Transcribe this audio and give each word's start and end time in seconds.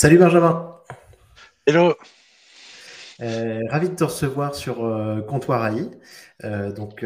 Salut 0.00 0.16
Benjamin. 0.16 0.76
Hello. 1.66 1.94
Euh, 3.20 3.60
ravi 3.68 3.90
de 3.90 3.94
te 3.94 4.04
recevoir 4.04 4.54
sur 4.54 4.82
euh, 4.82 5.20
Comptoir 5.20 5.66
AI. 5.66 5.90
Euh, 6.42 6.72
donc 6.72 7.04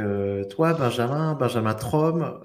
toi, 0.49 0.74
Benjamin, 0.74 1.35
Benjamin 1.35 1.75
Trom, 1.75 2.41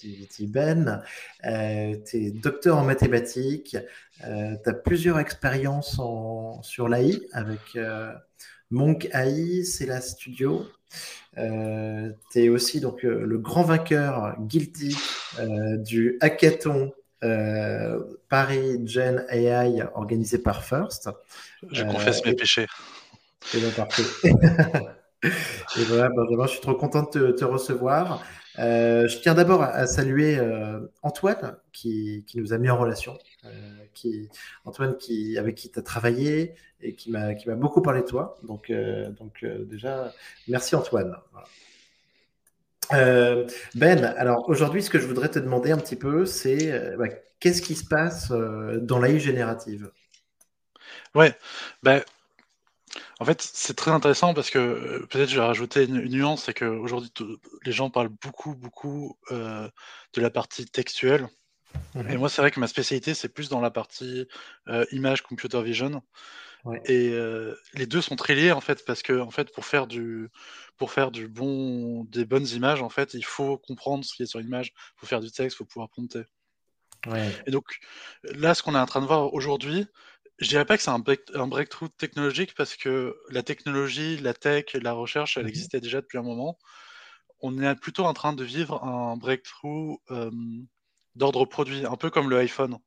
dit 0.00 0.48
Ben, 0.48 1.04
tu 1.44 2.16
es 2.16 2.30
docteur 2.32 2.78
en 2.78 2.84
mathématiques, 2.84 3.76
tu 4.18 4.26
as 4.26 4.74
plusieurs 4.74 5.20
expériences 5.20 6.00
en, 6.00 6.60
sur 6.64 6.88
l'AI 6.88 7.20
avec 7.32 7.78
Monk 8.72 9.08
AI, 9.12 9.62
c'est 9.62 9.86
la 9.86 10.00
studio. 10.00 10.66
tu 11.36 11.42
es 12.34 12.48
aussi 12.48 12.80
donc 12.80 13.04
le 13.04 13.38
grand 13.38 13.62
vainqueur 13.62 14.34
guilty 14.40 14.96
du 15.84 16.18
hackathon 16.20 16.92
euh, 17.22 18.00
Paris 18.28 18.80
Gen 18.86 19.24
AI 19.28 19.82
organisé 19.94 20.38
par 20.38 20.64
First. 20.64 21.08
Je 21.70 21.84
confesse 21.84 22.24
mes 22.24 22.34
péchés. 22.34 22.66
C'est 23.40 23.58
bien 23.58 23.70
parfait. 23.70 24.02
et 25.22 25.84
voilà, 25.84 26.08
Benjamin, 26.08 26.46
je 26.46 26.52
suis 26.52 26.60
trop 26.60 26.74
content 26.74 27.08
de 27.14 27.30
te, 27.32 27.44
recevoir. 27.44 28.24
Euh, 28.58 29.08
je 29.08 29.18
tiens 29.18 29.34
d'abord 29.34 29.62
à, 29.62 29.86
saluer 29.86 30.36
euh, 30.38 30.80
Antoine 31.02 31.56
qui, 31.72 32.24
qui, 32.26 32.38
nous 32.38 32.52
a 32.52 32.58
mis 32.58 32.70
en 32.70 32.78
relation. 32.78 33.16
qui, 33.94 34.28
Antoine 34.64 34.96
qui, 34.96 35.38
avec 35.38 35.54
qui 35.54 35.70
tu 35.70 35.78
as 35.78 35.82
travaillé 35.82 36.54
et 36.80 36.94
qui 36.94 37.10
m'a 37.10 37.34
beaucoup 37.54 37.82
parlé 37.82 38.00
de 38.00 38.06
toi. 38.06 38.38
Donc, 38.42 38.72
donc 39.18 39.44
déjà, 39.44 40.12
merci 40.48 40.74
Antoine. 40.74 41.16
Euh, 42.92 43.46
ben, 43.74 44.04
alors 44.04 44.48
aujourd'hui, 44.48 44.82
ce 44.82 44.90
que 44.90 44.98
je 44.98 45.06
voudrais 45.06 45.30
te 45.30 45.38
demander 45.38 45.72
un 45.72 45.78
petit 45.78 45.96
peu, 45.96 46.26
c'est 46.26 46.72
euh, 46.72 46.96
bah, 46.96 47.08
qu'est-ce 47.40 47.62
qui 47.62 47.74
se 47.74 47.84
passe 47.84 48.30
euh, 48.30 48.78
dans 48.80 48.98
l'AI 48.98 49.18
générative? 49.18 49.90
Ouais, 51.14 51.36
ben, 51.82 52.02
en 53.20 53.24
fait, 53.24 53.40
c'est 53.40 53.74
très 53.74 53.90
intéressant 53.90 54.34
parce 54.34 54.50
que 54.50 55.06
peut-être 55.10 55.28
je 55.28 55.36
vais 55.36 55.46
rajouter 55.46 55.84
une, 55.84 56.02
nuance, 56.08 56.44
c'est 56.44 56.54
qu'aujourd'hui, 56.54 57.12
les 57.64 57.72
gens 57.72 57.90
parlent 57.90 58.10
beaucoup, 58.22 58.54
beaucoup 58.54 59.16
de 59.30 60.20
la 60.20 60.30
partie 60.30 60.66
textuelle. 60.66 61.28
Mmh 61.94 62.10
Et 62.10 62.16
moi, 62.18 62.28
c'est 62.28 62.42
vrai 62.42 62.50
que 62.50 62.60
ma 62.60 62.66
spécialité, 62.66 63.14
c'est 63.14 63.28
plus 63.28 63.48
dans 63.48 63.60
la 63.60 63.70
partie 63.70 64.26
image, 64.90 65.22
computer 65.22 65.62
vision. 65.62 66.02
Et 66.84 67.12
les 67.74 67.86
deux 67.86 68.00
sont 68.00 68.16
très 68.16 68.34
liés 68.34 68.52
en 68.52 68.60
fait, 68.60 68.84
parce 68.84 69.02
que 69.02 69.18
en 69.18 69.30
fait, 69.30 69.52
pour 69.52 69.64
faire 69.64 69.86
du, 69.86 70.28
pour 70.76 70.92
faire 70.92 71.10
du 71.10 71.28
bon, 71.28 72.04
des 72.04 72.24
bonnes 72.24 72.46
images, 72.48 72.82
en 72.82 72.88
fait, 72.88 73.14
il 73.14 73.24
faut 73.24 73.58
comprendre 73.58 74.04
ce 74.04 74.14
qui 74.14 74.22
est 74.22 74.26
sur 74.26 74.38
l'image, 74.38 74.72
il 74.76 75.00
faut 75.00 75.06
faire 75.06 75.20
du 75.20 75.30
texte, 75.30 75.56
il 75.56 75.58
faut 75.58 75.64
pouvoir 75.64 75.88
prompter. 75.88 76.22
Et 77.46 77.50
donc 77.50 77.80
là, 78.22 78.54
ce 78.54 78.62
qu'on 78.62 78.74
est 78.74 78.78
en 78.78 78.86
train 78.86 79.00
de 79.00 79.06
voir 79.06 79.34
aujourd'hui, 79.34 79.86
je 80.38 80.48
dirais 80.48 80.64
pas 80.64 80.76
que 80.76 80.82
c'est 80.82 80.90
un, 80.90 81.02
un, 81.34 81.46
breakthrough 81.48 81.90
technologique 81.98 82.54
parce 82.54 82.76
que 82.76 83.16
la 83.28 83.42
technologie, 83.42 84.18
la 84.18 84.34
tech, 84.34 84.74
la 84.74 84.92
recherche, 84.92 85.36
elle 85.36 85.44
mmh 85.44 85.48
existait 85.48 85.80
déjà 85.80 86.00
depuis 86.00 86.18
un 86.18 86.22
moment. 86.22 86.58
On 87.40 87.60
est 87.60 87.74
plutôt 87.74 88.04
en 88.04 88.12
train 88.12 88.32
de 88.32 88.44
vivre 88.44 88.84
un 88.84 89.16
breakthrough 89.16 89.98
d'ordre 91.16 91.44
produit, 91.44 91.84
un 91.84 91.96
peu 91.96 92.10
comme 92.10 92.30
le 92.30 92.38
iPhone. 92.38 92.78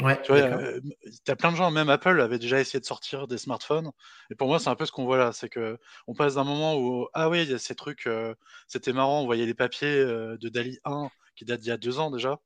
Ouais, 0.00 0.20
tu 0.22 0.32
vois, 0.32 0.40
euh, 0.40 0.80
as 1.28 1.36
plein 1.36 1.52
de 1.52 1.56
gens, 1.56 1.70
même 1.70 1.90
Apple 1.90 2.20
avait 2.20 2.38
déjà 2.38 2.60
essayé 2.60 2.80
de 2.80 2.84
sortir 2.84 3.26
des 3.26 3.38
smartphones. 3.38 3.90
Et 4.30 4.34
pour 4.34 4.48
moi, 4.48 4.58
c'est 4.58 4.68
un 4.68 4.74
peu 4.74 4.86
ce 4.86 4.92
qu'on 4.92 5.04
voit 5.04 5.18
là. 5.18 5.32
C'est 5.32 5.48
que 5.48 5.78
on 6.06 6.14
passe 6.14 6.34
d'un 6.34 6.44
moment 6.44 6.78
où, 6.78 7.08
ah 7.12 7.28
oui, 7.28 7.42
il 7.42 7.50
y 7.50 7.54
a 7.54 7.58
ces 7.58 7.74
trucs, 7.74 8.06
euh, 8.06 8.34
c'était 8.66 8.92
marrant, 8.92 9.22
on 9.22 9.26
voyait 9.26 9.46
les 9.46 9.54
papiers 9.54 9.88
euh, 9.88 10.36
de 10.38 10.48
Dali 10.48 10.78
1 10.84 11.08
qui 11.36 11.44
datent 11.44 11.60
d'il 11.60 11.68
y 11.68 11.72
a 11.72 11.76
deux 11.76 11.98
ans 11.98 12.10
déjà. 12.10 12.38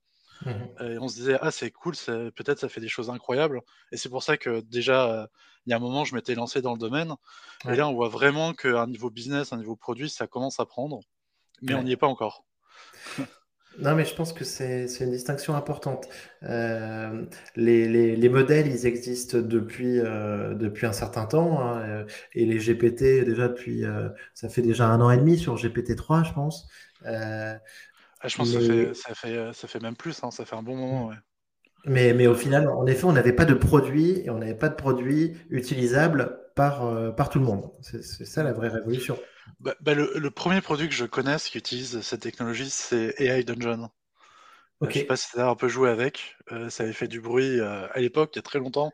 Mmh 0.44 0.50
et 0.80 0.98
on 0.98 1.06
se 1.06 1.14
disait, 1.14 1.38
ah, 1.40 1.52
c'est 1.52 1.70
cool, 1.70 1.94
peut-être 1.94 2.58
ça 2.58 2.68
fait 2.68 2.80
des 2.80 2.88
choses 2.88 3.08
incroyables. 3.08 3.62
Et 3.92 3.96
c'est 3.96 4.08
pour 4.08 4.22
ça 4.24 4.36
que 4.36 4.60
déjà, 4.62 5.28
il 5.64 5.70
y 5.70 5.72
a 5.72 5.76
un 5.76 5.80
moment, 5.80 6.04
je 6.04 6.14
m'étais 6.14 6.34
lancé 6.34 6.60
dans 6.60 6.72
le 6.72 6.78
domaine. 6.78 7.14
Et 7.70 7.76
là, 7.76 7.88
on 7.88 7.94
voit 7.94 8.08
vraiment 8.08 8.52
qu'un 8.52 8.88
niveau 8.88 9.10
business, 9.10 9.52
un 9.52 9.58
niveau 9.58 9.76
produit, 9.76 10.10
ça 10.10 10.26
commence 10.26 10.58
à 10.58 10.66
prendre. 10.66 11.00
Mais 11.62 11.74
on 11.74 11.84
n'y 11.84 11.92
est 11.92 11.96
pas 11.96 12.08
encore. 12.08 12.44
Non, 13.78 13.94
mais 13.94 14.04
je 14.04 14.14
pense 14.14 14.32
que 14.32 14.44
c'est 14.44 14.86
une 15.00 15.10
distinction 15.10 15.56
importante. 15.56 16.08
Euh, 16.44 17.24
les, 17.56 17.88
les, 17.88 18.16
les, 18.16 18.28
modèles, 18.28 18.68
ils 18.68 18.86
existent 18.86 19.38
depuis, 19.38 19.98
euh, 19.98 20.54
depuis 20.54 20.86
un 20.86 20.92
certain 20.92 21.26
temps, 21.26 21.60
hein, 21.60 21.80
euh, 21.80 22.04
et 22.34 22.46
les 22.46 22.58
GPT, 22.58 23.24
déjà 23.24 23.48
depuis, 23.48 23.84
ça 24.32 24.48
fait 24.48 24.62
déjà 24.62 24.88
un 24.88 25.00
an 25.00 25.10
et 25.10 25.16
demi 25.16 25.38
sur 25.38 25.56
GPT-3, 25.56 26.24
je 26.24 26.32
pense. 26.32 26.68
Ah, 27.04 27.58
je 28.24 28.36
pense 28.36 28.52
que 28.52 28.60
ça 28.60 28.72
fait, 28.72 28.94
ça 28.94 29.14
fait, 29.14 29.52
ça 29.52 29.68
fait 29.68 29.80
même 29.80 29.96
plus, 29.96 30.22
hein, 30.22 30.30
ça 30.30 30.44
fait 30.44 30.56
un 30.56 30.62
bon 30.62 30.76
moment. 30.76 31.08
Ouais. 31.08 31.16
Mais, 31.86 32.14
mais 32.14 32.26
au 32.26 32.34
final, 32.34 32.68
en 32.68 32.86
effet, 32.86 33.04
on 33.04 33.12
n'avait 33.12 33.34
pas 33.34 33.44
de 33.44 33.54
produit, 33.54 34.22
et 34.24 34.30
on 34.30 34.38
n'avait 34.38 34.54
pas 34.54 34.68
de 34.68 34.76
produit 34.76 35.36
utilisable 35.50 36.38
par, 36.54 37.14
par 37.14 37.28
tout 37.28 37.40
le 37.40 37.44
monde. 37.44 37.70
C'est 37.80 38.24
ça 38.24 38.42
la 38.42 38.52
vraie 38.52 38.68
révolution. 38.68 39.18
Bah, 39.60 39.74
bah, 39.80 39.94
le, 39.94 40.30
premier 40.30 40.60
produit 40.60 40.88
que 40.88 40.94
je 40.94 41.04
connaisse 41.04 41.48
qui 41.48 41.58
utilise 41.58 42.00
cette 42.00 42.20
technologie, 42.20 42.70
c'est 42.70 43.14
AI 43.18 43.44
Dungeon. 43.44 43.90
Euh, 44.82 44.88
je 44.90 44.98
sais 44.98 45.04
pas 45.04 45.16
si 45.16 45.30
tu 45.30 45.40
as 45.40 45.48
un 45.48 45.54
peu 45.54 45.68
joué 45.68 45.90
avec. 45.90 46.36
Euh, 46.52 46.68
ça 46.70 46.82
avait 46.82 46.92
fait 46.92 47.08
du 47.08 47.20
bruit 47.20 47.60
euh, 47.60 47.86
à 47.92 48.00
l'époque, 48.00 48.30
il 48.34 48.38
y 48.38 48.40
a 48.40 48.42
très 48.42 48.58
longtemps. 48.58 48.92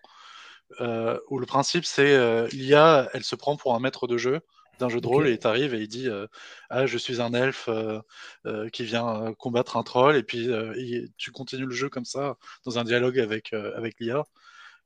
où 0.81 1.38
le 1.38 1.47
principe, 1.47 1.84
c'est 1.84 2.49
l'IA, 2.53 3.09
elle 3.12 3.25
se 3.25 3.37
prend 3.37 3.56
pour 3.56 3.75
un 3.75 3.81
maître 3.81 4.06
de 4.06 4.16
jeu 4.16 4.41
d'un 4.78 4.88
jeu 4.88 5.03
de 5.03 5.06
rôle 5.06 5.28
et 5.28 5.37
t'arrives 5.37 5.75
et 5.75 5.81
il 5.81 5.88
dit 5.88 6.09
ah 6.71 6.87
je 6.87 6.97
suis 6.97 7.21
un 7.21 7.34
elfe 7.34 7.69
qui 8.72 8.84
vient 8.84 9.34
combattre 9.38 9.77
un 9.77 9.82
troll 9.82 10.17
et 10.17 10.22
puis 10.22 10.49
tu 11.19 11.32
continues 11.32 11.67
le 11.67 11.75
jeu 11.75 11.91
comme 11.91 12.06
ça 12.06 12.37
dans 12.65 12.78
un 12.78 12.84
dialogue 12.84 13.19
avec 13.19 13.53
avec 13.53 13.97
l'IA 14.00 14.22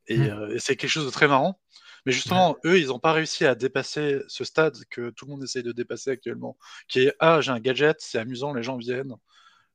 et, 0.08 0.18
hmm. 0.18 0.50
et 0.52 0.58
c'est 0.58 0.74
quelque 0.74 0.90
chose 0.90 1.06
de 1.06 1.12
très 1.12 1.28
marrant 1.28 1.60
mais 2.06 2.12
justement, 2.12 2.56
eux, 2.64 2.78
ils 2.78 2.88
n'ont 2.88 2.98
pas 2.98 3.12
réussi 3.12 3.46
à 3.46 3.54
dépasser 3.54 4.20
ce 4.28 4.44
stade 4.44 4.76
que 4.90 5.10
tout 5.10 5.24
le 5.26 5.32
monde 5.32 5.42
essaye 5.42 5.62
de 5.62 5.72
dépasser 5.72 6.10
actuellement, 6.10 6.56
qui 6.88 7.00
est 7.00 7.14
Ah, 7.18 7.40
j'ai 7.40 7.50
un 7.50 7.60
gadget, 7.60 7.96
c'est 8.00 8.18
amusant, 8.18 8.52
les 8.52 8.62
gens 8.62 8.76
viennent. 8.76 9.14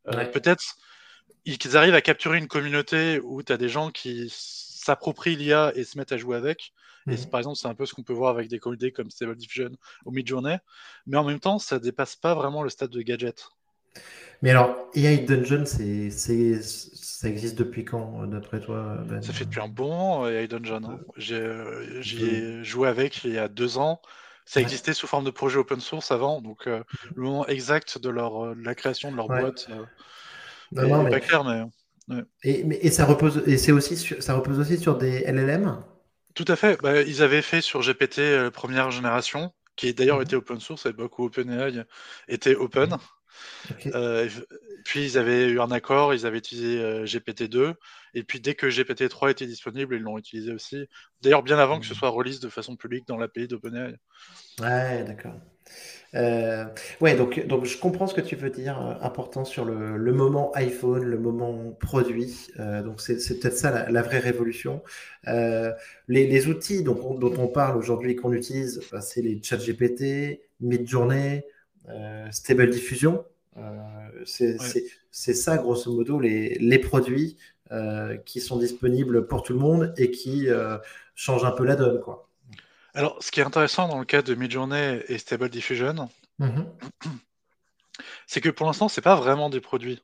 Euh, 0.07 0.25
peut-être 0.25 0.63
qu'ils 1.45 1.78
arrivent 1.78 1.95
à 1.95 2.01
capturer 2.01 2.38
une 2.38 2.47
communauté 2.47 3.19
où 3.23 3.41
tu 3.44 3.51
as 3.51 3.57
des 3.57 3.69
gens 3.69 3.91
qui 3.91 4.31
s'approprient 4.31 5.35
l'IA 5.35 5.72
et 5.75 5.84
se 5.84 5.97
mettent 5.97 6.12
à 6.12 6.17
jouer 6.17 6.38
avec. 6.38 6.73
Et 7.07 7.13
mmh 7.13 7.29
par 7.31 7.40
exemple, 7.40 7.57
c'est 7.57 7.67
un 7.67 7.75
peu 7.75 7.85
ce 7.85 7.94
qu'on 7.94 8.03
peut 8.03 8.13
voir 8.13 8.31
avec 8.31 8.50
des 8.50 8.59
comédies 8.59 8.91
comme 8.91 9.09
Stable 9.09 9.35
Diffusion 9.35 9.72
ou 10.06 10.11
Midjourney. 10.11 10.57
Mais 11.07 11.17
en 11.17 11.23
même 11.23 11.40
temps, 11.40 11.57
ça 11.57 11.79
dépasse 11.79 12.16
pas 12.16 12.35
vraiment 12.35 12.61
le 12.61 12.69
stade 12.69 12.91
de 12.91 13.01
gadget. 13.01 13.50
Mais 14.42 14.52
alors, 14.52 14.90
AI 14.96 15.20
Dungeon, 15.20 15.66
c'est, 15.66 16.10
ça 16.12 17.28
existe 17.28 17.58
depuis 17.58 17.84
quand, 17.84 18.26
d'après 18.28 18.62
toi 18.62 18.98
ben? 19.06 19.22
Ça 19.22 19.34
fait 19.34 19.46
depuis 19.46 19.60
un 19.60 19.68
bon 19.68 19.90
moment, 19.90 20.28
AI 20.28 20.48
Dungeon. 20.48 20.82
Hein. 20.86 21.00
J'ai, 21.18 21.36
euh, 21.36 22.02
ai 22.02 22.64
joué 22.64 22.88
avec 22.88 23.24
il 23.26 23.34
y 23.34 23.38
a 23.38 23.50
deux 23.50 23.78
ans. 23.78 24.02
Ça 24.46 24.62
existait 24.62 24.94
sous 24.94 25.06
forme 25.06 25.26
de 25.26 25.30
projet 25.30 25.60
open 25.60 25.80
source 25.80 26.12
avant, 26.12 26.42
donc 26.42 26.66
euh, 26.66 26.82
le 27.16 27.22
moment 27.22 27.46
exact 27.48 28.00
de, 28.00 28.10
leur, 28.10 28.46
euh, 28.46 28.56
la 28.64 28.74
création 28.74 29.12
de 29.12 29.16
leur 29.16 29.28
boîte 29.28 29.68
n'est 30.72 31.10
pas 31.10 31.20
clair, 31.20 31.44
mais... 31.44 31.64
Et, 32.42 32.64
mais, 32.64 32.80
et, 32.82 32.90
ça 32.90 33.06
repose, 33.06 33.44
et 33.46 33.58
c'est 33.58 33.72
aussi 33.72 33.96
ça 33.96 34.34
repose 34.34 34.60
aussi 34.60 34.80
sur 34.80 34.98
des 34.98 35.20
LLM 35.32 35.78
Tout 36.34 36.46
à 36.48 36.56
fait. 36.56 36.82
Bah, 36.82 37.02
ils 37.02 37.22
avaient 37.22 37.44
fait 37.44 37.62
sur 37.62 37.82
GPT 37.82 38.50
première 38.52 38.90
génération, 38.90 39.54
qui 39.76 39.94
d'ailleurs 39.94 40.18
mmh 40.18 40.24
était 40.24 40.36
open 40.36 40.60
source 40.60 40.88
à 40.88 40.90
l'époque 40.90 41.20
où 41.20 41.26
OpenAI 41.26 41.84
était 42.28 42.56
open. 42.56 42.98
Euh, 43.94 44.28
puis 44.84 45.06
ils 45.06 45.17
avaient 45.17 45.47
eu 45.47 45.59
un 45.59 45.72
accord, 45.72 46.13
ils 46.13 46.25
avaient 46.25 46.38
utilisé 46.38 46.81
euh, 46.81 47.06
GPT-2, 47.06 47.73
et 48.13 48.23
puis 48.23 48.40
dès 48.40 48.56
que 48.56 48.67
GPT-3 48.67 49.31
était 49.31 49.45
disponible, 49.45 49.95
ils 49.95 50.01
l'ont 50.01 50.17
utilisé 50.17 50.51
aussi. 50.51 50.88
D'ailleurs, 51.22 51.44
bien 51.44 51.59
avant 51.59 51.79
que 51.79 51.85
ce 51.85 51.94
mmh. 51.94 51.97
soit 51.97 52.09
release 52.09 52.40
de 52.40 52.50
façon 52.50 52.75
publique 52.75 53.07
dans 53.07 53.17
l'API 53.17 53.47
d'OpenAI. 53.47 53.95
Ouais, 54.59 55.03
d'accord. 55.03 55.35
Euh, 56.16 56.66
ouais, 57.01 57.16
donc, 57.16 57.45
donc 57.45 57.66
je 57.66 57.78
comprends 57.78 58.07
ce 58.07 58.16
que 58.16 58.22
tu 58.22 58.35
veux 58.35 58.50
dire, 58.50 58.79
important 59.01 59.46
sur 59.46 59.66
le, 59.66 60.11
moment 60.11 60.51
iPhone, 60.56 61.03
le 61.03 61.20
moment 61.20 61.72
produit. 61.79 62.47
donc 62.58 62.99
c'est 62.99 63.40
peut-être 63.40 63.55
ça 63.55 63.90
la, 63.90 64.02
vraie 64.02 64.20
révolution. 64.20 64.82
Les, 66.08 66.47
outils 66.47 66.84
dont, 66.84 67.14
dont 67.14 67.34
on 67.37 67.47
parle 67.47 67.78
aujourd'hui 67.78 68.14
et 68.14 68.16
qu'on 68.16 68.34
utilise, 68.34 68.82
bah, 68.91 69.02
c'est 69.02 69.22
les 69.22 69.40
chat 69.43 69.58
GPT, 69.58 70.41
Midjourney, 70.59 71.37
euh, 71.37 71.41
stable 72.31 72.70
diffusion. 72.70 73.26
Euh, 73.58 74.26
c'est 75.11 75.34
ça, 75.34 75.58
grosso 75.58 75.91
modo, 75.91 76.20
les, 76.20 76.55
les 76.55 76.79
produits 76.79 77.37
euh, 77.72 78.17
qui 78.17 78.41
sont 78.41 78.58
disponibles 78.58 79.28
pour 79.28 79.43
tout 79.43 79.53
le 79.53 79.59
monde 79.59 79.93
et 79.97 80.11
qui 80.11 80.47
changent 81.16 81.46
un 81.46 81.52
peu 81.52 81.66
la 81.66 81.76
donne. 81.76 81.99
Quoi. 82.02 82.29
Alors, 82.93 83.22
ce 83.22 83.31
qui 83.31 83.40
est 83.40 83.43
intéressant 83.43 83.87
dans 83.87 83.99
le 83.99 84.05
cas 84.05 84.22
de 84.22 84.35
Midjourney 84.35 85.02
et 85.08 85.17
Stable 85.17 85.49
Diffusion, 85.49 86.09
mm-hmm. 86.40 86.66
c'est 88.28 88.41
que 88.41 88.49
pour 88.49 88.67
l'instant, 88.67 88.87
c'est 88.87 89.02
pas 89.02 89.16
vraiment 89.16 89.49
des 89.49 89.61
produits. 89.61 90.02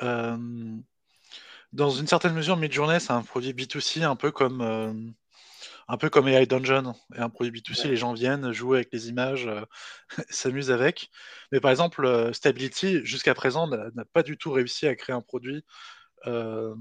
dans 0.00 1.90
une 1.90 2.06
certaine 2.06 2.34
mesure, 2.34 2.56
Midjourney, 2.56 3.00
c'est 3.00 3.12
un 3.12 3.22
produit 3.22 3.52
B2C, 3.52 4.04
un 4.04 4.16
peu 4.16 4.30
comme, 4.30 5.14
un 5.88 5.96
peu 5.96 6.10
comme 6.10 6.28
AI 6.28 6.46
Dungeon 6.46 6.94
et 7.14 7.18
un 7.18 7.28
produit 7.28 7.60
B2C, 7.60 7.88
les 7.88 7.96
gens 7.96 8.12
viennent 8.12 8.52
jouer 8.52 8.78
avec 8.78 8.88
les 8.92 9.08
images, 9.08 9.46
euh, 9.46 9.62
s'amusent 10.30 10.70
avec. 10.70 11.10
Mais 11.52 11.60
par 11.60 11.70
exemple, 11.70 12.04
euh, 12.04 12.32
Stability, 12.32 13.04
jusqu'à 13.04 13.34
présent, 13.34 13.66
n'a 13.66 14.04
pas 14.12 14.22
du 14.22 14.36
tout 14.36 14.52
réussi 14.52 14.86
à 14.86 14.94
créer 14.94 15.14
un 15.14 15.20
produit 15.20 15.64
mmh. 16.26 16.74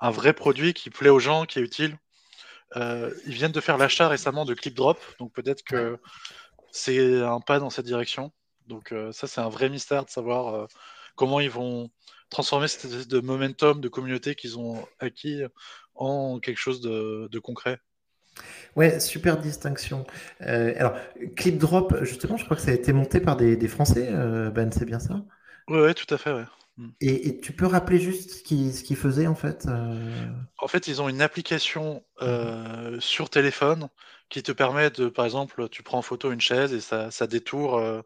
un 0.00 0.10
vrai 0.10 0.34
produit 0.34 0.74
qui 0.74 0.90
plaît 0.90 1.08
aux 1.08 1.18
gens, 1.18 1.46
qui 1.46 1.58
est 1.58 1.62
utile. 1.62 1.96
ils 2.76 3.32
viennent 3.32 3.52
de 3.52 3.60
faire 3.60 3.78
l'achat 3.78 4.08
récemment 4.08 4.44
de 4.44 4.54
ClipDrop, 4.54 4.98
donc 5.18 5.32
peut-être 5.32 5.62
que 5.62 5.98
c'est 6.70 7.22
un 7.22 7.40
pas 7.40 7.60
dans 7.60 7.70
cette 7.70 7.86
direction. 7.86 8.30
Donc 8.66 8.92
ça, 9.12 9.26
c'est 9.26 9.40
un 9.40 9.48
vrai 9.48 9.70
mystère 9.70 10.04
de 10.04 10.10
savoir 10.10 10.68
comment 11.16 11.40
ils 11.40 11.50
vont 11.50 11.90
transformer 12.30 12.68
cette 12.68 12.84
espèce 12.84 13.08
de 13.08 13.20
momentum 13.20 13.80
de 13.80 13.88
communauté 13.88 14.34
qu'ils 14.34 14.58
ont 14.58 14.86
acquis 14.98 15.42
en 15.94 16.38
quelque 16.38 16.58
chose 16.58 16.80
de, 16.80 17.38
concret. 17.38 17.80
Ouais, 18.76 19.00
super 19.00 19.38
distinction. 19.38 20.06
Euh, 20.42 20.72
alors, 20.76 20.94
Clip 21.36 21.58
Drop, 21.58 21.94
justement, 22.02 22.36
je 22.36 22.44
crois 22.44 22.56
que 22.56 22.62
ça 22.62 22.70
a 22.70 22.74
été 22.74 22.92
monté 22.92 23.20
par 23.20 23.36
des, 23.36 23.68
Français, 23.68 24.08
euh, 24.10 24.50
Ben, 24.50 24.70
c'est 24.72 24.84
bien 24.84 25.00
ça? 25.00 25.22
Oui, 25.68 25.80
ouais, 25.80 25.94
tout 25.94 26.12
à 26.14 26.18
fait, 26.18 26.32
ouais. 26.32 26.44
Mm. 26.76 26.88
Et, 27.00 27.40
tu 27.40 27.52
peux 27.52 27.66
rappeler 27.66 27.98
juste 27.98 28.30
ce 28.30 28.42
qu'ils 28.42 28.96
faisaient 28.96 29.26
en 29.26 29.34
fait 29.34 29.66
euh? 29.68 30.26
En 30.58 30.68
fait, 30.68 30.86
ils 30.86 31.02
ont 31.02 31.08
une 31.08 31.22
application 31.22 32.04
sur 33.00 33.30
téléphone 33.30 33.88
qui 34.28 34.42
te 34.42 34.52
permet 34.52 34.90
de, 34.90 35.08
par 35.08 35.24
exemple, 35.24 35.68
tu 35.70 35.82
prends 35.82 35.98
en 35.98 36.02
photo 36.02 36.30
une 36.32 36.40
chaise 36.40 36.72
et 36.74 36.80
ça, 36.80 37.10
ça 37.10 37.26
détourne, 37.26 37.82
euh, 37.82 38.02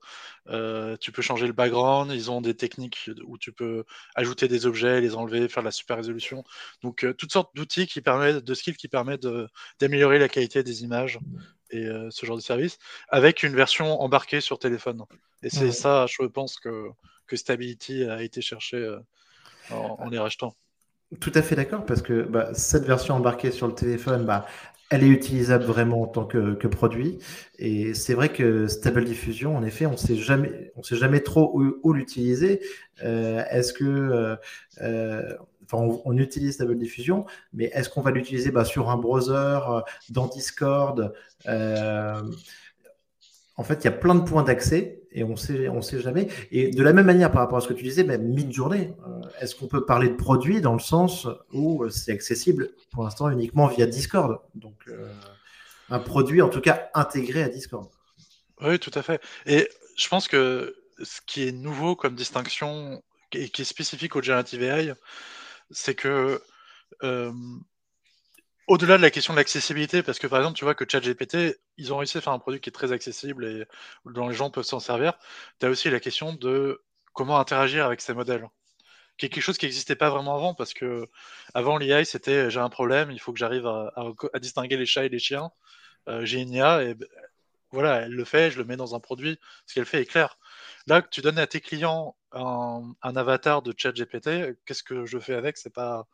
euh, 0.49 0.97
tu 0.99 1.11
peux 1.11 1.23
changer 1.23 1.47
le 1.47 1.53
background, 1.53 2.13
ils 2.13 2.31
ont 2.31 2.41
des 2.41 2.55
techniques 2.55 3.11
où 3.27 3.39
tu 3.39 3.53
peux 3.53 3.85
ajouter 4.15 4.47
des 4.47 4.67
objets, 4.67 5.01
les 5.01 5.17
enlever, 5.17 5.49
faire 5.49 5.63
de 5.63 5.69
la 5.69 5.73
super 5.73 5.97
résolution. 5.97 6.45
Donc, 6.83 7.05
euh, 7.05 7.13
toutes 7.13 7.33
sortes 7.33 7.51
d'outils 7.57 7.87
qui 7.87 8.01
permettent, 8.01 8.45
de 8.45 8.55
skills 8.55 8.77
qui 8.77 8.89
permettent 8.89 9.27
d'améliorer 9.81 10.19
la 10.19 10.29
qualité 10.29 10.63
des 10.63 10.85
images 10.85 11.19
et 11.71 11.89
ce 12.11 12.27
genre 12.27 12.37
de 12.37 12.43
service, 12.43 12.79
avec 13.09 13.43
une 13.43 13.57
version 13.57 14.03
embarquée 14.03 14.43
sur 14.43 14.59
téléphone. 14.59 15.03
Et 15.43 15.49
c'est 15.49 15.73
ça, 15.73 16.07
je 16.07 16.27
pense, 16.27 16.61
que, 16.61 16.89
que 17.27 17.35
Stability 17.35 18.05
a 18.05 18.23
été 18.23 18.43
cherché 18.43 18.95
en, 19.71 20.11
les 20.11 20.19
rachetant. 20.19 20.55
Tout 21.21 21.33
à 21.35 21.43
fait 21.43 21.57
d'accord, 21.57 21.85
parce 21.85 22.01
que 22.01 22.23
bah, 22.23 22.55
cette 22.55 22.85
version 22.85 23.15
embarquée 23.15 23.51
sur 23.51 23.67
le 23.67 23.75
téléphone, 23.75 24.25
bah, 24.25 24.47
elle 24.93 25.05
est 25.05 25.09
utilisable 25.09 25.65
vraiment 25.65 26.03
en 26.03 26.07
tant 26.07 26.27
que, 26.27 26.67
produit. 26.67 27.19
Et 27.59 27.95
c'est 27.95 28.13
vrai 28.13 28.29
que 28.29 28.67
Stable 28.67 29.05
Diffusion, 29.07 29.57
en 29.57 29.63
effet, 29.63 29.87
on 29.87 29.97
sait 29.97 30.17
jamais, 30.17 30.71
on 30.77 30.83
sait 30.83 30.97
jamais 30.97 31.21
trop 31.21 31.59
où, 31.83 31.93
l'utiliser. 31.95 32.61
Euh, 33.03 33.43
est-ce 33.51 33.73
que, 33.73 33.85
euh, 33.85 34.37
euh, 34.83 35.35
enfin, 35.65 35.99
on, 36.05 36.19
utilise 36.19 36.57
Stable 36.57 36.77
Diffusion, 36.77 37.25
mais 37.55 37.71
est-ce 37.73 37.89
qu'on 37.89 38.03
va 38.03 38.11
l'utiliser 38.11 38.51
bah, 38.51 38.67
sur 38.67 38.91
un 38.91 38.99
browser, 38.99 39.61
dans 40.11 40.27
Discord 40.27 41.15
En 41.47 42.23
fait, 43.65 43.83
il 43.83 43.85
y 43.85 43.89
a 43.89 43.93
plein 43.93 44.15
de 44.15 44.25
points 44.25 44.43
d'accès 44.43 45.02
et 45.15 45.25
on 45.25 45.37
sait, 45.37 45.69
on 45.69 45.83
sait 45.83 46.01
jamais. 46.01 46.29
Et 46.51 46.71
de 46.71 46.83
la 46.83 46.93
même 46.93 47.07
manière, 47.07 47.31
par 47.31 47.43
rapport 47.43 47.59
à 47.59 47.61
ce 47.61 47.69
que 47.69 47.75
tu 47.75 47.85
disais, 47.85 48.05
même 48.05 48.23
mid-journée, 48.23 48.93
est-ce 49.41 49.55
qu'on 49.55 49.67
peut 49.67 49.85
parler 49.85 50.09
de 50.09 50.15
produit 50.15 50.61
dans 50.61 50.73
le 50.73 50.81
sens 50.81 51.27
où 51.53 51.89
c'est 51.91 52.13
accessible 52.13 52.71
pour 52.91 53.05
l'instant 53.05 53.29
uniquement 53.31 53.67
via 53.67 53.87
Discord? 53.87 54.41
Donc, 54.55 54.77
euh, 54.89 55.13
un 55.91 55.99
produit 55.99 56.43
en 56.43 56.49
tout 56.49 56.61
cas 56.61 56.91
intégré 56.95 57.43
à 57.43 57.49
Discord. 57.49 57.89
Oui, 58.61 58.79
tout 58.79 58.93
à 58.95 59.03
fait. 59.03 59.21
Et 59.47 59.69
je 59.97 60.09
pense 60.09 60.29
que 60.29 60.75
ce 61.03 61.21
qui 61.27 61.49
est 61.49 61.53
nouveau 61.53 61.97
comme 61.97 62.15
distinction 62.15 63.03
et 63.33 63.49
qui 63.49 63.63
est 63.63 63.67
spécifique 63.67 64.17
au 64.17 64.23
Generative 64.23 64.63
AI, 64.63 64.93
c'est 65.71 65.95
que 65.95 66.43
euh, 67.03 67.33
au-delà 68.69 68.97
de 68.97 69.03
la 69.03 69.11
question 69.11 69.35
de 69.35 69.39
l'accessibilité, 69.39 70.03
parce 70.03 70.19
que 70.19 70.27
par 70.27 70.41
exemple, 70.41 70.57
tu 70.59 70.65
vois 70.65 70.75
que 70.75 70.85
ChatGPT, 70.89 71.61
ils 71.79 71.93
ont 71.93 71.99
réussi 71.99 72.19
à 72.19 72.21
faire 72.21 72.33
un 72.33 72.39
produit 72.39 72.61
qui 72.61 72.71
est 72.71 72.73
très 72.73 72.93
accessible 72.93 73.45
et 73.47 73.65
dont 74.07 74.29
les 74.29 74.35
gens 74.35 74.51
peuvent 74.51 74.65
s'en 74.65 74.81
servir. 74.81 75.15
Tu 75.61 75.67
as 75.67 75.71
aussi 75.71 75.91
la 75.91 76.01
question 76.01 76.33
de 76.35 76.83
comment 77.13 77.39
interagir 77.39 77.87
avec 77.87 78.01
ces 78.01 78.15
modèles 78.15 78.47
qui 79.19 79.27
est 79.27 79.29
quelque 79.29 79.45
chose 79.45 79.59
qui 79.59 79.67
n'existait 79.67 79.97
pas 79.97 80.11
vraiment 80.11 80.35
avant, 80.35 80.55
parce 80.55 80.75
que 80.75 81.09
avant 81.55 81.79
l'IA, 81.79 82.05
c'était 82.05 82.51
j'ai 82.51 82.61
un 82.61 82.71
problème, 82.71 83.11
il 83.11 83.21
faut 83.21 83.33
que 83.33 83.39
j'arrive 83.39 83.67
à, 83.67 83.93
distinguer 84.41 84.77
les 84.77 84.87
chats 84.87 85.05
et 85.05 85.09
les 85.09 85.19
chiens. 85.19 85.51
Euh, 86.09 86.25
j'ai 86.25 86.41
une 86.41 86.53
IA 86.53 86.83
et 86.85 86.97
voilà, 87.71 88.03
elle 88.03 88.13
le 88.13 88.25
fait, 88.25 88.51
je 88.51 88.59
le 88.59 88.65
mets 88.65 88.77
dans 88.77 88.95
un 88.95 89.01
produit, 89.01 89.39
ce 89.67 89.75
qu'elle 89.75 89.87
fait 89.87 90.03
est 90.03 90.07
clair. 90.07 90.39
Là, 90.87 91.03
tu 91.03 91.23
donnes 91.23 91.39
à 91.39 91.47
tes 91.47 91.61
clients 91.61 92.17
un, 92.33 92.95
avatar 93.03 93.63
de 93.63 93.75
chat 93.77 93.93
GPT, 93.93 94.57
qu'est-ce 94.67 94.83
que 94.83 95.07
je 95.07 95.19
fais 95.19 95.35
avec? 95.35 95.57
C'est 95.59 95.73
pas. 95.73 96.07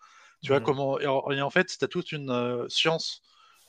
Tu 0.43 0.49
vois 0.49 0.61
mmh. 0.61 0.65
comment. 0.65 1.01
Et 1.01 1.07
en, 1.07 1.51
fait, 1.51 1.67
tu 1.67 1.85
as 1.85 1.89
toute 1.89 2.13
une 2.13 2.31
euh, 2.31 2.69
science 2.69 3.23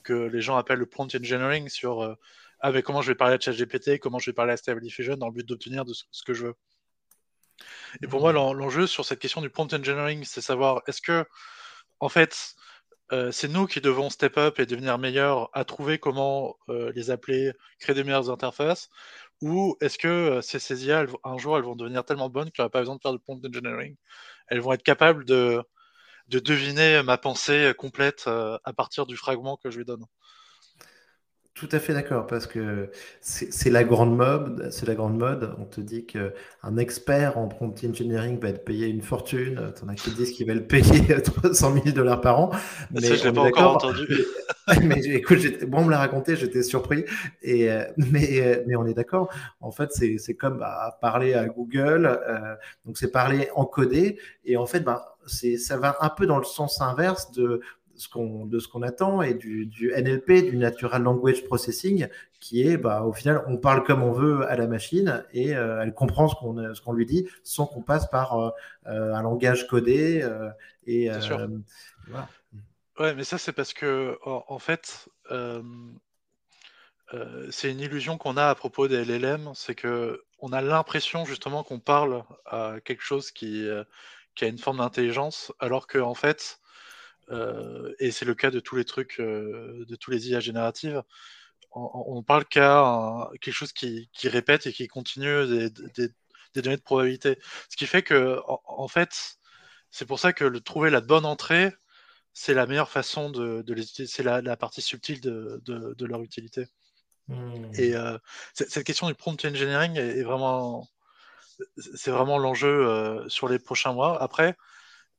que 0.04 0.13
les 0.13 0.42
gens 0.42 0.57
appellent 0.57 0.80
le 0.80 0.86
prompt 0.86 1.13
engineering 1.16 1.68
sur 1.69 2.01
euh, 2.01 2.16
ah, 2.62 2.81
comment 2.81 3.01
je 3.01 3.07
vais 3.12 3.16
parler 3.16 3.36
à 3.36 3.39
ChatGPT, 3.39 4.00
comment 4.00 4.19
je 4.19 4.30
vais 4.30 4.36
parler 4.36 4.54
à 4.54 4.57
Stable 4.57 4.81
Diffusion 4.81 5.16
dans 5.16 5.27
le 5.27 5.33
but 5.33 5.48
d'obtenir 5.48 5.83
ce 5.88 6.24
que 6.24 6.33
je 6.33 6.48
veux? 6.48 6.56
Et 8.01 8.07
pour 8.07 8.21
moi, 8.21 8.31
l'enjeu 8.33 8.88
sur 8.88 9.06
cette 9.06 9.19
question 9.19 9.42
du 9.42 9.50
prompt 9.50 9.74
engineering, 9.74 10.24
c'est 10.24 10.42
savoir 10.42 10.81
est-ce 10.88 11.01
que, 11.01 11.25
en 12.00 12.10
fait, 12.10 12.56
euh, 13.12 13.31
c'est 13.31 13.48
nous 13.48 13.66
qui 13.66 13.81
devons 13.81 14.10
step 14.10 14.38
up 14.38 14.60
et 14.60 14.66
devenir 14.66 14.98
meilleurs 14.98 15.50
à 15.54 15.66
trouver 15.66 15.98
comment 16.00 16.57
euh, 16.69 16.92
les 16.95 17.12
appeler, 17.12 17.54
créer 17.80 17.95
des 17.95 18.04
meilleures 18.04 18.30
interfaces, 18.30 18.89
ou 19.42 19.77
est-ce 19.81 19.98
que 19.98 20.07
euh, 20.07 20.42
ces, 20.42 20.86
IA, 20.86 21.06
un 21.24 21.38
jour, 21.38 21.57
elles 21.57 21.63
vont 21.63 21.75
devenir 21.75 22.06
tellement 22.06 22.30
bonnes 22.30 22.51
qu'il 22.51 22.62
n'y 22.62 22.66
aura 22.66 22.71
pas 22.71 22.80
besoin 22.80 22.95
de 22.95 23.01
faire 23.01 23.13
de 23.13 23.18
prompt 23.18 23.44
engineering? 23.45 23.95
Elles 24.48 24.60
vont 24.62 24.74
être 24.74 24.83
capables 24.83 25.25
de, 25.25 25.63
de 26.30 26.40
deviner 26.40 27.04
ma 27.04 27.18
pensée 27.18 27.74
complète 27.78 28.28
à 28.28 28.74
partir 28.74 29.06
du 29.06 29.18
fragment 29.18 29.58
que 29.58 29.70
je 29.72 29.78
lui 29.80 29.86
donne. 29.86 30.06
Tout 31.60 31.68
à 31.74 31.80
fait 31.80 31.94
d'accord, 31.94 32.26
parce 32.26 32.48
que 32.48 32.90
c'est 33.20 33.70
la 33.70 33.84
grande 33.84 34.16
mode. 34.16 34.70
C'est 34.72 34.88
la 34.88 34.96
grande 34.96 35.18
mode. 35.18 35.54
On 35.60 35.66
te 35.66 35.81
dit 35.81 36.06
qu'un 36.06 36.78
expert 36.78 37.38
en 37.38 37.50
prompt 37.50 37.84
engineering 37.84 38.40
va 38.40 38.48
être 38.48 38.64
payé 38.64 38.88
une 38.88 39.02
fortune. 39.02 39.74
en 39.84 39.90
as 39.90 39.96
qui 39.96 40.12
disent 40.12 40.31
qu'il 40.31 40.48
va 40.48 40.54
le 40.54 40.66
payer 40.66 41.22
300 41.22 41.74
000 41.84 41.94
dollars 41.94 42.22
par 42.22 42.40
an. 42.40 42.52
Mais 42.92 43.02
ça, 43.02 43.16
je 43.16 43.26
l'ai 43.26 43.34
pas 43.34 43.42
encore 43.42 43.76
entendu. 43.76 44.08
mais 44.84 45.02
écoute, 45.08 45.66
bon, 45.66 45.80
on 45.80 45.86
me 45.86 45.92
l'a 45.92 45.98
raconté, 45.98 46.38
j'étais 46.38 46.64
surpris. 46.64 47.04
Et 47.42 47.70
euh, 47.70 47.84
mais 47.98 48.40
euh, 48.40 48.64
mais 48.66 48.78
on 48.78 48.86
est 48.86 48.94
d'accord. 48.94 49.30
En 49.60 49.72
fait, 49.72 49.92
c'est 49.92 50.36
comme 50.36 50.60
bah, 50.60 50.98
parler 51.02 51.34
à 51.34 51.46
Google. 51.46 52.06
Euh, 52.06 52.56
donc 52.86 52.98
c'est 52.98 53.12
parler 53.12 53.50
en 53.54 53.66
codé. 53.66 54.18
Et 54.46 54.56
en 54.56 54.66
fait, 54.66 54.80
bah, 54.80 55.18
ça 55.30 55.78
va 55.78 55.98
un 56.02 56.10
peu 56.10 56.26
dans 56.26 56.38
le 56.38 56.44
sens 56.44 56.81
inverse 56.81 57.31
de 57.31 57.62
de 58.46 58.60
ce 58.60 58.68
qu'on 58.68 58.81
attend 58.81 59.22
et 59.22 59.34
du, 59.34 59.92
NLP, 59.96 60.50
du 60.50 60.58
Natural 60.58 61.02
Language 61.02 61.44
Processing, 61.44 62.08
qui 62.40 62.62
est, 62.64 62.78
bah, 62.78 63.04
au 63.04 63.12
final, 63.12 63.44
on 63.48 63.58
parle 63.58 63.84
comme 63.84 64.04
on 64.04 64.12
veut 64.12 64.48
à 64.48 64.56
la 64.56 64.68
machine 64.68 65.26
et 65.34 65.56
euh, 65.56 65.81
elle 65.81 65.94
comprend 65.94 66.28
ce 66.28 66.36
qu'on 66.36 66.74
ce 66.74 66.81
qu'on 66.81 66.94
lui 66.94 67.06
dit 67.06 67.28
sans 67.44 67.66
qu'on 67.66 67.81
passe 67.81 68.10
par 68.10 68.40
euh, 68.40 68.50
euh, 68.88 69.14
un 69.14 69.22
langage 69.22 69.68
codé. 69.68 70.26
et, 70.86 71.12
sûr. 71.21 71.48
Ouais, 73.00 73.14
mais 73.16 73.24
ça, 73.24 73.38
c'est 73.38 73.54
parce 73.54 73.74
que, 73.74 74.18
en, 74.26 74.59
fait, 74.59 75.09
c'est 77.50 77.71
une 77.71 77.80
illusion 77.80 78.18
qu'on 78.18 78.38
a 78.38 78.48
à 78.48 78.56
propos 78.56 78.88
des 78.88 79.04
LLM, 79.04 79.52
c'est 79.56 79.76
que 79.76 80.24
on 80.42 80.54
a 80.54 80.62
l'impression 80.62 81.26
justement 81.26 81.64
qu'on 81.64 81.80
parle 81.80 82.24
à 82.45 82.76
quelque 82.83 83.04
chose 83.04 83.31
qui, 83.31 83.68
qui 84.36 84.45
a 84.45 84.48
une 84.48 84.57
forme 84.57 84.78
d'intelligence, 84.78 85.52
alors 85.59 85.88
qu'en 85.88 86.09
en 86.09 86.16
fait, 86.16 86.59
euh, 87.31 87.94
et 88.00 88.12
c'est 88.12 88.26
le 88.26 88.36
cas 88.36 88.52
de 88.52 88.59
tous 88.59 88.76
les 88.76 88.86
trucs, 88.86 89.19
euh, 89.19 89.86
de 89.88 89.95
tous 89.95 90.12
les 90.12 90.30
IA 90.30 90.40
génératives. 90.40 91.04
On, 91.71 92.24
parle 92.24 92.45
qu'à 92.45 93.30
quelque 93.42 93.54
chose 93.54 93.74
qui, 93.74 94.09
répète 94.24 94.66
et 94.66 94.74
qui 94.74 94.88
continue 94.88 95.45
des, 95.48 95.69
données 96.56 96.78
de 96.78 96.81
probabilité. 96.81 97.38
Ce 97.69 97.78
qui 97.78 97.86
fait 97.86 98.02
que, 98.02 98.40
en, 98.48 98.88
fait, 98.88 99.38
c'est 99.92 100.07
pour 100.07 100.19
ça 100.19 100.33
que 100.33 100.45
le, 100.45 100.62
trouver 100.62 100.90
la 100.90 101.02
bonne 101.02 101.26
entrée, 101.26 101.71
c'est 102.33 102.56
la 102.56 102.66
meilleure 102.66 102.90
façon 102.90 103.30
de, 103.30 103.64
les 103.68 103.83
utiliser, 103.83 104.12
c'est 104.12 104.24
la, 104.24 104.57
partie 104.57 104.81
subtile 104.81 105.21
de, 105.21 106.06
leur 106.06 106.24
utilité. 106.24 106.66
Hmm. 107.28 107.71
Et 107.76 107.95
euh, 107.95 108.18
cette 108.54 108.83
question 108.83 109.07
du 109.07 109.14
prompt 109.14 109.45
engineering 109.45 109.95
est, 109.95 110.24
vraiment, 110.24 110.88
c'est 111.78 112.11
vraiment 112.11 112.37
l'enjeu 112.37 113.25
sur 113.28 113.47
les 113.47 113.59
prochains 113.59 113.94
mois. 113.94 114.21
Après, 114.21 114.56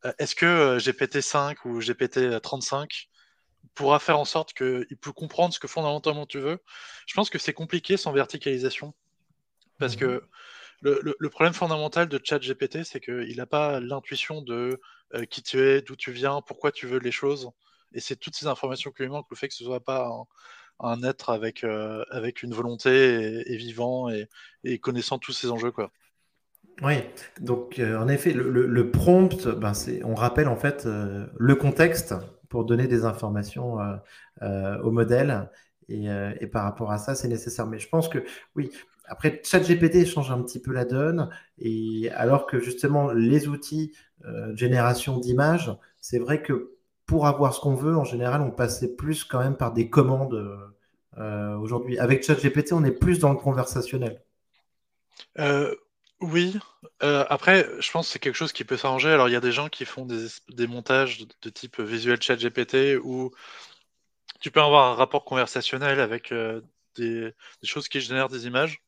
euh, 0.05 0.13
est-ce 0.19 0.35
que 0.35 0.47
euh, 0.47 0.79
GPT-5 0.79 1.57
ou 1.65 1.81
GPT-35 1.81 3.09
pourra 3.75 3.99
faire 3.99 4.19
en 4.19 4.25
sorte 4.25 4.53
qu'il 4.55 4.97
peut 5.01 5.13
comprendre 5.13 5.55
ce 5.55 5.61
que 5.61 5.69
fondamentalement 5.69 6.27
tu 6.27 6.39
veux? 6.39 6.59
Je 7.07 7.15
pense 7.15 7.31
que 7.31 7.39
c'est 7.39 7.53
compliqué 7.53 7.97
sans 7.97 8.13
verticalisation. 8.13 8.95
Parce 9.79 9.97
que 9.97 10.23
mhm. 10.83 11.15
le, 11.19 11.31
problème 11.31 11.55
fondamental 11.55 12.09
de 12.09 12.21
ChatGPT, 12.23 12.85
c'est 12.85 13.01
qu'il 13.01 13.37
n'a 13.37 13.47
pas 13.47 13.81
l'intuition 13.81 14.43
de 14.43 14.79
euh, 15.15 15.25
qui 15.25 15.43
tu 15.43 15.59
es, 15.59 15.81
d'où 15.81 15.97
tu 15.97 16.13
viens, 16.13 16.43
pourquoi 16.43 16.71
tu 16.71 16.87
veux 16.87 16.99
les 16.99 17.13
choses. 17.13 17.51
Et 17.93 18.01
c'est 18.01 18.17
toutes 18.17 18.37
ces 18.37 18.47
informations 18.47 18.91
qui 18.91 19.03
lui 19.03 19.09
manquent, 19.09 19.31
le 19.31 19.37
fait 19.37 19.49
que 19.49 19.55
ce 19.55 19.65
ne 19.65 19.69
soit 19.69 19.83
pas 19.83 20.11
un, 20.81 21.03
être 21.03 21.31
avec, 21.31 21.65
avec 22.11 22.43
une 22.43 22.55
volonté 22.55 23.43
et, 23.51 23.57
vivant 23.57 24.09
et, 24.11 24.29
et, 24.65 24.79
connaissant 24.79 25.19
tous 25.19 25.33
ces 25.33 25.51
enjeux. 25.51 25.73
Quoi. 25.73 25.91
Oui, 26.83 26.95
donc 27.41 27.79
euh, 27.79 27.99
en 27.99 28.09
effet, 28.09 28.33
le, 28.33 28.91
prompt, 28.91 29.49
ben, 29.49 29.73
on 30.05 30.15
rappelle 30.15 30.49
en 30.49 30.57
fait 30.57 30.87
euh, 30.87 31.27
le 31.39 31.55
contexte 31.55 32.15
pour 32.49 32.65
donner 32.65 32.87
des 32.87 33.05
informations 33.05 33.79
euh, 34.43 34.79
au 34.81 34.91
modèle. 34.91 35.51
Et, 35.89 36.47
par 36.47 36.63
rapport 36.63 36.93
à 36.93 36.99
ça, 36.99 37.17
c'est 37.17 37.27
nécessaire. 37.27 37.67
Mais 37.67 37.79
je 37.79 37.89
pense 37.89 38.09
que 38.09 38.25
oui, 38.55 38.71
après, 39.07 39.41
ChatGPT 39.45 40.07
change 40.07 40.31
un 40.31 40.41
petit 40.41 40.61
peu 40.61 40.73
la 40.73 40.85
donne, 40.85 41.31
et 41.59 42.11
alors 42.13 42.47
que 42.47 42.61
justement 42.61 43.13
les 43.13 43.49
outils 43.49 43.93
génération 44.55 45.19
d'images, 45.19 45.77
c'est 46.01 46.21
vrai 46.21 46.43
que 46.43 46.77
pour 47.07 47.27
avoir 47.27 47.55
ce 47.55 47.61
qu'on 47.61 47.75
veut, 47.75 47.97
en 47.97 48.05
général, 48.05 48.41
on 48.41 48.53
passait 48.53 48.95
plus 48.95 49.25
quand 49.25 49.41
même 49.41 49.57
par 49.57 49.73
des 49.73 49.91
commandes 49.91 50.41
aujourd'hui. 51.17 51.99
Avec 51.99 52.25
ChatGPT, 52.25 52.73
on 52.73 52.85
est 52.85 52.93
plus 52.93 53.19
dans 53.19 53.33
le 53.33 53.39
conversationnel. 53.39 54.23
Oui, 56.21 56.57
euh, 57.03 57.25
après, 57.31 57.67
je 57.81 57.91
pense 57.91 58.07
que 58.07 58.13
c'est 58.13 58.19
quelque 58.19 58.35
chose 58.37 58.53
qui 58.53 58.65
peut 58.65 58.77
s'arranger. 58.77 59.09
Alors, 59.09 59.29
il 59.29 59.33
y 59.33 59.37
a 59.37 59.41
des 59.41 59.53
gens 59.53 59.69
qui 59.71 59.87
font 59.87 60.05
des, 60.05 60.67
montages 60.67 61.27
de, 61.43 61.51
type 61.51 61.81
visuel 61.81 62.21
chat 62.21 62.37
GPT 62.37 62.99
où 63.03 63.31
tu 64.41 64.51
peux 64.51 64.61
avoir 64.61 64.93
un 64.93 64.95
rapport 64.95 65.25
conversationnel 65.25 66.01
avec 66.01 66.33
euh, 66.33 66.61
des, 66.97 67.35
choses 67.63 67.89
qui 67.89 68.01
génèrent 68.01 68.29
des 68.29 68.47
images. 68.47 68.83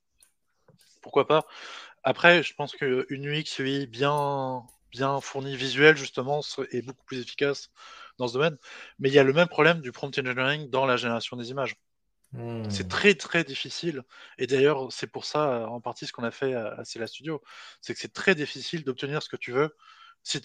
Pourquoi 1.01 1.27
pas? 1.27 1.47
Après, 2.05 2.43
je 2.43 2.55
pense 2.55 2.75
qu'une 2.75 3.27
UX 3.27 3.87
bien, 3.89 4.65
bien 4.91 5.21
fournie 5.21 5.57
visuelle, 5.57 5.97
justement, 5.97 6.43
est 6.73 6.83
beaucoup 6.83 7.05
plus 7.05 7.21
efficace 7.21 7.71
dans 8.19 8.29
ce 8.29 8.35
domaine. 8.35 8.59
Mais 8.99 9.09
il 9.11 9.15
y 9.15 9.19
a 9.19 9.25
le 9.25 9.33
même 9.33 9.49
problème 9.49 9.81
du 9.81 9.93
prompt 9.93 10.19
engineering 10.19 10.71
dans 10.71 10.87
la 10.87 10.97
génération 10.97 11.37
des 11.37 11.51
images. 11.51 11.77
C'est 12.71 12.85
hmm. 12.85 12.89
très 12.89 13.15
très 13.15 13.45
difficile. 13.45 14.03
Et 14.39 14.47
d'ailleurs, 14.47 14.91
c'est 14.91 15.07
pour 15.07 15.27
ça, 15.27 15.69
en 15.69 15.81
partie, 15.81 16.07
ce 16.07 16.13
qu'on 16.13 16.25
a 16.25 16.31
fait 16.31 16.55
à, 16.55 16.83
Cela 16.85 17.07
Studio. 17.07 17.43
C'est 17.83 17.93
que 17.93 18.01
c'est 18.01 18.13
très 18.13 18.35
difficile 18.35 18.85
d'obtenir 18.85 19.23
ce 19.23 19.29
que 19.29 19.37
tu 19.37 19.53
veux. 19.53 19.77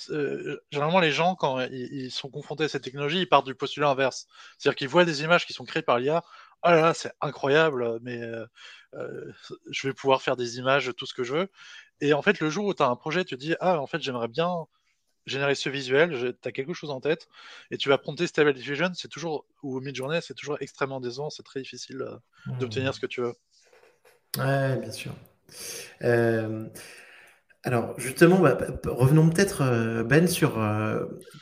Euh, 0.10 0.60
généralement, 0.72 1.00
les 1.00 1.12
gens, 1.12 1.36
quand 1.36 1.62
ils, 1.62 2.12
sont 2.12 2.30
confrontés 2.30 2.66
à 2.66 2.68
cette 2.68 2.84
technologie, 2.84 3.22
ils 3.22 3.30
partent 3.30 3.46
du 3.46 3.56
postulat 3.56 3.90
inverse. 3.90 4.28
C'est-à-dire 4.58 4.76
qu'ils 4.76 4.90
voient 4.90 5.06
des 5.06 5.24
images 5.24 5.46
qui 5.46 5.54
sont 5.54 5.66
créées 5.66 5.84
par 5.84 6.00
l'IA. 6.00 6.24
Oh 6.64 6.70
là 6.70 6.82
là, 6.82 6.94
c'est 6.94 7.12
incroyable, 7.22 8.00
mais 8.02 8.22
euh, 8.22 8.46
euh, 8.96 9.32
je 9.70 9.88
vais 9.88 9.94
pouvoir 9.94 10.22
faire 10.22 10.36
des 10.36 10.58
images, 10.58 10.92
tout 10.98 11.06
ce 11.06 11.14
que 11.14 11.24
je 11.24 11.34
veux. 11.36 11.52
Et 12.02 12.14
en 12.14 12.22
fait, 12.22 12.40
le 12.40 12.50
jour 12.50 12.66
où 12.66 12.74
tu 12.74 12.84
as 12.84 12.88
un 12.88 12.96
projet, 12.96 13.24
tu 13.26 13.36
te 13.36 13.40
dis 13.40 13.56
Ah, 13.60 13.80
en 13.80 13.88
fait, 13.88 14.02
j'aimerais 14.02 14.28
bien 14.28 14.68
générer 15.28 15.54
ce 15.56 15.70
visuel, 15.70 16.36
tu 16.42 16.48
as 16.48 16.52
quelque 16.52 16.74
chose 16.74 16.90
en 16.90 17.02
tête, 17.02 17.28
et 17.70 17.78
tu 17.78 17.90
vas 17.90 17.98
prompter 17.98 18.26
Stable 18.26 18.54
Diffusion, 18.54 18.92
c'est 18.96 19.10
toujours, 19.10 19.46
ou 19.62 19.80
mid-journée, 19.82 20.22
c'est 20.22 20.34
toujours 20.34 20.58
extrêmement 20.62 21.02
décevant, 21.02 21.30
c'est 21.30 21.44
très 21.44 21.60
difficile 21.60 22.02
euh, 22.02 22.16
mmh. 22.46 22.58
d'obtenir 22.60 22.94
ce 22.94 23.00
que 23.00 23.06
tu 23.06 23.22
veux. 23.22 23.34
Ouais, 24.38 24.78
bien 24.78 24.92
sûr. 24.92 25.12
Euh, 26.04 26.68
alors, 27.64 28.00
justement, 28.00 28.40
bah, 28.40 28.58
revenons 28.86 29.30
peut-être, 29.30 29.62
euh, 29.62 30.04
Ben, 30.04 30.28
sur. 30.28 30.54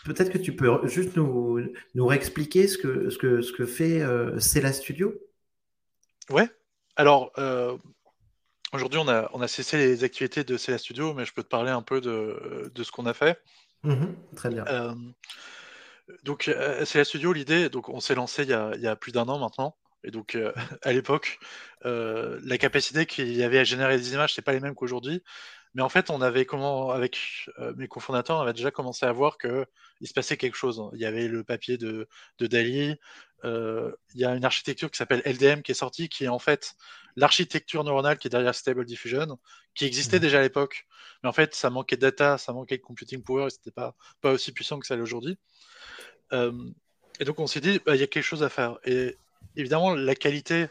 peut-être 0.05 0.31
que 0.31 0.39
tu 0.39 0.55
peux 0.55 0.87
juste 0.87 1.15
nous, 1.15 1.61
nous 1.93 2.05
réexpliquer 2.07 2.67
ce 2.67 2.77
que, 2.77 3.09
ce 3.09 3.17
que, 3.17 3.41
ce 3.41 3.51
que 3.53 3.65
fait 3.65 3.99
Cela 4.39 4.73
Studio? 4.73 5.13
Ouais. 6.31 6.49
Alors, 6.95 7.31
aujourd'hui, 8.73 8.99
on 8.99 9.07
a, 9.07 9.29
on 9.33 9.41
a 9.41 9.47
cessé 9.47 9.77
les 9.77 10.03
activités 10.03 10.43
de 10.43 10.57
Cela 10.57 10.79
Studio, 10.79 11.13
mais 11.13 11.25
je 11.25 11.33
peux 11.33 11.43
te 11.43 11.49
parler 11.49 11.71
un 11.71 11.83
peu 11.83 12.01
de, 12.01 12.71
de 12.73 12.83
ce 12.83 12.91
qu'on 12.91 13.05
a 13.05 13.13
fait. 13.13 13.39
Mmh 13.85 14.35
très 14.35 14.49
bien. 14.49 14.65
donc, 16.23 16.51
c'est 16.85 16.97
la 16.97 17.05
studio, 17.05 17.33
l'idée, 17.33 17.69
donc 17.69 17.89
on 17.89 17.99
s'est 17.99 18.15
lancé 18.15 18.43
il 18.43 18.49
y 18.49 18.87
a, 18.87 18.95
plus 18.95 19.11
d'un 19.11 19.23
an 19.23 19.39
maintenant. 19.39 19.75
Et 20.03 20.11
donc, 20.11 20.37
à 20.83 20.91
l'époque, 20.93 21.39
la 21.83 22.57
capacité 22.57 23.05
qu'il 23.05 23.33
y 23.33 23.43
avait 23.43 23.59
à 23.59 23.63
générer 23.63 23.97
des 23.97 24.13
images, 24.13 24.33
c'est 24.33 24.41
pas 24.41 24.53
les 24.53 24.59
mêmes 24.59 24.75
qu'aujourd'hui. 24.75 25.23
Mais 25.75 25.81
en 25.81 25.89
fait, 25.89 26.09
on 26.09 26.21
avait 26.21 26.45
comment, 26.45 26.91
avec 26.91 27.19
mes 27.75 27.87
cofondateurs, 27.87 28.37
on 28.37 28.41
avait 28.41 28.53
déjà 28.53 28.71
commencé 28.71 29.05
à 29.05 29.11
voir 29.11 29.37
que 29.37 29.65
il 30.01 30.07
se 30.07 30.13
passait 30.13 30.37
quelque 30.37 30.55
chose. 30.55 30.81
Il 30.93 30.99
y 30.99 31.05
avait 31.05 31.27
le 31.27 31.43
papier 31.43 31.77
de, 31.77 32.07
de 32.39 32.47
Dali, 32.47 32.95
il 33.43 33.93
y 34.15 34.25
a 34.25 34.33
une 34.35 34.45
architecture 34.45 34.89
qui 34.89 34.97
s'appelle 34.97 35.21
LDM 35.25 35.61
qui 35.61 35.71
est 35.71 35.75
sortie, 35.75 36.09
qui 36.09 36.23
est 36.23 36.29
en 36.29 36.39
fait 36.39 36.75
l'architecture 37.15 37.83
neuronale 37.83 38.17
qui 38.17 38.27
est 38.27 38.29
derrière 38.29 38.55
Stable 38.55 38.85
Diffusion, 38.85 39.37
qui 39.73 39.85
existait 39.85 40.17
mmh. 40.17 40.21
déjà 40.21 40.39
à 40.39 40.41
l'époque, 40.41 40.87
mais 41.23 41.29
en 41.29 41.33
fait, 41.33 41.55
ça 41.55 41.69
manquait 41.69 41.95
de 41.95 42.01
data, 42.01 42.37
ça 42.37 42.53
manquait 42.53 42.77
de 42.77 42.81
computing 42.81 43.23
power, 43.23 43.47
et 43.47 43.49
c'était 43.49 43.71
pas, 43.71 43.95
pas 44.21 44.31
aussi 44.31 44.51
puissant 44.51 44.79
que 44.79 44.87
ça 44.87 44.95
l'est 44.95 45.01
aujourd'hui. 45.01 45.37
et 46.31 47.25
donc, 47.25 47.39
on 47.39 47.47
s'est 47.47 47.61
dit, 47.61 47.79
bah, 47.85 47.95
il 47.95 47.99
y 47.99 48.03
a 48.03 48.07
quelque 48.07 48.23
chose 48.23 48.43
à 48.43 48.49
faire. 48.49 48.77
Et 48.83 49.15
évidemment, 49.55 49.95
la 49.95 50.15
qualité 50.15 50.67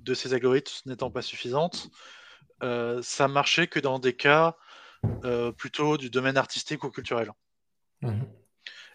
de 0.00 0.14
ces 0.14 0.34
algorithmes 0.34 0.90
n'étant 0.90 1.10
pas 1.10 1.22
suffisante, 1.22 1.90
ça 3.02 3.28
marchait 3.28 3.66
que 3.66 3.80
dans 3.80 3.98
des 3.98 4.14
cas 4.14 4.56
plutôt 5.56 5.98
du 5.98 6.10
domaine 6.10 6.36
artistique 6.36 6.84
ou 6.84 6.90
culturel. 6.90 7.30
Mmh. 8.02 8.22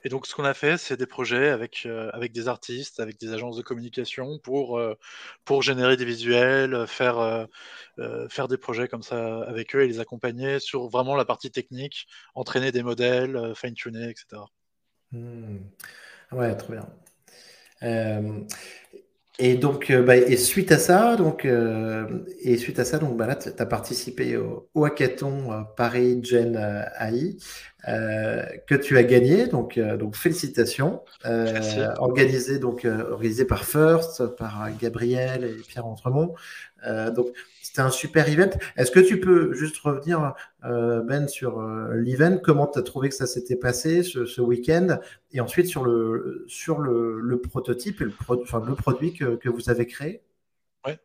Et 0.04 0.10
donc, 0.10 0.28
ce 0.28 0.36
qu'on 0.36 0.46
a 0.46 0.54
fait, 0.54 0.78
c'est 0.78 0.96
des 0.96 1.06
projets 1.06 1.50
avec, 1.50 1.84
euh, 1.86 2.10
avec 2.14 2.32
des 2.32 2.48
artistes, 2.48 3.00
avec 3.00 3.20
des 3.20 3.34
agences 3.34 3.58
de 3.58 3.62
communication 3.62 4.40
pour, 4.40 4.78
euh, 4.78 4.96
pour 5.44 5.64
générer 5.64 5.98
des 5.98 6.06
visuels, 6.06 6.86
faire, 6.88 7.20
euh, 7.20 8.28
faire 8.30 8.48
des 8.48 8.58
projets 8.58 8.88
comme 8.88 9.04
ça 9.04 9.42
avec 9.44 9.76
eux 9.76 9.84
et 9.84 9.88
les 9.88 10.00
accompagner 10.00 10.60
sur 10.60 10.88
vraiment 10.88 11.16
la 11.16 11.26
partie 11.26 11.52
technique, 11.52 12.08
entraîner 12.36 12.72
des 12.72 12.84
modèles, 12.84 13.54
fine-tuner, 13.56 14.10
etc. 14.10 14.44
Mmh. 15.12 15.58
Ouais, 16.32 16.56
trop 16.56 16.74
bien. 16.74 16.88
Et 19.39 19.56
donc, 19.56 19.91
bah, 19.91 20.17
et 20.17 20.36
suite 20.36 20.72
à 20.72 20.79
ça, 20.79 21.15
donc, 21.15 21.46
et 21.46 22.58
suite 22.58 22.79
à 22.79 22.86
ça, 22.86 22.98
donc, 22.98 23.17
bah, 23.17 23.27
là, 23.27 23.36
tu 23.36 23.50
as 23.56 23.65
participé 23.65 24.36
au, 24.36 24.67
au 24.74 24.86
hackathon 24.86 25.65
Paris 25.75 26.20
Gen 26.24 26.58
AI. 27.00 27.38
Euh, 27.88 28.44
que 28.65 28.75
tu 28.75 28.98
as 28.98 29.03
gagné. 29.03 29.48
Donc, 29.48 29.77
euh, 29.77 29.98
donc 29.98 30.15
félicitations. 30.15 31.01
Euh, 31.25 31.94
organisé 31.98 32.60
donc 32.60 32.86
organisé 32.86 33.46
par 33.46 33.63
First, 33.63 34.36
par 34.36 34.67
Gabriel 34.79 35.46
et 35.46 35.62
Pierre 35.67 35.86
Entremont. 35.86 36.34
Donc 36.86 37.28
c'était 37.62 37.82
un 37.82 37.90
super 37.90 38.30
event. 38.30 38.50
Est-ce 38.76 38.92
que 38.92 39.00
tu 39.00 39.20
peux 39.20 39.54
juste 39.54 39.78
revenir 39.78 40.34
Ben 40.62 41.28
sur 41.28 41.62
l'event? 41.62 42.38
Comment 42.38 42.68
tu 42.68 42.80
as 42.80 42.84
trouvé 42.84 43.10
que 43.10 43.16
ça 43.16 43.28
s'était 43.28 43.56
passé 43.56 44.04
ce, 44.04 44.42
week-end? 44.42 45.00
Et 45.32 45.42
ensuite 45.42 45.68
sur 45.68 45.84
le 45.84 46.46
sur 46.48 46.80
le, 46.80 47.20
le 47.20 47.42
prototype 47.42 48.02
et 48.02 48.06
le, 48.06 48.14
enfin, 48.30 48.64
le 48.66 48.76
produit 48.76 49.14
que, 49.14 49.36
que 49.36 49.50
vous 49.50 49.70
avez 49.70 49.86
créé? 49.86 50.22
Ouais. 50.86 51.00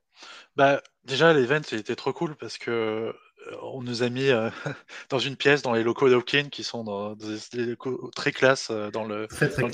Bah 0.57 0.83
déjà 1.05 1.33
l'event 1.33 1.61
était 1.73 1.97
trop 1.97 2.12
cool 2.12 2.37
parce 2.37 2.59
que 2.59 3.12
euh, 3.49 3.57
on 3.62 3.83
nous 3.83 4.02
a 4.02 4.09
mis 4.09 4.29
euh, 4.29 4.50
dans 5.09 5.19
une 5.19 5.37
pièce 5.37 5.62
dans 5.62 5.73
les 5.73 5.83
locaux 5.83 6.09
d'Hawking 6.09 6.50
qui 6.50 6.64
sont 6.64 6.85
dans 6.85 7.14
des 7.14 7.67
locaux 7.67 8.11
très 8.14 8.33
classe 8.33 8.69
euh, 8.71 8.91
dans 8.91 9.05
le, 9.05 9.26
très, 9.26 9.49
très 9.49 9.69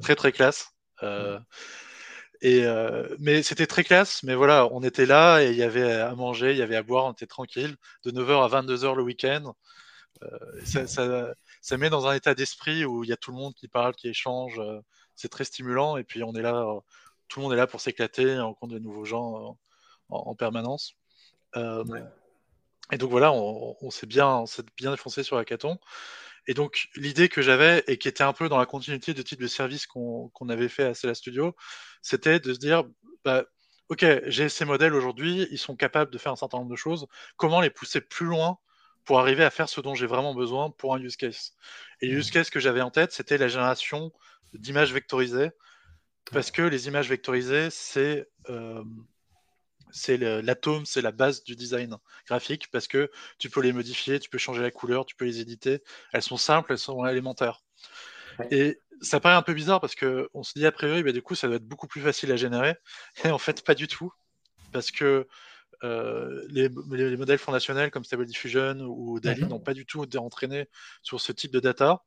très 0.00 0.14
très 0.14 0.32
classe. 0.32 0.72
Et 2.42 2.64
mais 3.18 3.42
c'était 3.42 3.66
très 3.66 3.84
classe, 3.84 4.22
mais 4.22 4.34
voilà, 4.34 4.68
on 4.72 4.82
était 4.82 5.06
là 5.06 5.42
et 5.42 5.50
il 5.50 5.56
y 5.56 5.62
avait 5.62 5.92
à 5.92 6.14
manger, 6.14 6.52
il 6.52 6.58
y 6.58 6.62
avait 6.62 6.76
à 6.76 6.82
boire, 6.82 7.06
on 7.06 7.12
était 7.12 7.26
tranquille 7.26 7.76
de 8.04 8.10
9h 8.10 8.44
à 8.44 8.62
22h 8.62 8.94
le 8.94 9.02
week-end. 9.02 9.54
Ça, 10.64 10.86
ça, 11.60 11.76
met 11.76 11.90
dans 11.90 12.06
un 12.06 12.14
état 12.14 12.34
d'esprit 12.34 12.84
où 12.86 13.04
il 13.04 13.10
y 13.10 13.12
a 13.12 13.16
tout 13.16 13.32
le 13.32 13.36
monde 13.36 13.54
qui 13.54 13.68
parle, 13.68 13.94
qui 13.94 14.08
échange. 14.08 14.60
c'est 15.14 15.28
très 15.28 15.44
stimulant 15.44 15.96
et 15.98 16.04
puis 16.04 16.22
on 16.22 16.34
est 16.34 16.42
là, 16.42 16.64
tout 17.28 17.40
le 17.40 17.44
monde 17.44 17.52
est 17.52 17.56
là 17.56 17.66
pour 17.66 17.80
s'éclater, 17.80 18.38
on 18.38 18.46
rencontre 18.46 18.74
de 18.74 18.78
nouveaux 18.78 19.04
gens 19.04 19.58
en, 20.08 20.34
permanence. 20.34 20.94
Et 22.92 22.98
donc 22.98 23.10
voilà, 23.10 23.32
on, 23.32 23.90
s'est 23.90 24.06
bien, 24.06 24.44
bien 24.76 24.92
défoncé 24.92 25.22
sur 25.22 25.36
Hackathon. 25.38 25.78
Et 26.46 26.54
donc 26.54 26.88
l'idée 26.94 27.28
que 27.28 27.42
j'avais 27.42 27.82
et 27.86 27.98
qui 27.98 28.08
était 28.08 28.24
un 28.24 28.32
peu 28.32 28.48
dans 28.48 28.58
la 28.58 28.66
continuité 28.66 29.14
de 29.14 29.22
type 29.22 29.40
de 29.40 29.46
service 29.46 29.86
qu'on 29.86 30.48
avait 30.48 30.68
fait 30.68 30.84
à 30.84 30.94
Cela 30.94 31.14
Studio, 31.14 31.54
c'était 32.02 32.40
de 32.40 32.54
se 32.54 32.58
dire, 32.58 32.84
bah, 33.24 33.44
ok, 33.88 34.04
j'ai 34.26 34.48
ces 34.48 34.64
modèles 34.64 34.94
aujourd'hui, 34.94 35.46
ils 35.50 35.58
sont 35.58 35.76
capables 35.76 36.10
de 36.10 36.18
faire 36.18 36.32
un 36.32 36.36
certain 36.36 36.58
nombre 36.58 36.70
de 36.70 36.76
choses. 36.76 37.06
Comment 37.36 37.60
les 37.60 37.70
pousser 37.70 38.00
plus 38.00 38.26
loin 38.26 38.58
pour 39.04 39.20
arriver 39.20 39.44
à 39.44 39.50
faire 39.50 39.68
ce 39.68 39.80
dont 39.80 39.94
j'ai 39.94 40.06
vraiment 40.06 40.34
besoin 40.34 40.70
pour 40.70 40.94
un 40.94 41.00
use 41.00 41.16
case? 41.16 41.54
Et 42.00 42.08
le 42.08 42.18
use 42.18 42.28
mmh. 42.28 42.32
case 42.32 42.50
que 42.50 42.60
j'avais 42.60 42.80
en 42.80 42.90
tête, 42.90 43.12
c'était 43.12 43.38
la 43.38 43.48
génération 43.48 44.12
d'images 44.54 44.92
vectorisées, 44.92 45.50
parce 46.32 46.50
que 46.50 46.62
les 46.62 46.88
images 46.88 47.08
vectorisées, 47.08 47.70
c'est 47.70 48.28
euh, 48.48 48.82
c'est 49.90 50.16
l'atome, 50.16 50.86
c'est 50.86 51.02
la 51.02 51.12
base 51.12 51.44
du 51.44 51.56
design 51.56 51.96
graphique 52.26 52.70
parce 52.70 52.88
que 52.88 53.10
tu 53.38 53.50
peux 53.50 53.60
les 53.60 53.72
modifier, 53.72 54.18
tu 54.18 54.30
peux 54.30 54.38
changer 54.38 54.62
la 54.62 54.70
couleur, 54.70 55.06
tu 55.06 55.16
peux 55.16 55.24
les 55.24 55.40
éditer. 55.40 55.82
Elles 56.12 56.22
sont 56.22 56.36
simples, 56.36 56.72
elles 56.72 56.78
sont 56.78 57.04
élémentaires. 57.06 57.62
Et 58.50 58.80
ça 59.00 59.20
paraît 59.20 59.36
un 59.36 59.42
peu 59.42 59.54
bizarre 59.54 59.80
parce 59.80 59.94
que 59.94 60.28
on 60.34 60.42
se 60.42 60.52
dit 60.56 60.66
a 60.66 60.72
priori, 60.72 61.02
bah, 61.02 61.12
du 61.12 61.22
coup, 61.22 61.34
ça 61.34 61.46
doit 61.46 61.56
être 61.56 61.66
beaucoup 61.66 61.86
plus 61.86 62.00
facile 62.00 62.32
à 62.32 62.36
générer. 62.36 62.76
Et 63.24 63.30
en 63.30 63.38
fait, 63.38 63.64
pas 63.64 63.74
du 63.74 63.88
tout. 63.88 64.12
Parce 64.72 64.90
que 64.90 65.26
euh, 65.84 66.46
les, 66.48 66.68
modèles 66.68 67.38
fondationnels 67.38 67.90
comme 67.90 68.04
Stable 68.04 68.26
Diffusion 68.26 68.78
ou 68.80 69.20
DALI 69.20 69.42
mhm. 69.42 69.48
n'ont 69.48 69.60
pas 69.60 69.74
du 69.74 69.86
tout 69.86 70.04
été 70.04 70.18
entraînés 70.18 70.68
sur 71.02 71.20
ce 71.20 71.32
type 71.32 71.52
de 71.52 71.60
data. 71.60 72.02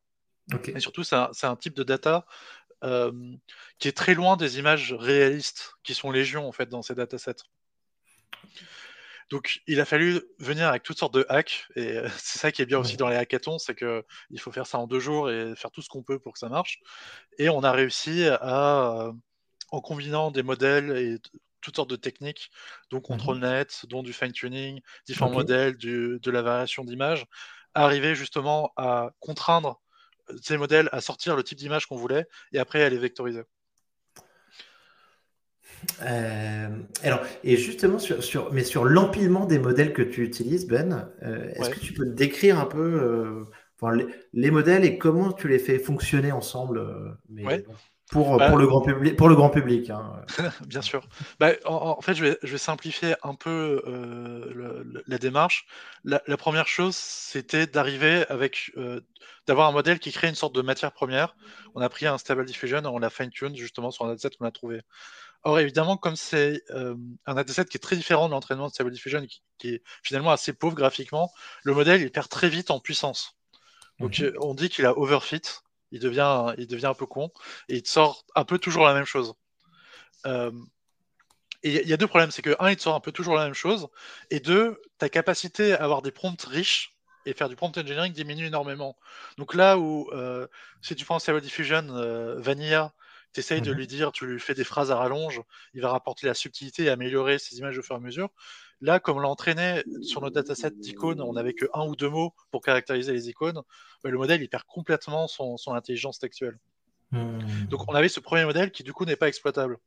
Et 0.74 0.80
surtout, 0.80 1.04
c'est 1.04 1.14
un, 1.14 1.56
type 1.56 1.74
de 1.74 1.84
data 1.84 2.26
euh, 2.82 3.12
qui 3.78 3.86
est 3.86 3.96
très 3.96 4.14
loin 4.14 4.36
des 4.36 4.58
images 4.58 4.92
réalistes 4.92 5.74
qui 5.84 5.94
sont 5.94 6.10
légion 6.10 6.48
en 6.48 6.52
fait 6.52 6.68
dans 6.68 6.82
ces 6.82 6.96
datasets. 6.96 7.44
Donc, 9.30 9.62
il 9.68 9.80
a 9.80 9.84
fallu 9.84 10.20
venir 10.40 10.68
avec 10.68 10.82
toutes 10.82 10.98
sortes 10.98 11.14
de 11.14 11.24
hacks, 11.28 11.66
et 11.76 11.98
euh, 11.98 12.08
c'est 12.18 12.38
ça 12.38 12.52
qui 12.52 12.62
est 12.62 12.66
bien 12.66 12.78
aussi 12.78 12.96
dans 12.96 13.08
les 13.08 13.16
hackathons, 13.16 13.58
c'est 13.58 13.74
que 13.74 14.04
il 14.30 14.40
faut 14.40 14.50
faire 14.50 14.66
ça 14.66 14.78
en 14.78 14.86
deux 14.86 14.98
jours 14.98 15.30
et 15.30 15.54
faire 15.56 15.70
tout 15.70 15.82
ce 15.82 15.88
qu'on 15.88 16.02
peut 16.02 16.18
pour 16.18 16.32
que 16.32 16.38
ça 16.38 16.48
marche. 16.48 16.80
Et 17.38 17.48
on 17.48 17.62
a 17.62 17.70
réussi 17.70 18.26
à, 18.26 19.06
euh, 19.06 19.12
en 19.70 19.80
combinant 19.80 20.32
des 20.32 20.42
modèles 20.42 20.90
et 20.96 21.18
toutes 21.60 21.76
sortes 21.76 21.90
de 21.90 21.96
techniques, 21.96 22.50
dont 22.90 22.98
mhm. 22.98 23.02
ControlNet, 23.02 23.86
dont 23.88 24.02
du 24.02 24.12
fine-tuning, 24.12 24.80
différents 25.06 25.30
modèles, 25.30 25.76
de 25.76 26.30
la 26.30 26.42
variation 26.42 26.84
d'image, 26.84 27.26
arriver 27.74 28.16
justement 28.16 28.72
à 28.76 29.12
contraindre 29.20 29.80
ces 30.42 30.56
modèles 30.56 30.88
à 30.92 31.00
sortir 31.00 31.36
le 31.36 31.42
type 31.42 31.58
d'image 31.58 31.86
qu'on 31.86 31.96
voulait 31.96 32.26
et 32.52 32.58
après 32.58 32.82
à 32.82 32.88
les 32.88 32.98
vectoriser. 32.98 33.42
Euh, 36.02 36.68
alors, 37.02 37.20
et 37.44 37.56
justement, 37.56 37.98
sur, 37.98 38.52
mais 38.52 38.64
sur 38.64 38.84
l'empilement 38.84 39.46
des 39.46 39.58
modèles 39.58 39.92
que 39.92 40.02
tu 40.02 40.24
utilises, 40.24 40.66
Ben, 40.66 41.10
euh, 41.22 41.50
est-ce 41.54 41.70
que 41.70 41.80
tu 41.80 41.92
peux 41.92 42.06
décrire 42.06 42.58
un 42.58 42.66
peu 42.66 43.44
euh, 43.82 44.02
les, 44.32 44.50
modèles 44.50 44.84
et 44.84 44.98
comment 44.98 45.32
tu 45.32 45.48
les 45.48 45.58
fais 45.58 45.78
fonctionner 45.78 46.32
ensemble 46.32 46.82
mais, 47.28 47.64
pour, 48.10 48.36
bah, 48.38 48.48
pour, 48.48 48.58
le 48.58 48.66
grand 48.66 48.80
public, 48.80 49.16
pour 49.16 49.28
le 49.28 49.36
grand 49.36 49.50
public. 49.50 49.88
Hein. 49.90 50.22
Bien 50.66 50.82
sûr. 50.82 51.06
Bah, 51.38 51.52
en, 51.64 52.00
fait, 52.00 52.14
je 52.14 52.24
vais, 52.24 52.38
je 52.42 52.52
vais, 52.52 52.58
simplifier 52.58 53.14
un 53.22 53.34
peu 53.34 53.82
la 55.06 55.18
démarche. 55.18 55.66
La, 56.04 56.20
première 56.36 56.66
chose, 56.66 56.96
c'était 56.96 57.66
d'arriver 57.66 58.24
avec, 58.28 58.72
d'avoir 59.46 59.68
un 59.68 59.72
modèle 59.72 59.98
qui 59.98 60.12
crée 60.12 60.28
une 60.28 60.34
sorte 60.34 60.54
de 60.54 60.62
matière 60.62 60.92
première. 60.92 61.36
On 61.74 61.80
a 61.80 61.88
pris 61.88 62.06
un 62.06 62.18
Stable 62.18 62.44
Diffusion 62.44 62.82
et 62.82 62.86
on 62.86 62.98
l'a 62.98 63.10
fine-tune 63.10 63.54
justement 63.54 63.90
sur 63.90 64.04
un 64.04 64.08
dataset 64.08 64.30
qu'on 64.36 64.46
a 64.46 64.50
trouvé. 64.50 64.82
Or, 65.42 65.58
évidemment, 65.58 65.96
comme 65.96 66.16
c'est 66.16 66.62
euh, 66.70 66.94
un 67.24 67.34
dataset 67.34 67.64
qui 67.64 67.78
est 67.78 67.80
très 67.80 67.96
différent 67.96 68.26
de 68.26 68.32
l'entraînement 68.32 68.66
de 68.66 68.72
Stable 68.72 68.90
Diffusion, 68.90 69.24
qui, 69.26 69.42
qui, 69.58 69.68
est 69.74 69.82
finalement 70.02 70.32
assez 70.32 70.52
pauvre 70.52 70.74
graphiquement, 70.74 71.32
le 71.62 71.72
modèle 71.72 72.02
il 72.02 72.10
perd 72.10 72.28
très 72.28 72.50
vite 72.50 72.70
en 72.70 72.78
puissance. 72.78 73.36
Donc, 74.00 74.18
mhm. 74.18 74.26
euh, 74.26 74.34
on 74.40 74.54
dit 74.54 74.68
qu'il 74.68 74.84
a 74.84 74.96
overfit, 74.98 75.40
il 75.92 76.00
devient, 76.00 76.54
il 76.58 76.66
devient 76.66 76.86
un 76.86 76.94
peu 76.94 77.06
con, 77.06 77.30
et 77.68 77.76
il 77.76 77.82
te 77.82 77.88
sort 77.88 78.24
un 78.34 78.44
peu 78.44 78.58
toujours 78.58 78.84
la 78.84 78.92
même 78.92 79.06
chose. 79.06 79.32
Euh, 80.26 80.52
et 81.62 81.82
il 81.82 81.88
y 81.88 81.92
a 81.92 81.96
deux 81.96 82.06
problèmes, 82.06 82.30
c'est 82.30 82.42
que 82.42 82.56
un, 82.58 82.70
il 82.70 82.76
te 82.76 82.82
sort 82.82 82.94
un 82.94 83.00
peu 83.00 83.12
toujours 83.12 83.34
la 83.34 83.44
même 83.44 83.54
chose, 83.54 83.88
et 84.30 84.40
deux, 84.40 84.80
ta 84.98 85.08
capacité 85.08 85.72
à 85.72 85.82
avoir 85.84 86.02
des 86.02 86.10
prompts 86.10 86.42
riches 86.42 86.96
et 87.24 87.32
faire 87.32 87.48
du 87.48 87.56
prompt 87.56 87.76
engineering 87.78 88.12
diminue 88.12 88.46
énormément. 88.46 88.96
Donc 89.36 89.54
là 89.54 89.78
où, 89.78 90.10
si 90.80 90.96
tu 90.96 91.04
prends 91.04 91.18
Stable 91.18 91.42
Diffusion 91.42 91.82
Vanilla, 92.38 92.94
tu 93.32 93.40
essayes 93.40 93.60
de 93.60 93.70
mhm. 93.70 93.76
lui 93.76 93.86
dire, 93.86 94.12
tu 94.12 94.26
lui 94.26 94.40
fais 94.40 94.54
des 94.54 94.64
phrases 94.64 94.90
à 94.90 94.96
rallonge, 94.96 95.40
il 95.74 95.80
va 95.80 95.90
rapporter 95.90 96.26
la 96.26 96.34
subtilité 96.34 96.84
et 96.84 96.88
améliorer 96.88 97.38
ses 97.38 97.58
images 97.58 97.78
au 97.78 97.82
fur 97.82 97.94
et 97.94 97.98
à 97.98 98.00
mesure. 98.00 98.30
Là, 98.80 98.98
comme 98.98 99.18
on 99.18 99.20
l'a 99.20 99.28
entraîné 99.28 99.82
sur 100.02 100.20
notre 100.22 100.34
dataset 100.34 100.70
d'icônes, 100.70 101.20
on 101.20 101.34
n'avait 101.34 101.52
que 101.52 101.66
un 101.74 101.86
ou 101.86 101.96
deux 101.96 102.08
mots 102.08 102.34
pour 102.50 102.62
caractériser 102.62 103.12
les 103.12 103.28
icônes, 103.28 103.60
bah, 104.02 104.10
le 104.10 104.16
modèle 104.16 104.42
il 104.42 104.48
perd 104.48 104.64
complètement 104.64 105.28
son, 105.28 105.56
intelligence 105.68 106.18
textuelle. 106.18 106.58
Hmm. 107.10 107.40
Donc 107.68 107.90
on 107.90 107.94
avait 107.94 108.08
ce 108.08 108.20
premier 108.20 108.44
modèle 108.44 108.70
qui 108.70 108.82
du 108.82 108.92
coup 108.92 109.04
n'est 109.04 109.16
pas 109.16 109.28
exploitable. 109.28 109.78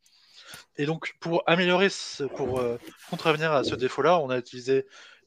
Et 0.77 0.85
donc 0.85 1.15
pour 1.19 1.43
améliorer, 1.47 1.87
pour 2.35 2.59
euh, 2.59 2.77
contrevenir 3.09 3.51
à 3.51 3.63
ce 3.63 3.75
défaut-là, 3.75 4.19
on 4.19 4.29
a 4.29 4.37
utilisé 4.37 4.85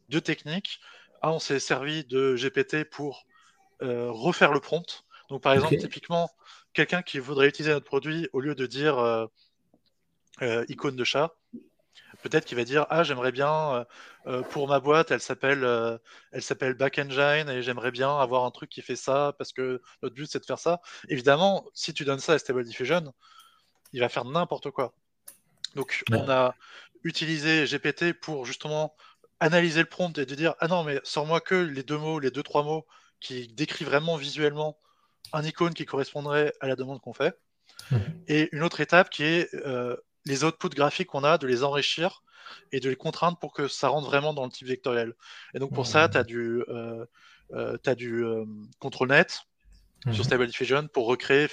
deux 0.08 0.20
techniques. 0.20 0.78
Un, 1.22 1.30
on 1.30 1.38
s'est 1.38 1.58
servi 1.58 2.04
de 2.04 2.36
GPT 2.36 2.88
pour 2.88 3.26
euh, 3.82 4.10
refaire 4.10 4.52
le 4.52 4.60
prompt. 4.60 5.04
Donc 5.28 5.42
par 5.42 5.54
exemple, 5.54 5.76
typiquement, 5.76 6.30
quelqu'un 6.76 7.02
qui 7.02 7.18
voudrait 7.18 7.48
utiliser 7.48 7.72
notre 7.72 7.86
produit, 7.86 8.28
au 8.34 8.40
lieu 8.40 8.54
de 8.54 8.66
dire 8.66 8.98
euh, 8.98 9.26
euh, 10.42 10.64
icône 10.68 10.94
de 10.94 11.04
chat, 11.04 11.34
peut-être 12.22 12.44
qu'il 12.44 12.58
va 12.58 12.64
dire 12.64 12.86
ah 12.90 13.02
j'aimerais 13.02 13.32
bien 13.32 13.86
euh, 14.26 14.42
pour 14.42 14.68
ma 14.68 14.78
boîte 14.80 15.10
elle 15.10 15.20
s'appelle 15.20 15.64
elle 16.32 16.42
s'appelle 16.42 16.74
Back 16.74 16.98
Engine 16.98 17.48
et 17.48 17.62
j'aimerais 17.62 17.90
bien 17.90 18.18
avoir 18.18 18.44
un 18.44 18.50
truc 18.50 18.68
qui 18.70 18.82
fait 18.82 18.96
ça 18.96 19.34
parce 19.38 19.52
que 19.52 19.80
notre 20.02 20.14
but 20.14 20.26
c'est 20.30 20.40
de 20.40 20.44
faire 20.44 20.58
ça. 20.58 20.80
Évidemment, 21.08 21.64
si 21.72 21.94
tu 21.94 22.04
donnes 22.04 22.18
ça 22.18 22.34
à 22.34 22.38
Stable 22.38 22.64
Diffusion, 22.64 23.14
il 23.92 24.00
va 24.00 24.08
faire 24.10 24.26
n'importe 24.26 24.70
quoi. 24.70 24.92
Donc 25.74 26.04
on 26.12 26.28
a 26.28 26.54
utilisé 27.04 27.64
GPT 27.64 28.12
pour 28.12 28.44
justement 28.44 28.94
analyser 29.40 29.80
le 29.80 29.88
prompt 29.88 30.18
et 30.18 30.26
de 30.26 30.34
dire 30.34 30.54
ah 30.60 30.68
non 30.68 30.84
mais 30.84 31.00
sors-moi 31.04 31.40
que 31.40 31.54
les 31.54 31.82
deux 31.82 31.98
mots, 31.98 32.18
les 32.18 32.30
deux 32.30 32.42
trois 32.42 32.62
mots 32.62 32.86
qui 33.20 33.48
décrivent 33.48 33.88
vraiment 33.88 34.16
visuellement 34.16 34.78
un 35.32 35.42
icône 35.42 35.74
qui 35.74 35.84
correspondrait 35.84 36.52
à 36.60 36.66
la 36.66 36.76
demande 36.76 37.00
qu'on 37.00 37.12
fait. 37.12 37.38
Mhm. 37.90 38.00
Et 38.28 38.48
une 38.52 38.62
autre 38.62 38.80
étape 38.80 39.10
qui 39.10 39.24
est 39.24 39.54
euh, 39.54 39.96
les 40.24 40.44
outputs 40.44 40.68
graphiques 40.70 41.08
qu'on 41.08 41.24
a, 41.24 41.38
de 41.38 41.46
les 41.46 41.62
enrichir 41.62 42.22
et 42.72 42.80
de 42.80 42.88
les 42.88 42.96
contraindre 42.96 43.38
pour 43.38 43.52
que 43.52 43.68
ça 43.68 43.88
rentre 43.88 44.06
vraiment 44.06 44.32
dans 44.32 44.44
le 44.44 44.50
type 44.50 44.68
vectoriel. 44.68 45.14
Et 45.54 45.58
donc 45.58 45.74
pour 45.74 45.86
ça, 45.86 46.08
tu 46.08 46.16
as 46.16 46.24
du, 46.24 46.62
euh, 46.68 47.04
euh, 47.52 47.76
as 47.84 47.94
du 47.94 48.24
control 48.78 49.08
net 49.08 49.40
sur 50.12 50.18
mhm. 50.18 50.24
Stable 50.24 50.46
Diffusion 50.46 50.88
pour 50.88 51.06
recréer, 51.06 51.48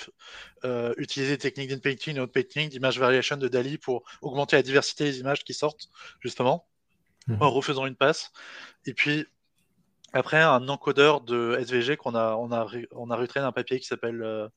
utiliser 0.98 1.32
des 1.32 1.38
techniques 1.40 1.70
d'inpainting 1.70 2.18
et 2.18 2.20
outpainting, 2.20 2.70
d'image 2.70 3.00
variation 3.00 3.38
de 3.38 3.48
DALI 3.48 3.80
pour 3.80 4.04
augmenter 4.22 4.56
la 4.56 4.62
diversité 4.62 5.06
des 5.06 5.20
images 5.20 5.44
qui 5.44 5.56
sortent, 5.56 5.90
justement, 6.20 6.68
en 7.40 7.50
refaisant 7.50 7.88
une 7.88 7.96
passe. 7.96 8.32
Et 8.86 8.94
puis, 8.94 9.26
après, 10.14 10.42
un 10.42 10.68
encodeur 10.70 11.22
de 11.22 11.58
SVG 11.60 11.98
qu'on 11.98 12.14
a, 12.14 12.36
on 12.36 12.52
a, 12.52 12.68
on 12.92 13.10
a 13.10 13.16
retraité 13.16 13.46
un 13.46 13.52
papier 13.52 13.80
qui 13.80 13.88
s'appelle 13.88 14.22
euh, 14.22 14.48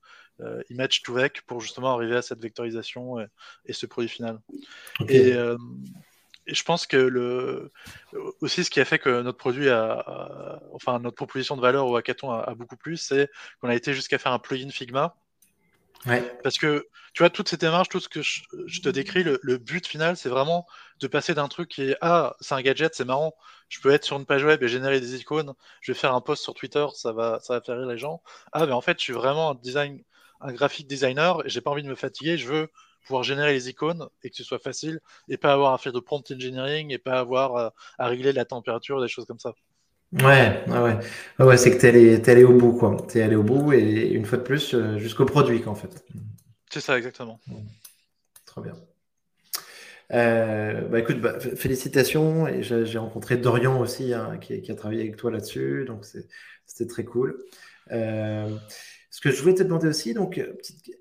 euh, 0.41 0.61
Image 0.69 1.01
to 1.01 1.13
Vec 1.13 1.41
pour 1.47 1.61
justement 1.61 1.93
arriver 1.93 2.15
à 2.15 2.21
cette 2.21 2.39
vectorisation 2.39 3.19
et, 3.65 3.73
ce 3.73 3.87
produit 3.87 4.09
final. 4.09 4.39
Euh, 5.09 5.57
et, 6.45 6.53
je 6.53 6.63
pense 6.63 6.87
que 6.87 6.95
le, 6.95 7.71
aussi 8.39 8.63
ce 8.63 8.69
qui 8.69 8.79
a 8.79 8.85
fait 8.85 8.99
que 8.99 9.21
notre 9.21 9.37
produit 9.37 9.69
a, 9.69 10.61
enfin 10.71 10.99
notre 10.99 11.17
proposition 11.17 11.57
de 11.57 11.61
valeur 11.61 11.87
au 11.87 11.95
hackathon 11.97 12.31
a, 12.31 12.39
a 12.39 12.55
beaucoup 12.55 12.77
plus, 12.77 12.97
c'est 12.97 13.29
qu'on 13.59 13.67
a 13.67 13.75
été 13.75 13.93
jusqu'à 13.93 14.17
faire 14.17 14.31
un 14.31 14.39
plugin 14.39 14.69
Figma 14.69 15.17
parce 16.43 16.57
que, 16.57 16.87
tu 17.13 17.23
vois, 17.23 17.29
toutes 17.29 17.49
ces 17.49 17.57
démarches, 17.57 17.89
tout 17.89 17.99
ce 17.99 18.09
que 18.09 18.21
je, 18.21 18.81
te 18.81 18.89
décris, 18.89 19.23
le, 19.23 19.57
but 19.57 19.85
final, 19.85 20.17
c'est 20.17 20.29
vraiment 20.29 20.65
de 20.99 21.07
passer 21.07 21.33
d'un 21.33 21.47
truc 21.47 21.69
qui 21.69 21.83
est 21.83 21.97
Ah, 22.01 22.35
c'est 22.39 22.55
un 22.55 22.61
gadget, 22.61 22.93
c'est 22.95 23.05
marrant, 23.05 23.35
je 23.69 23.79
peux 23.81 23.91
être 23.91 24.03
sur 24.03 24.17
une 24.17 24.25
page 24.25 24.43
web 24.43 24.61
et 24.63 24.67
générer 24.67 24.99
des 24.99 25.15
icônes, 25.19 25.53
je 25.81 25.91
vais 25.91 25.97
faire 25.97 26.13
un 26.13 26.21
post 26.21 26.43
sur 26.43 26.53
Twitter, 26.53 26.85
ça 26.93 27.11
va, 27.11 27.39
ça 27.41 27.55
va 27.55 27.61
faire 27.61 27.77
rire 27.77 27.87
les 27.87 27.97
gens. 27.97 28.21
Ah, 28.51 28.65
mais 28.65 28.73
en 28.73 28.81
fait, 28.81 28.99
je 28.99 29.03
suis 29.03 29.13
vraiment 29.13 29.51
un, 29.51 29.55
design, 29.55 30.03
un 30.41 30.53
graphic 30.53 30.87
designer 30.87 31.45
et 31.45 31.49
j'ai 31.49 31.61
pas 31.61 31.71
envie 31.71 31.83
de 31.83 31.89
me 31.89 31.95
fatiguer, 31.95 32.37
je 32.37 32.47
veux 32.47 32.71
pouvoir 33.05 33.23
générer 33.23 33.53
les 33.53 33.69
icônes 33.69 34.07
et 34.23 34.29
que 34.29 34.35
ce 34.35 34.43
soit 34.43 34.59
facile 34.59 34.99
et 35.29 35.37
pas 35.37 35.53
avoir 35.53 35.73
à 35.73 35.77
faire 35.77 35.93
de 35.93 35.99
prompt 35.99 36.29
engineering 36.31 36.91
et 36.91 36.97
pas 36.97 37.19
avoir 37.19 37.55
à, 37.55 37.73
à 37.97 38.07
régler 38.07 38.33
la 38.33 38.45
température, 38.45 39.01
des 39.01 39.07
choses 39.07 39.25
comme 39.25 39.39
ça. 39.39 39.53
Ouais, 40.13 40.63
ouais, 40.67 41.45
ouais. 41.45 41.57
c'est 41.57 41.71
que 41.71 41.77
t'es 41.81 41.89
allé, 41.89 42.29
allé 42.29 42.43
au 42.43 42.53
bout, 42.53 42.73
quoi. 42.73 42.95
T'es 43.07 43.21
allé 43.21 43.35
au 43.35 43.43
bout 43.43 43.73
et 43.73 44.07
une 44.11 44.25
fois 44.25 44.37
de 44.37 44.43
plus, 44.43 44.73
euh, 44.73 44.97
jusqu'au 44.97 45.25
produit, 45.25 45.61
quoi, 45.61 45.73
en 45.73 45.75
fait. 45.75 46.05
C'est 46.71 46.79
ça, 46.79 46.97
exactement. 46.97 47.39
Très 48.45 48.61
bien. 48.61 48.73
Euh, 50.13 50.81
bah 50.87 50.99
écoute, 50.99 51.19
bah, 51.19 51.39
félicitations. 51.39 52.47
Et 52.47 52.63
j'ai 52.63 52.97
rencontré 52.97 53.37
Dorian 53.37 53.79
aussi, 53.79 54.13
hein, 54.13 54.37
qui, 54.39 54.71
a 54.71 54.75
travaillé 54.75 55.01
avec 55.01 55.17
toi 55.17 55.31
là-dessus. 55.31 55.85
Donc 55.85 56.05
c'était 56.65 56.87
très 56.87 57.03
cool. 57.03 57.43
Euh, 57.91 58.55
ce 59.09 59.21
que 59.21 59.31
je 59.31 59.41
voulais 59.41 59.55
te 59.55 59.63
demander 59.63 59.87
aussi, 59.87 60.13
donc, 60.13 60.39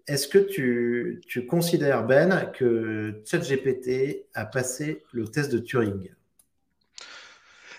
est-ce 0.06 0.26
que 0.26 0.38
tu, 0.38 1.20
tu 1.26 1.46
considères, 1.46 2.06
Ben, 2.06 2.50
que 2.52 3.22
ChatGPT 3.26 4.26
a 4.34 4.46
passé 4.46 5.04
le 5.12 5.28
test 5.28 5.52
de 5.52 5.58
Turing? 5.58 6.10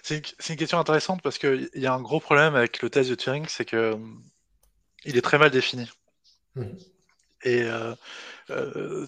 C'est 0.08 0.50
une, 0.50 0.56
question 0.56 0.80
intéressante 0.80 1.22
parce 1.22 1.38
qu'il 1.38 1.70
y 1.76 1.86
a 1.86 1.94
un 1.94 2.02
gros 2.02 2.20
problème 2.20 2.56
avec 2.56 2.82
le 2.82 2.90
test 2.90 3.10
de 3.10 3.16
Turing, 3.16 3.46
c'est 3.48 3.66
que 3.66 3.98
il 5.06 5.18
est 5.18 5.22
très 5.22 5.38
mal 5.38 5.52
défini. 5.52 5.90
Hmm. 6.56 6.78
Et 7.44 7.64
euh, 7.64 7.94
euh, 8.50 9.06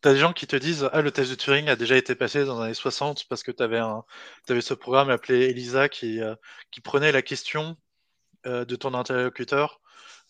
t'as 0.00 0.12
des 0.12 0.18
gens 0.18 0.32
qui 0.32 0.46
te 0.46 0.56
disent 0.56 0.88
Ah, 0.92 1.02
le 1.02 1.12
test 1.12 1.30
de 1.30 1.36
Turing 1.36 1.68
a 1.68 1.76
déjà 1.76 1.96
été 1.96 2.14
passé 2.14 2.44
dans 2.44 2.58
les 2.58 2.64
années 2.64 2.74
60 2.74 3.26
parce 3.28 3.42
que 3.42 3.52
tu 3.52 3.62
avais, 3.62 3.80
ce 4.60 4.74
programme 4.74 5.10
appelé 5.10 5.50
ELISA 5.50 5.88
qui, 5.88 6.20
euh, 6.20 6.34
qui 6.70 6.80
prenait 6.80 7.12
la 7.12 7.22
question 7.22 7.76
de 8.44 8.74
ton 8.74 8.92
interlocuteur 8.94 9.80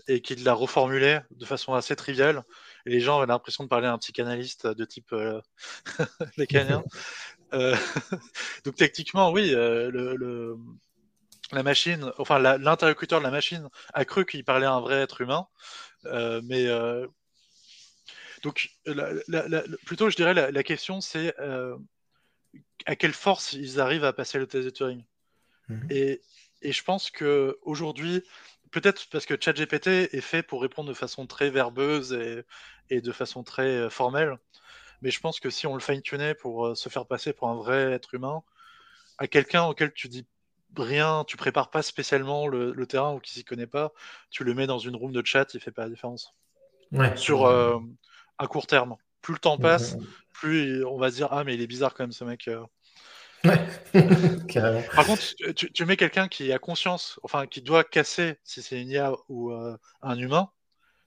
et 0.09 0.21
qui 0.21 0.37
la 0.37 0.55
reformulait 0.55 1.23
de 1.31 1.47
façon 1.47 1.75
assez 1.75 1.97
triviale. 1.97 2.45
Et 2.87 2.91
les 2.91 3.01
gens 3.01 3.19
avaient 3.19 3.27
l'impression 3.27 3.65
de 3.65 3.69
parler 3.69 3.87
à 3.87 3.93
un 3.93 3.99
psychanalyste 3.99 4.67
de 4.67 4.85
type. 4.85 5.13
Euh, 5.13 5.41
donc 8.65 8.77
techniquement, 8.77 9.31
oui, 9.31 9.55
euh, 9.55 9.91
le, 9.91 10.57
la 11.53 11.63
machine, 11.63 12.11
enfin 12.19 12.39
l'interlocuteur 12.39 13.19
de 13.21 13.25
la 13.25 13.31
machine 13.31 13.69
a 13.93 14.05
cru 14.05 14.25
qu'il 14.25 14.45
parlait 14.45 14.67
à 14.67 14.73
un 14.73 14.81
vrai 14.81 14.97
être 14.97 15.21
humain, 15.21 15.47
euh, 16.07 16.41
mais 16.45 16.67
donc 18.43 18.71
plutôt, 19.85 20.11
je 20.11 20.17
dirais 20.17 20.35
la, 20.35 20.63
question 20.63 21.01
c'est 21.01 21.35
à 22.87 22.97
quelle 22.97 23.13
force 23.13 23.53
ils 23.53 23.81
arrivent 23.81 24.05
à 24.05 24.13
passer 24.13 24.39
le 24.39 24.47
test 24.47 24.65
de 24.65 24.71
Turing? 24.71 25.05
Mhm. 25.69 25.87
Et, 25.91 26.21
et, 26.63 26.73
je 26.73 26.83
pense 26.83 27.11
que 27.11 27.59
aujourd'hui, 27.63 28.23
peut-être 28.73 29.09
parce 29.11 29.27
que 29.27 29.41
ChatGPT 29.41 29.89
est 30.13 30.21
fait 30.21 30.43
pour 30.43 30.63
répondre 30.63 30.89
de 30.89 30.95
façon 30.95 31.27
très 31.27 31.51
verbeuse 31.51 32.13
et, 32.13 32.43
et 32.91 33.01
de 33.01 33.13
façon 33.13 33.45
très 33.45 33.89
formelle. 33.91 34.39
Mais 35.03 35.11
je 35.11 35.21
pense 35.21 35.41
que 35.41 35.51
si 35.51 35.67
on 35.67 35.75
le 35.75 35.81
fine-tunait 35.81 36.35
pour 36.35 36.67
euh, 36.67 36.75
se 36.75 36.89
faire 36.89 37.07
passer 37.07 37.33
pour 37.33 37.49
un 37.49 37.57
vrai 37.57 37.93
être 37.93 38.15
humain, 38.15 38.43
à 39.19 39.27
quelqu'un 39.27 39.65
auquel 39.65 39.93
tu 39.93 40.09
dis 40.09 40.25
rien, 40.77 41.25
tu 41.27 41.37
prépares 41.37 41.71
pas 41.71 41.83
spécialement 41.83 42.47
le, 42.47 42.87
terrain 42.87 43.13
ou 43.15 43.19
qui 43.19 43.33
s'y 43.33 43.45
connaît 43.45 43.67
pas, 43.67 43.93
tu 44.31 44.45
le 44.45 44.55
mets 44.55 44.67
dans 44.67 44.79
une 44.79 44.97
room 44.97 45.13
de 45.13 45.23
chat, 45.25 45.53
il 45.55 45.61
fait 45.61 45.73
pas 45.73 45.83
la 45.83 45.91
différence. 45.91 46.35
Ouais. 46.93 47.15
Sur 47.17 47.47
euh, 47.47 47.79
à 48.39 48.47
court 48.47 48.67
terme. 48.67 48.97
plus 49.21 49.35
le 49.35 49.39
temps 49.39 49.59
passe, 49.59 49.97
plus 50.33 50.85
on 50.85 50.99
va 50.99 51.11
se 51.11 51.17
dire 51.17 51.29
ah 51.31 51.45
mais 51.45 51.55
il 51.55 51.61
est 51.61 51.67
bizarre 51.67 51.95
quand 51.95 52.05
même 52.05 52.13
ce 52.13 52.25
mec. 52.25 52.49
Ouais, 53.45 53.61
Par 54.95 55.05
contre, 55.05 55.23
tu, 55.55 55.85
mets 55.85 55.97
quelqu'un 55.97 56.29
qui 56.29 56.53
a 56.53 56.59
conscience, 56.59 57.19
enfin 57.25 57.47
qui 57.47 57.61
doit 57.61 57.83
casser 57.83 58.39
si 58.45 58.63
c'est 58.63 58.81
une 58.81 58.89
IA 58.89 59.13
ou 59.29 59.53
un 59.53 60.19
humain. 60.19 60.51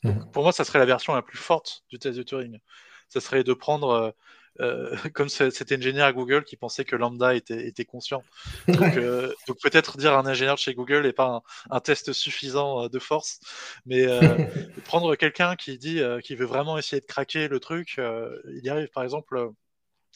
Mhm. 0.04 0.30
pour 0.32 0.44
moi, 0.44 0.52
ça 0.52 0.64
serait 0.64 0.78
la 0.78 0.86
version 0.86 1.16
la 1.16 1.24
plus 1.24 1.38
forte 1.38 1.84
du 1.90 1.98
test 1.98 2.18
de 2.18 2.24
Turing. 2.24 2.60
Ça 3.10 3.22
serait 3.22 3.44
de 3.44 3.54
prendre 3.54 4.14
euh, 4.62 4.96
comme 5.14 5.30
cet 5.30 5.72
ingénieur 5.72 6.06
à 6.06 6.14
Google 6.14 6.44
qui 6.44 6.56
pensait 6.56 6.86
que 6.86 6.96
Lambda 6.96 7.36
était, 7.36 7.68
était 7.68 7.86
conscient. 7.86 8.24
Donc, 8.68 8.96
euh, 8.98 9.34
donc 9.48 9.58
peut-être 9.62 9.98
dire 9.98 10.18
un 10.18 10.26
ingénieur 10.26 10.56
de 10.56 10.60
chez 10.60 10.74
Google 10.74 11.04
n'est 11.04 11.14
pas 11.14 11.44
un, 11.70 11.80
test 11.82 12.14
suffisant 12.14 12.84
euh, 12.84 12.90
de 12.90 13.00
force, 13.00 13.40
mais 13.86 14.06
prendre 14.86 15.16
quelqu'un 15.16 15.56
qui 15.56 15.78
dit 15.78 16.02
qui 16.24 16.36
veut 16.36 16.46
vraiment 16.46 16.78
essayer 16.78 17.02
de 17.02 17.06
craquer 17.06 17.48
le 17.48 17.60
truc, 17.60 17.98
il 17.98 18.62
y 18.64 18.70
arrive. 18.70 18.90
Par 18.90 19.04
exemple, 19.04 19.52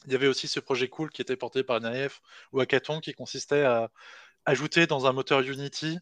il 0.05 0.13
y 0.13 0.15
avait 0.15 0.27
aussi 0.27 0.47
ce 0.47 0.59
projet 0.59 0.87
cool 0.87 1.09
qui 1.09 1.21
était 1.21 1.35
porté 1.35 1.63
par 1.63 1.81
NAF 1.81 2.21
ou 2.53 2.61
Hackathon 2.61 3.01
qui 3.01 3.13
consistait 3.13 3.63
à 3.63 3.89
ajouter 4.45 4.87
dans 4.87 5.05
un 5.05 5.11
moteur 5.11 5.41
Unity 5.41 5.99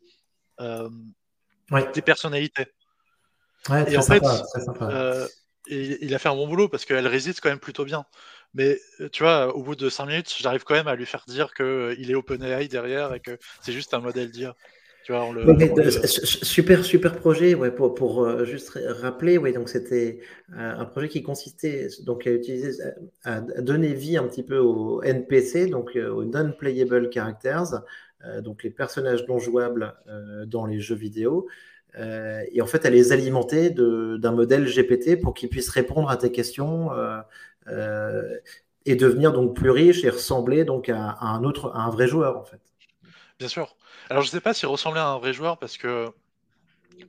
des 0.60 2.02
personnalités. 2.04 2.68
et 3.88 3.98
en 3.98 4.02
fait, 4.04 4.24
il 5.70 6.14
a 6.14 6.20
fait 6.20 6.30
un 6.30 6.36
bon 6.36 6.48
boulot 6.48 6.70
parce 6.70 6.86
qu'elle 6.86 7.08
résiste 7.08 7.42
quand 7.42 7.50
même 7.50 7.60
plutôt 7.60 7.86
bien. 7.86 8.06
Mais 8.54 8.80
euh, 9.02 9.10
tu 9.12 9.24
vois, 9.24 9.56
au 9.56 9.62
bout 9.62 9.76
de 9.76 9.90
5 9.90 10.06
minutes, 10.06 10.36
j'arrive 10.40 10.64
quand 10.64 10.74
même 10.74 10.88
à 10.88 10.96
lui 10.96 11.06
faire 11.06 11.24
dire 11.28 11.54
qu'il 11.54 11.66
euh, 11.66 11.96
est 11.96 12.16
OpenAI 12.16 12.68
derrière 12.68 13.14
et 13.14 13.20
que 13.20 13.38
c'est 13.62 13.72
juste 13.72 13.94
un 13.94 14.00
modèle 14.00 14.32
d'IA. 14.32 14.56
Tu 15.04 15.14
vois, 15.14 15.32
le, 15.32 15.48
euh, 15.48 16.08
Super, 16.08 16.84
super 16.84 17.16
projet. 17.16 17.54
Ouais, 17.54 17.72
pour, 17.72 17.94
pour 17.94 18.44
juste 18.46 18.78
rappeler, 19.02 19.38
ouais, 19.38 19.54
donc 19.54 19.70
c'était 19.70 20.20
un 20.50 20.84
projet 20.84 21.08
qui 21.08 21.24
consistait 21.24 21.88
donc 22.04 22.28
à 22.28 22.32
utiliser, 22.32 22.84
à 23.24 23.40
donner 23.40 23.94
vie 23.94 24.18
un 24.18 24.28
petit 24.28 24.44
peu 24.44 24.58
aux 24.58 25.02
NPC, 25.04 25.68
donc 25.68 25.96
aux 25.96 26.26
non-playable 26.26 27.10
characters, 27.10 27.84
donc 28.42 28.64
les 28.64 28.70
personnages 28.70 29.26
non 29.30 29.40
jouables 29.40 29.96
dans 30.46 30.66
les 30.66 30.82
jeux 30.82 30.96
vidéo. 30.96 31.48
Euh, 31.98 32.44
et 32.52 32.62
en 32.62 32.68
fait, 32.68 32.86
elle 32.86 32.94
les 32.94 33.12
alimenter 33.12 33.70
d'un 33.70 34.32
modèle 34.32 34.66
GPT 34.66 35.20
pour 35.22 35.34
qu'il 35.34 35.50
puisse 35.50 35.70
répondre 35.70 36.10
à 36.10 36.18
tes 36.18 36.32
questions 36.32 36.92
euh, 36.94 37.20
euh, 37.68 38.38
et 38.86 38.96
devenir 38.96 39.34
donc 39.34 39.56
plus 39.56 39.72
riche 39.72 40.04
et 40.04 40.10
ressembler 40.10 40.64
donc 40.64 40.90
à, 40.90 41.18
un 41.22 41.44
autre, 41.44 41.72
à 41.74 41.82
un 41.82 41.90
vrai 41.90 42.08
joueur 42.08 42.38
en 42.38 42.44
fait. 42.44 42.62
Bien 43.40 43.48
sûr. 43.48 43.76
Alors 44.10 44.24
je 44.24 44.30
ne 44.30 44.32
sais 44.32 44.42
pas 44.42 44.54
s'il 44.54 44.68
ressemblait 44.68 45.00
à 45.00 45.08
un 45.08 45.18
vrai 45.18 45.34
joueur 45.34 45.58
parce 45.58 45.78
que 45.78 46.08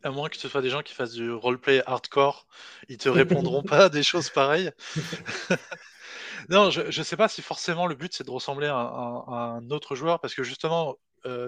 à 0.02 0.10
moins 0.10 0.28
que 0.28 0.36
ce 0.36 0.48
soit 0.48 0.60
des 0.60 0.68
gens 0.68 0.82
qui 0.82 0.92
fassent 0.92 1.12
du 1.12 1.30
roleplay 1.32 1.82
hardcore, 1.86 2.46
ils 2.88 2.98
te 2.98 3.08
répondront 3.08 3.62
pas 3.62 3.88
des 3.88 4.02
choses 4.02 4.28
pareilles. 4.28 4.70
non, 6.50 6.70
je 6.70 6.82
ne 6.86 7.04
sais 7.04 7.16
pas 7.16 7.28
si 7.28 7.40
forcément 7.40 7.86
le 7.86 7.94
but 7.94 8.12
c'est 8.12 8.24
de 8.24 8.30
ressembler 8.30 8.66
à, 8.66 8.74
un 8.74 9.70
autre 9.70 9.94
joueur 9.94 10.20
parce 10.20 10.34
que 10.34 10.42
justement 10.42 10.96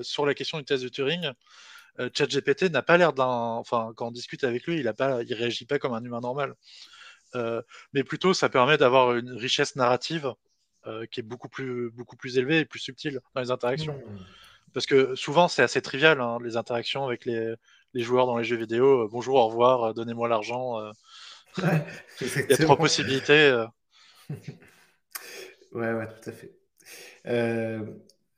sur 0.03 0.27
la 0.27 0.35
question 0.35 0.59
du 0.59 0.65
test 0.65 0.83
de 0.83 0.89
Turing, 0.89 1.33
ChatGPT 2.15 2.71
n'a 2.71 2.83
pas 2.83 2.97
l'air 2.97 3.13
d'un. 3.13 3.27
Enfin, 3.27 3.93
quand 3.97 4.09
on 4.09 4.11
discute 4.11 4.45
avec 4.45 4.67
lui, 4.67 4.79
il 4.79 4.87
ne 4.87 4.93
pas, 4.93 5.23
il 5.23 5.35
réagit 5.35 5.67
pas 5.67 5.79
comme 5.79 5.93
un 5.95 6.03
humain 6.03 6.21
normal. 6.21 6.55
Euh, 7.35 7.63
mais 7.93 8.05
plutôt, 8.05 8.35
ça 8.35 8.49
permet 8.49 8.77
d'avoir 8.77 9.15
une 9.15 9.33
richesse 9.33 9.77
narrative 9.77 10.35
euh, 10.87 11.07
qui 11.07 11.21
est 11.21 11.23
beaucoup 11.23 11.49
plus, 11.49 11.91
beaucoup 11.91 12.17
plus 12.17 12.39
élevée 12.39 12.61
et 12.61 12.65
plus 12.65 12.81
subtile 12.81 13.21
dans 13.35 13.41
les 13.41 13.51
interactions. 13.51 13.95
Mmh. 13.95 14.19
Parce 14.73 14.87
que 14.87 15.15
souvent, 15.15 15.49
c'est 15.49 15.63
assez 15.63 15.83
trivial, 15.83 16.21
hein, 16.21 16.39
les 16.43 16.57
interactions 16.57 17.05
avec 17.05 17.25
les, 17.25 17.57
joueurs 17.95 18.27
dans 18.27 18.39
les 18.39 18.45
jeux 18.45 18.57
vidéo. 18.57 19.09
bonjour, 19.09 19.37
au 19.37 19.49
revoir, 19.49 19.95
donnez-moi 19.95 20.29
l'argent. 20.29 20.79
il 21.59 22.47
y 22.49 22.53
a 22.53 22.57
trois 22.57 22.77
possibilités. 22.77 23.65
ouais, 25.73 25.93
ouais, 25.93 26.07
tout 26.23 26.31
à 26.31 26.33
fait. 26.33 26.55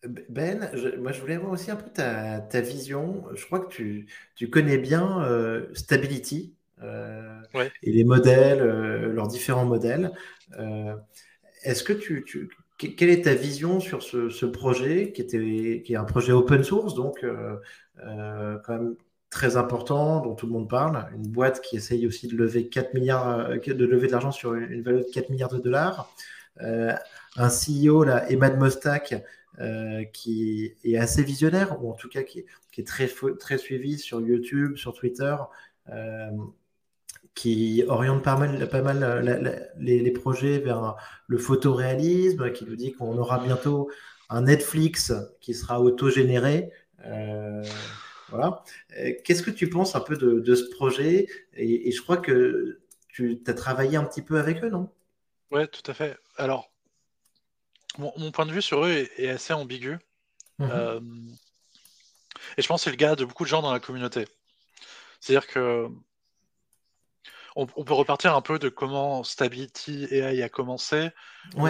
Ben, 0.05 0.69
moi 0.99 1.13
je 1.13 1.21
voulais 1.21 1.37
voir 1.37 1.53
aussi 1.53 1.71
un 1.71 1.77
peu 1.77 1.89
ta, 1.89 2.61
vision. 2.61 3.25
Je 3.35 3.47
crois 3.47 3.61
que 3.61 3.69
tu, 3.69 4.09
connais 4.51 4.79
bien 4.79 5.23
euh, 5.23 5.67
Stability 5.75 6.55
euh, 6.83 7.41
et 7.83 7.93
les 7.93 8.03
modèles, 8.03 8.61
euh, 8.61 9.13
leurs 9.13 9.29
différents 9.29 9.65
modèles. 9.65 10.11
Est-ce 11.63 11.85
que 11.85 11.93
tu, 11.93 12.25
quelle 12.79 13.11
est 13.11 13.23
ta 13.23 13.35
vision 13.35 13.79
sur 13.79 14.03
ce, 14.03 14.45
projet 14.47 15.13
qui, 15.13 15.23
était, 15.23 15.83
qui 15.85 15.93
est 15.93 15.97
un 15.97 16.05
projet 16.05 16.33
open 16.33 16.65
source, 16.65 16.95
donc 16.95 17.25
quand 17.95 18.69
même 18.69 18.97
très 19.31 19.57
important, 19.57 20.21
dont 20.21 20.35
tout 20.35 20.47
le 20.47 20.53
monde 20.53 20.69
parle, 20.69 21.09
une 21.15 21.29
boîte 21.29 21.61
qui 21.61 21.77
essaye 21.77 22.09
aussi 22.09 22.27
de 22.27 22.37
lever 22.37 22.69
4 22.69 22.93
milliards, 22.93 23.51
de 23.51 23.87
lever 23.87 24.09
de 24.09 24.13
l'argent 24.13 24.33
sur 24.33 24.55
une, 24.55 24.83
valeur 24.83 25.03
de 25.03 25.13
4 25.13 25.31
milliards 25.31 25.53
de 25.53 25.61
dollars. 25.61 26.13
un 26.59 27.49
CEO, 27.49 28.03
là, 28.03 28.29
Emad 28.29 28.59
Mostak, 28.59 29.23
euh, 29.61 30.05
qui 30.05 30.73
est 30.83 30.97
assez 30.97 31.23
visionnaire, 31.23 31.83
ou 31.85 31.91
en 31.91 31.95
tout 31.95 32.09
cas 32.09 32.23
qui 32.23 32.45
est, 32.79 32.87
très, 32.87 33.07
très 33.39 33.59
suivi 33.59 33.99
sur 33.99 34.21
YouTube, 34.23 34.77
sur 34.77 34.95
Twitter, 34.95 35.37
euh, 35.91 36.31
qui 37.35 37.85
oriente 37.87 38.23
pas 38.23 38.37
mal, 38.37 38.67
pas 38.69 38.81
mal 38.81 39.71
les, 39.79 40.11
projets 40.11 40.59
vers 40.59 40.97
le 41.27 41.39
photoréalisme, 41.39 42.51
qui 42.53 42.65
nous 42.65 42.77
dit 42.77 42.93
qu'on 42.93 43.19
aura 43.19 43.39
bientôt 43.39 43.91
un 44.31 44.43
Netflix 44.43 45.13
qui 45.41 45.53
sera 45.53 45.83
autogénéré. 45.83 46.71
Euh, 47.05 47.63
voilà. 48.31 48.63
Qu'est-ce 49.25 49.43
que 49.43 49.51
tu 49.51 49.69
penses 49.69 49.95
un 49.97 50.01
peu 50.01 50.17
de, 50.17 50.55
ce 50.55 50.71
projet? 50.71 51.27
Et, 51.53 51.89
et, 51.89 51.93
je 51.93 52.01
crois 52.01 52.17
que 52.17 52.81
tu 53.09 53.43
as 53.47 53.55
travaillé 53.55 53.99
un 53.99 54.05
petit 54.05 54.23
peu 54.23 54.39
avec 54.39 54.65
eux, 54.65 54.71
non? 54.71 54.89
Ouais, 55.51 55.67
tout 55.67 55.83
à 55.91 55.93
fait. 55.93 56.17
Alors, 56.39 56.72
mon, 57.99 58.31
point 58.31 58.47
de 58.47 58.53
vue 58.53 58.63
sur 58.63 58.85
eux 58.85 59.09
est, 59.17 59.29
assez 59.29 59.53
ambigu. 59.53 59.99
Mhm. 60.59 60.71
Euh, 60.71 61.01
et 62.57 62.63
je 62.63 62.67
pense 62.67 62.81
que 62.81 62.85
c'est 62.85 62.91
le 62.91 62.97
gars 62.97 63.17
de 63.17 63.25
beaucoup 63.25 63.45
de 63.45 63.49
gens 63.49 63.63
dans 63.63 63.73
la 63.73 63.81
communauté. 63.81 64.27
C'est-à-dire 65.21 65.47
que 65.47 65.89
on, 67.55 67.67
peut 67.67 67.93
repartir 67.93 68.35
un 68.35 68.41
peu 68.41 68.59
de 68.59 68.71
comment 68.71 69.23
Stability 69.25 70.07
AI 70.11 70.43
a 70.43 70.49
commencé. 70.49 71.11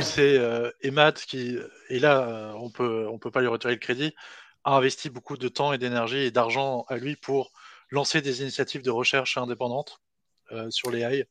C'est 0.01 0.39
euh, 0.39 0.71
Emad 0.81 1.19
qui, 1.19 1.59
et 1.89 1.99
là, 1.99 2.21
euh, 2.21 2.53
on 2.53 2.71
peut, 2.71 3.09
on 3.09 3.19
peut 3.19 3.33
pas 3.33 3.41
lui 3.41 3.49
retirer 3.49 3.73
le 3.73 3.81
crédit, 3.81 4.15
a 4.63 4.77
investi 4.77 5.11
beaucoup 5.11 5.37
de 5.37 5.49
temps 5.49 5.73
et 5.73 5.79
d'énergie 5.79 6.19
et 6.19 6.31
d'argent 6.31 6.85
à 6.89 6.99
lui 6.99 7.17
pour 7.17 7.51
lancer 7.91 8.23
des 8.23 8.43
initiatives 8.43 8.83
de 8.83 8.91
recherche 8.91 9.37
indépendantes 9.37 10.01
sur 10.71 10.91
les 10.91 11.25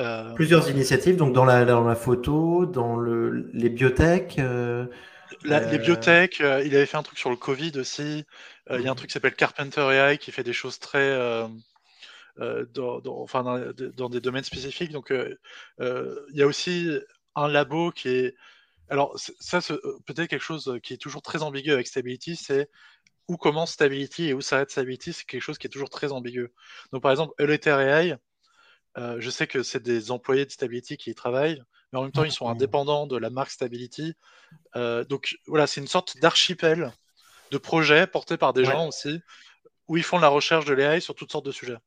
euh, 0.00 0.34
Plusieurs 0.34 0.70
initiatives, 0.70 1.16
donc 1.16 1.32
dans 1.32 1.44
la, 1.44 1.64
dans 1.64 1.84
la 1.84 1.94
photo, 1.94 2.66
dans 2.66 2.96
le, 2.96 3.50
les 3.52 3.68
biotech. 3.68 4.38
Euh, 4.38 4.86
les 5.44 5.54
euh, 5.54 5.78
biotech, 5.78 6.40
il 6.40 6.44
avait 6.44 6.86
fait 6.86 6.96
un 6.96 7.02
truc 7.02 7.18
sur 7.18 7.30
le 7.30 7.36
Covid 7.36 7.72
aussi. 7.76 8.24
Il 8.70 8.80
y 8.80 8.88
a 8.88 8.90
un 8.90 8.94
truc 8.94 9.08
qui 9.08 9.14
s'appelle 9.14 9.34
Carpenter 9.34 9.80
AI 9.80 10.18
qui 10.18 10.30
fait 10.30 10.44
des 10.44 10.52
choses 10.52 10.78
très. 10.78 11.16
Dans, 12.38 13.02
enfin, 13.04 13.42
dans, 13.96 14.08
des 14.08 14.20
domaines 14.20 14.44
spécifiques. 14.44 14.92
Donc, 14.92 15.10
il 15.10 16.34
y 16.34 16.42
a 16.42 16.46
aussi 16.46 16.90
un 17.34 17.48
labo 17.48 17.90
qui 17.90 18.08
est. 18.08 18.34
Alors, 18.90 19.18
ça, 19.18 19.60
peut-être 20.06 20.28
quelque 20.28 20.42
chose 20.42 20.78
qui 20.82 20.94
est 20.94 20.98
toujours 20.98 21.22
très 21.22 21.42
ambigu 21.42 21.72
avec 21.72 21.86
Stability, 21.86 22.36
c'est 22.36 22.68
où 23.28 23.36
commence 23.36 23.72
Stability 23.72 24.28
et 24.28 24.34
où 24.34 24.40
s'arrête 24.40 24.70
Stability, 24.70 25.12
c'est 25.12 25.24
quelque 25.24 25.42
chose 25.42 25.58
qui 25.58 25.66
est 25.66 25.70
toujours 25.70 25.90
très 25.90 26.12
ambigu. 26.12 26.50
Donc, 26.92 27.02
par 27.02 27.10
exemple, 27.10 27.34
Eliter 27.38 27.70
AI, 27.70 28.16
euh, 28.98 29.16
je 29.20 29.30
sais 29.30 29.46
que 29.46 29.62
c'est 29.62 29.82
des 29.82 30.10
employés 30.10 30.44
de 30.44 30.50
Stability 30.50 30.96
qui 30.96 31.10
y 31.10 31.14
travaillent, 31.14 31.62
mais 31.92 31.98
en 31.98 32.02
même 32.02 32.12
temps, 32.12 32.24
ils 32.24 32.32
sont 32.32 32.48
indépendants 32.48 33.06
de 33.06 33.16
la 33.16 33.30
marque 33.30 33.50
Stability. 33.50 34.14
Euh, 34.76 35.04
donc 35.04 35.36
voilà, 35.46 35.66
c'est 35.66 35.80
une 35.80 35.86
sorte 35.86 36.18
d'archipel 36.18 36.92
de 37.50 37.58
projets 37.58 38.06
portés 38.06 38.36
par 38.36 38.52
des 38.52 38.64
gens 38.64 38.88
aussi, 38.88 39.20
où 39.86 39.96
ils 39.96 40.02
font 40.02 40.16
de 40.16 40.22
la 40.22 40.28
recherche 40.28 40.64
de 40.64 40.74
l'AI 40.74 41.00
sur 41.00 41.14
toutes 41.14 41.32
sortes 41.32 41.46
de 41.46 41.52
sujets. 41.52 41.78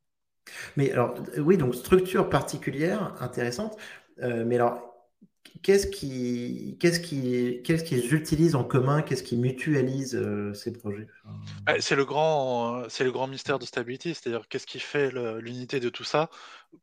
Mais 0.76 0.92
alors, 0.92 1.14
oui, 1.38 1.58
donc 1.58 1.76
structure 1.76 2.30
particulière, 2.30 3.14
intéressante. 3.20 3.78
Euh, 4.22 4.44
mais 4.46 4.56
alors, 4.56 4.91
qu'est-ce 5.62 5.88
qui, 5.88 6.78
qu'est-ce 6.80 7.00
qui, 7.00 7.62
qu'est-ce 7.64 7.84
qu'ils 7.84 8.14
utilisent 8.14 8.56
en 8.56 8.64
commun? 8.64 9.02
Qu'est-ce 9.02 9.24
qui 9.24 9.38
mutualise 9.38 10.20
ces 10.54 10.74
projets? 10.74 11.08
Bah, 11.66 11.76
C'est 11.80 11.96
le 11.96 12.06
grand, 12.06 12.84
le 12.84 13.12
grand 13.12 13.28
mystère 13.28 13.60
de 13.60 13.66
Stability, 13.66 14.14
c'est-à-dire 14.14 14.48
qu'est-ce 14.48 14.68
qui 14.68 14.80
fait 14.80 15.12
l'unité 15.40 15.80
de 15.80 15.90
tout 15.90 16.04
ça? 16.04 16.30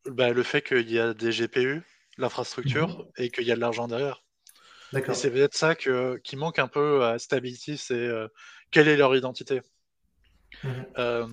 Bah, 0.06 0.30
Le 0.30 0.42
fait 0.42 0.62
qu'il 0.62 0.90
y 0.90 0.98
a 0.98 1.14
des 1.14 1.30
GPU, 1.30 1.82
l'infrastructure, 2.18 2.88
mhm. 2.88 3.06
et 3.16 3.30
qu'il 3.30 3.44
y 3.44 3.52
a 3.52 3.56
de 3.56 3.60
l'argent 3.60 3.88
derrière. 3.88 4.22
Et 4.94 5.02
c'est 5.14 5.30
peut-être 5.30 5.54
ça 5.54 5.74
que, 5.74 6.16
qui 6.24 6.36
manque 6.36 6.58
un 6.58 6.68
peu 6.68 7.04
à 7.04 7.18
Stability, 7.18 7.76
c'est 7.76 7.94
euh, 7.94 8.28
quelle 8.70 8.88
est 8.88 8.96
leur 8.96 9.14
identité? 9.14 9.60
Mhm. 10.64 10.86
Euh, 10.98 11.26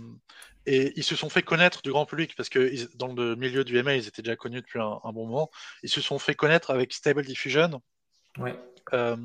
et 0.65 0.93
ils 0.95 1.04
se 1.04 1.15
sont 1.15 1.30
fait 1.30 1.43
connaître 1.43 1.82
du 1.82 1.91
grand 1.91 2.06
public 2.06 2.36
parce 2.36 2.49
que 2.49 2.71
dans 2.97 3.13
le 3.13 3.36
milieu 3.36 3.63
du 3.63 3.78
ML, 3.78 3.97
ils 3.97 4.08
étaient 4.08 4.21
déjà 4.21 4.36
connus 4.36 4.62
depuis 4.62 4.80
un, 4.80 4.99
bon 5.04 5.28
moment. 5.28 5.51
Ils 5.84 5.89
se 5.89 6.01
sont 6.01 6.19
fait 6.19 6.34
connaître 6.34 6.71
avec 6.71 6.93
Stable 6.93 7.23
Diffusion. 7.23 7.82
Ouais. 8.38 8.56
Euh, 8.93 9.17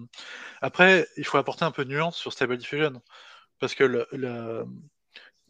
après, 0.61 1.07
il 1.17 1.25
faut 1.25 1.39
apporter 1.39 1.65
un 1.65 1.71
peu 1.71 1.85
de 1.85 1.91
nuance 1.91 2.17
sur 2.17 2.33
Stable 2.33 2.57
Diffusion 2.57 3.01
parce 3.59 3.75
que 3.75 3.85
le, 3.85 4.67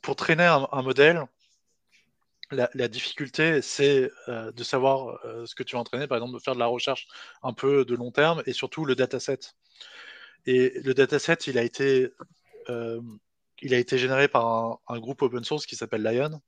pour 0.03 0.17
traîner 0.17 0.45
un, 0.45 0.83
modèle, 0.83 1.25
la, 2.51 2.89
difficulté, 2.89 3.63
c'est 3.63 4.11
de 4.29 4.65
savoir 4.65 5.21
ce 5.47 5.55
que 5.55 5.63
tu 5.63 5.77
vas 5.77 5.81
entraîner, 5.81 6.09
par 6.09 6.19
exemple, 6.19 6.35
de 6.35 6.43
faire 6.43 6.55
de 6.55 6.59
la 6.59 6.67
recherche 6.67 7.07
un 7.43 7.53
peu 7.53 7.85
de 7.85 7.95
long 7.95 8.11
terme 8.11 8.43
et 8.47 8.53
surtout 8.53 8.85
le 8.85 8.97
dataset. 8.97 9.39
Et 10.47 10.81
le 10.81 10.95
dataset, 10.95 11.35
il 11.47 11.59
a 11.59 11.63
été, 11.63 12.11
il 13.63 13.75
a 13.75 13.79
été 13.79 13.99
généré 13.99 14.29
par 14.29 14.81
un, 14.89 14.99
groupe 14.99 15.23
open 15.23 15.45
source 15.45 15.67
qui 15.67 15.77
s'appelle 15.77 16.03
Lion. 16.03 16.41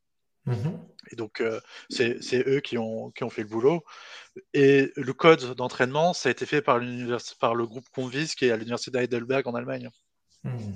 Mm-hmm. 0.46 0.79
Et 1.12 1.16
donc, 1.16 1.42
c'est 1.88 2.48
eux 2.48 2.61
qui 2.61 2.79
ont, 2.79 3.11
qui 3.11 3.25
ont 3.25 3.31
fait 3.31 3.42
le 3.42 3.48
boulot. 3.48 3.85
Et 4.55 4.92
le 4.96 5.12
code 5.12 5.55
d'entraînement, 5.55 6.12
ça 6.12 6.29
a 6.29 6.33
été 6.33 6.46
fait 6.46 6.62
par, 6.62 6.81
par 7.38 7.55
le 7.55 7.66
groupe 7.66 7.88
Convis 7.90 8.35
qui 8.37 8.46
est 8.46 8.51
à 8.51 8.57
l'université 8.57 8.90
d'Heidelberg 8.90 9.46
en 9.46 9.55
Allemagne. 9.55 9.90
Mm. 10.44 10.72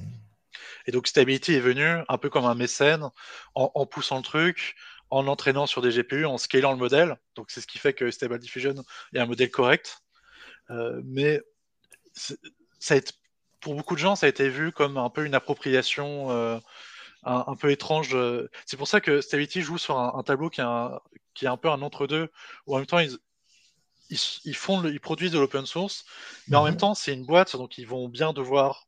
Et 0.87 0.92
donc 0.92 1.07
Stability 1.07 1.55
est 1.55 1.61
venu 1.61 1.85
un 2.09 2.18
peu 2.18 2.31
comme 2.31 2.44
un 2.44 2.55
mécène 2.55 3.09
en, 3.55 3.87
poussant 3.87 4.18
le 4.18 4.22
truc, 4.22 4.77
en 5.11 5.27
entraînant 5.27 5.66
sur 5.66 5.83
des 5.83 5.90
GPU, 5.90 6.25
en 6.25 6.38
scalant 6.38 6.72
le 6.72 6.79
modèle. 6.79 7.16
Donc 7.35 7.51
c'est 7.51 7.61
ce 7.61 7.66
qui 7.66 7.79
fait 7.79 7.92
que 7.92 8.11
Stable 8.11 8.38
Diffusion 8.38 8.75
est 9.12 9.18
un 9.18 9.27
modèle 9.27 9.51
correct. 9.51 9.99
Euh, 10.70 11.01
mais 11.05 11.40
ça 12.12 12.94
a 12.94 12.96
été, 12.96 13.12
pour 13.66 13.74
beaucoup 13.74 13.96
de 13.96 14.00
gens, 14.00 14.14
ça 14.14 14.26
a 14.26 14.29
été 14.29 14.48
vu 14.48 14.70
comme 14.70 14.96
un 14.96 15.11
peu 15.11 15.26
une 15.26 15.35
appropriation 15.35 16.31
euh, 16.31 16.57
un, 17.24 17.57
peu 17.57 17.72
étrange. 17.72 18.14
Euh. 18.14 18.48
C'est 18.64 18.76
pour 18.76 18.87
ça 18.87 19.00
que 19.00 19.20
Stability 19.20 19.61
joue 19.62 19.76
sur 19.76 19.98
un, 19.98 20.22
tableau 20.22 20.50
qui 20.50 20.61
est 20.61 20.64
un, 20.64 21.00
qui 21.35 21.46
est 21.46 21.48
un 21.48 21.57
peu 21.57 21.68
un 21.68 21.83
entre-deux, 21.83 22.31
où 22.68 22.76
en 22.76 22.79
même 22.79 22.87
temps 22.87 23.00
ils, 23.00 23.18
ils, 24.09 24.55
font 24.55 24.85
ils 24.85 25.00
produisent 25.00 25.33
de 25.33 25.40
l'open 25.40 25.66
source, 25.66 26.05
mais 26.46 26.57
en 26.57 26.62
mhm. 26.62 26.68
même 26.68 26.76
temps 26.76 26.94
c'est 26.94 27.12
une 27.12 27.26
boîte, 27.26 27.57
donc 27.57 27.76
ils 27.76 27.88
vont 27.88 28.09
bien 28.09 28.33
devoir 28.33 28.87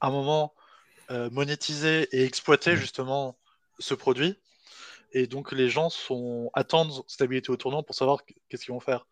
à 0.00 0.06
un 0.06 0.10
moment 0.12 0.54
euh, 1.10 1.28
monétiser 1.28 2.08
et 2.12 2.24
exploiter 2.24 2.70
mhm. 2.70 2.78
justement 2.78 3.38
ce 3.78 3.92
produit. 3.92 4.38
Et 5.12 5.26
donc 5.26 5.52
les 5.52 5.68
gens 5.68 5.90
sont 5.90 6.50
attendent 6.54 7.04
stabilité 7.06 7.50
au 7.50 7.58
tournant 7.58 7.82
pour 7.82 7.94
savoir 7.94 8.20
qu'est-ce 8.48 8.64
qu'ils 8.64 8.72
vont 8.72 8.80
faire. 8.80 9.06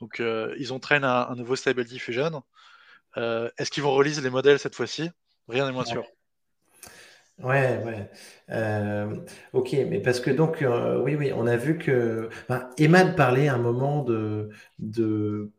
Donc 0.00 0.20
euh, 0.20 0.54
ils 0.58 0.70
entraînent 0.74 1.04
un, 1.04 1.28
un, 1.30 1.34
nouveau 1.34 1.56
Stable 1.56 1.86
Diffusion. 1.86 2.42
Euh, 3.16 3.50
est-ce 3.58 3.70
qu'ils 3.70 3.82
vont 3.82 3.92
release 3.92 4.22
les 4.22 4.30
modèles 4.30 4.58
cette 4.58 4.74
fois-ci? 4.74 5.10
Rien 5.48 5.66
n'est 5.66 5.72
moins 5.72 5.84
sûr. 5.84 6.04
Ouais, 7.38 7.82
ouais. 7.84 8.10
ok, 9.52 9.72
mais 9.88 10.00
parce 10.00 10.20
que 10.20 10.30
donc, 10.30 10.64
oui, 11.02 11.16
oui, 11.16 11.32
on 11.34 11.46
a 11.46 11.56
vu 11.56 11.78
que. 11.78 12.28
Enfin, 12.48 12.68
Emad 12.78 13.16
parlait 13.16 13.48
à 13.48 13.54
un 13.54 13.58
moment 13.58 14.02
de, 14.04 14.50
de 14.78 15.50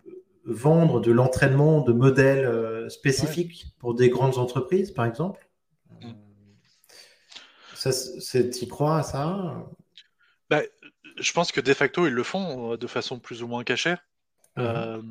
vendre 0.45 1.01
de 1.01 1.11
l'entraînement 1.11 1.81
de 1.81 1.93
modèles 1.93 2.89
spécifiques 2.89 3.65
pour 3.79 3.95
des 3.95 4.09
grandes 4.09 4.37
entreprises, 4.37 4.91
par 4.91 5.05
exemple. 5.05 5.47
Ça, 7.91 8.43
tu 8.43 8.67
crois 8.67 8.99
à 8.99 9.03
ça? 9.03 9.67
Bah, 10.49 10.61
Je 11.17 11.33
pense 11.33 11.51
que 11.51 11.59
de 11.59 11.73
facto, 11.73 12.07
ils 12.07 12.13
le 12.13 12.23
font 12.23 12.73
euh, 12.73 12.77
de 12.77 12.87
façon 12.87 13.19
plus 13.19 13.43
ou 13.43 13.47
moins 13.47 13.63
cachée. 13.63 13.95
Mhm. 14.57 14.65
Euh, 14.65 15.01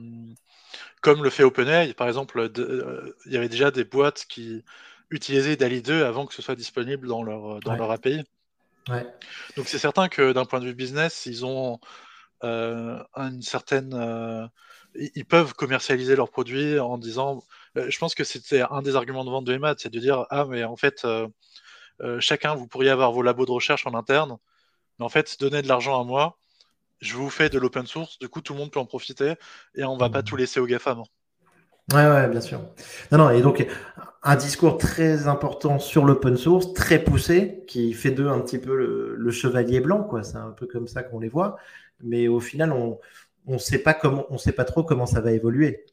comme 1.00 1.24
le 1.24 1.30
fait 1.30 1.42
OpenAI, 1.42 1.94
par 1.94 2.06
exemple, 2.06 2.38
euh, 2.38 3.16
il 3.26 3.32
y 3.32 3.36
avait 3.36 3.48
déjà 3.48 3.70
des 3.70 3.84
boîtes 3.84 4.24
qui 4.28 4.64
utilisaient 5.10 5.56
DALI 5.56 5.82
2 5.82 6.04
avant 6.04 6.26
que 6.26 6.34
ce 6.34 6.42
soit 6.42 6.54
disponible 6.54 7.08
dans 7.08 7.22
leur, 7.22 7.60
dans 7.60 7.76
leur 7.76 7.90
API. 7.90 8.22
Donc 9.56 9.68
c'est 9.68 9.78
certain 9.78 10.08
que 10.08 10.32
d'un 10.32 10.44
point 10.44 10.60
de 10.60 10.66
vue 10.66 10.74
business, 10.74 11.26
ils 11.26 11.44
ont 11.44 11.80
une 12.42 13.42
certaine... 13.42 14.50
ils 14.94 15.24
peuvent 15.24 15.54
commercialiser 15.54 16.16
leurs 16.16 16.30
produits 16.30 16.78
en 16.78 16.98
disant... 16.98 17.42
je 17.74 17.98
pense 17.98 18.14
que 18.14 18.24
c'était 18.24 18.62
un 18.70 18.80
des 18.80 18.96
arguments 18.96 19.24
de 19.24 19.30
vente 19.30 19.44
de 19.44 19.52
Emad, 19.52 19.78
c'est 19.78 19.92
de 19.92 19.98
dire, 19.98 20.26
ah 20.30 20.46
mais 20.48 20.64
en 20.64 20.76
fait... 20.76 21.04
Euh, 22.02 22.20
chacun, 22.20 22.54
vous 22.54 22.66
pourriez 22.66 22.90
avoir 22.90 23.12
vos 23.12 23.22
labos 23.22 23.46
de 23.46 23.52
recherche 23.52 23.86
en 23.86 23.94
interne, 23.94 24.38
mais 24.98 25.04
en 25.04 25.08
fait, 25.08 25.36
donnez 25.38 25.62
de 25.62 25.68
l'argent 25.68 26.00
à 26.00 26.04
moi, 26.04 26.38
je 27.02 27.16
vous 27.16 27.28
fais 27.28 27.48
de 27.48 27.58
l'open 27.58 27.86
source, 27.86 28.18
du 28.18 28.28
coup, 28.28 28.40
tout 28.40 28.54
le 28.54 28.60
monde 28.60 28.70
peut 28.70 28.80
en 28.80 28.86
profiter, 28.86 29.34
et 29.74 29.84
on 29.84 29.96
va 29.96 30.08
pas 30.08 30.22
tout 30.22 30.36
laisser 30.36 30.60
aux 30.60 30.66
GAFAM. 30.66 31.02
Ouais, 31.92 32.08
ouais, 32.08 32.28
bien 32.28 32.40
sûr. 32.40 32.60
Non, 33.10 33.18
non, 33.18 33.30
et 33.30 33.42
donc, 33.42 33.66
un 34.22 34.36
discours 34.36 34.78
très 34.78 35.26
important 35.26 35.80
sur 35.80 36.04
l'open 36.04 36.36
source, 36.36 36.72
très 36.74 37.02
poussé, 37.02 37.64
qui 37.66 37.92
fait 37.92 38.12
d'eux 38.12 38.28
un 38.28 38.40
petit 38.40 38.58
peu 38.58 38.74
le, 39.16 39.30
chevalier 39.32 39.80
blanc, 39.80 40.04
quoi. 40.04 40.22
C'est 40.22 40.36
un 40.36 40.52
peu 40.52 40.66
comme 40.66 40.86
ça 40.86 41.02
qu'on 41.02 41.18
les 41.18 41.28
voit. 41.28 41.56
Mais 42.00 42.28
au 42.28 42.40
final, 42.40 42.72
on 42.72 42.98
ne 43.46 43.58
sait 43.58 43.82
pas 43.82 43.94
comment, 43.94 44.24
on 44.30 44.38
sait 44.38 44.52
pas 44.52 44.64
trop 44.64 44.84
comment 44.84 45.06
ça 45.06 45.20
va 45.20 45.32
évoluer. 45.32 45.84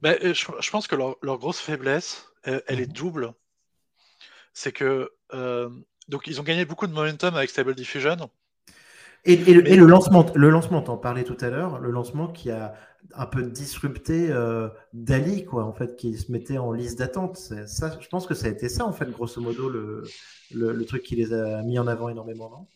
Ben, 0.00 0.16
je, 0.22 0.70
pense 0.70 0.86
que 0.86 0.96
leur, 0.96 1.38
grosse 1.38 1.60
faiblesse, 1.60 2.32
elle, 2.44 2.62
est 2.68 2.86
mhm. 2.86 2.92
double. 2.92 3.32
C'est 4.54 4.72
que 4.72 5.12
euh, 5.34 5.68
donc 6.08 6.26
ils 6.26 6.40
ont 6.40 6.42
gagné 6.42 6.64
beaucoup 6.64 6.86
de 6.86 6.92
momentum 6.92 7.34
avec 7.34 7.50
Stable 7.50 7.74
Diffusion. 7.74 8.30
Et, 9.24 9.36
le, 9.36 9.84
lancement, 9.84 10.24
le 10.34 10.48
lancement, 10.48 10.80
t'en 10.80 10.96
parlais 10.96 11.24
tout 11.24 11.36
à 11.40 11.50
l'heure, 11.50 11.78
le 11.78 11.90
lancement 11.90 12.28
qui 12.28 12.50
a 12.50 12.74
un 13.14 13.26
peu 13.26 13.42
disrupté 13.42 14.30
euh, 14.30 14.68
Dali, 14.92 15.44
quoi, 15.44 15.64
en 15.64 15.72
fait, 15.72 15.96
qui 15.96 16.16
se 16.16 16.32
mettait 16.32 16.58
en 16.58 16.72
liste 16.72 16.98
d'attente. 16.98 17.36
Ça, 17.36 17.98
je 18.00 18.08
pense 18.08 18.26
que 18.26 18.34
ça 18.34 18.46
a 18.46 18.50
été 18.50 18.68
ça, 18.68 18.86
en 18.86 18.92
fait, 18.92 19.10
grosso 19.10 19.40
modo, 19.40 19.68
le, 19.68 20.04
le, 20.52 20.84
truc 20.84 21.02
qui 21.02 21.16
les 21.16 21.32
a 21.32 21.62
mis 21.62 21.78
en 21.78 21.86
avant 21.86 22.08
énormément, 22.08 22.50
non? 22.50 22.66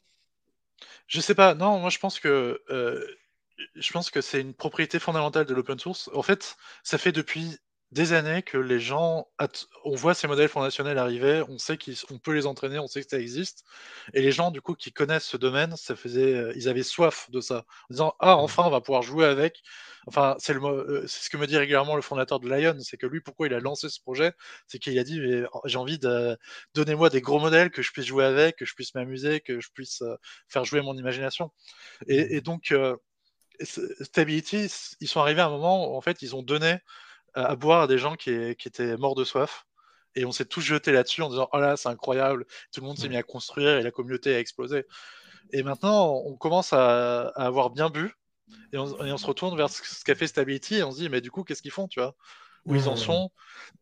Je 1.06 1.20
sais 1.20 1.34
pas. 1.34 1.54
Non, 1.54 1.78
moi, 1.78 1.90
je 1.90 1.98
pense 1.98 2.18
que 2.20 2.60
euh, 2.70 3.04
je 3.74 3.92
pense 3.92 4.10
que 4.10 4.20
c'est 4.20 4.40
une 4.40 4.54
propriété 4.54 4.98
fondamentale 4.98 5.46
de 5.46 5.54
l'open 5.54 5.78
source. 5.78 6.10
En 6.14 6.22
fait, 6.22 6.56
ça 6.82 6.98
fait 6.98 7.12
depuis 7.12 7.58
des 7.92 8.14
années 8.14 8.42
que 8.42 8.56
les 8.56 8.80
gens, 8.80 9.28
on 9.84 9.94
voit 9.94 10.14
ces 10.14 10.26
modèles 10.26 10.48
fondationnels 10.48 10.96
arriver, 10.96 11.44
on 11.48 11.58
sait 11.58 11.76
qu'on 11.76 12.18
peut 12.18 12.32
les 12.32 12.46
entraîner, 12.46 12.78
on 12.78 12.86
sait 12.86 13.02
que 13.02 13.08
ça 13.10 13.18
existe, 13.18 13.64
et 14.14 14.22
les 14.22 14.32
gens 14.32 14.50
du 14.50 14.62
coup 14.62 14.74
qui 14.74 14.92
connaissent 14.92 15.26
ce 15.26 15.36
domaine, 15.36 15.76
ça 15.76 15.94
faisait, 15.94 16.34
euh, 16.34 16.52
ils 16.56 16.70
avaient 16.70 16.82
soif 16.82 17.30
de 17.30 17.42
ça, 17.42 17.58
en 17.58 17.92
disant 17.92 18.14
ah 18.18 18.36
mmh. 18.36 18.38
enfin 18.38 18.62
on 18.66 18.70
va 18.70 18.80
pouvoir 18.80 19.02
jouer 19.02 19.26
avec. 19.26 19.60
Enfin 20.06 20.36
c'est 20.38 20.54
le, 20.54 20.64
euh, 20.64 21.06
c'est 21.06 21.24
ce 21.24 21.30
que 21.30 21.36
me 21.36 21.46
dit 21.46 21.56
régulièrement 21.58 21.94
le 21.94 22.02
fondateur 22.02 22.40
de 22.40 22.48
Lion, 22.48 22.76
c'est 22.80 22.96
que 22.96 23.06
lui 23.06 23.20
pourquoi 23.20 23.46
il 23.46 23.54
a 23.54 23.60
lancé 23.60 23.90
ce 23.90 24.00
projet, 24.00 24.32
c'est 24.68 24.78
qu'il 24.78 24.98
a 24.98 25.04
dit 25.04 25.20
oh, 25.52 25.60
j'ai 25.66 25.76
envie 25.78 25.98
de 25.98 26.38
donner 26.74 26.94
moi 26.94 27.10
des 27.10 27.20
gros 27.20 27.40
modèles 27.40 27.70
que 27.70 27.82
je 27.82 27.92
puisse 27.92 28.06
jouer 28.06 28.24
avec, 28.24 28.56
que 28.56 28.64
je 28.64 28.74
puisse 28.74 28.94
m'amuser, 28.94 29.40
que 29.40 29.60
je 29.60 29.68
puisse 29.74 30.00
euh, 30.00 30.16
faire 30.48 30.64
jouer 30.64 30.80
mon 30.80 30.96
imagination. 30.96 31.50
Et, 32.08 32.38
mmh. 32.38 32.40
donc 32.40 32.74
Stability, 34.00 34.68
ils 35.00 35.08
sont 35.08 35.20
arrivés 35.20 35.42
à 35.42 35.46
un 35.46 35.50
moment 35.50 35.92
où 35.92 35.96
en 35.96 36.00
fait 36.00 36.22
ils 36.22 36.34
ont 36.34 36.42
donné 36.42 36.78
à, 37.34 37.56
boire 37.56 37.82
à 37.82 37.86
des 37.86 37.98
gens 37.98 38.16
qui, 38.16 38.30
étaient 38.30 38.96
morts 38.96 39.14
de 39.14 39.24
soif. 39.24 39.66
Et 40.14 40.24
on 40.24 40.32
s'est 40.32 40.44
tous 40.44 40.60
jetés 40.60 40.92
là-dessus 40.92 41.22
en 41.22 41.30
disant 41.30 41.48
Oh 41.52 41.58
là, 41.58 41.76
c'est 41.76 41.88
incroyable, 41.88 42.44
tout 42.72 42.80
le 42.80 42.86
monde 42.86 42.98
s'est 42.98 43.08
mis 43.08 43.16
à 43.16 43.22
construire 43.22 43.78
et 43.78 43.82
la 43.82 43.90
communauté 43.90 44.34
a 44.34 44.38
explosé. 44.38 44.84
Et 45.52 45.62
maintenant, 45.62 46.22
on 46.26 46.36
commence 46.36 46.72
à, 46.72 47.28
avoir 47.28 47.70
bien 47.70 47.90
bu 47.90 48.14
et 48.72 48.78
on, 48.78 49.16
se 49.16 49.26
retourne 49.26 49.56
vers 49.56 49.70
ce 49.70 50.04
qu'a 50.04 50.14
fait 50.14 50.26
Stability 50.26 50.76
et 50.76 50.82
on 50.82 50.92
se 50.92 50.98
dit 50.98 51.08
Mais 51.08 51.20
du 51.20 51.30
coup, 51.30 51.44
qu'est-ce 51.44 51.62
qu'ils 51.62 51.70
font, 51.70 51.88
tu 51.88 52.00
vois? 52.00 52.14
Où 52.64 52.76
ils 52.76 52.88
en 52.88 52.96
sont? 52.96 53.30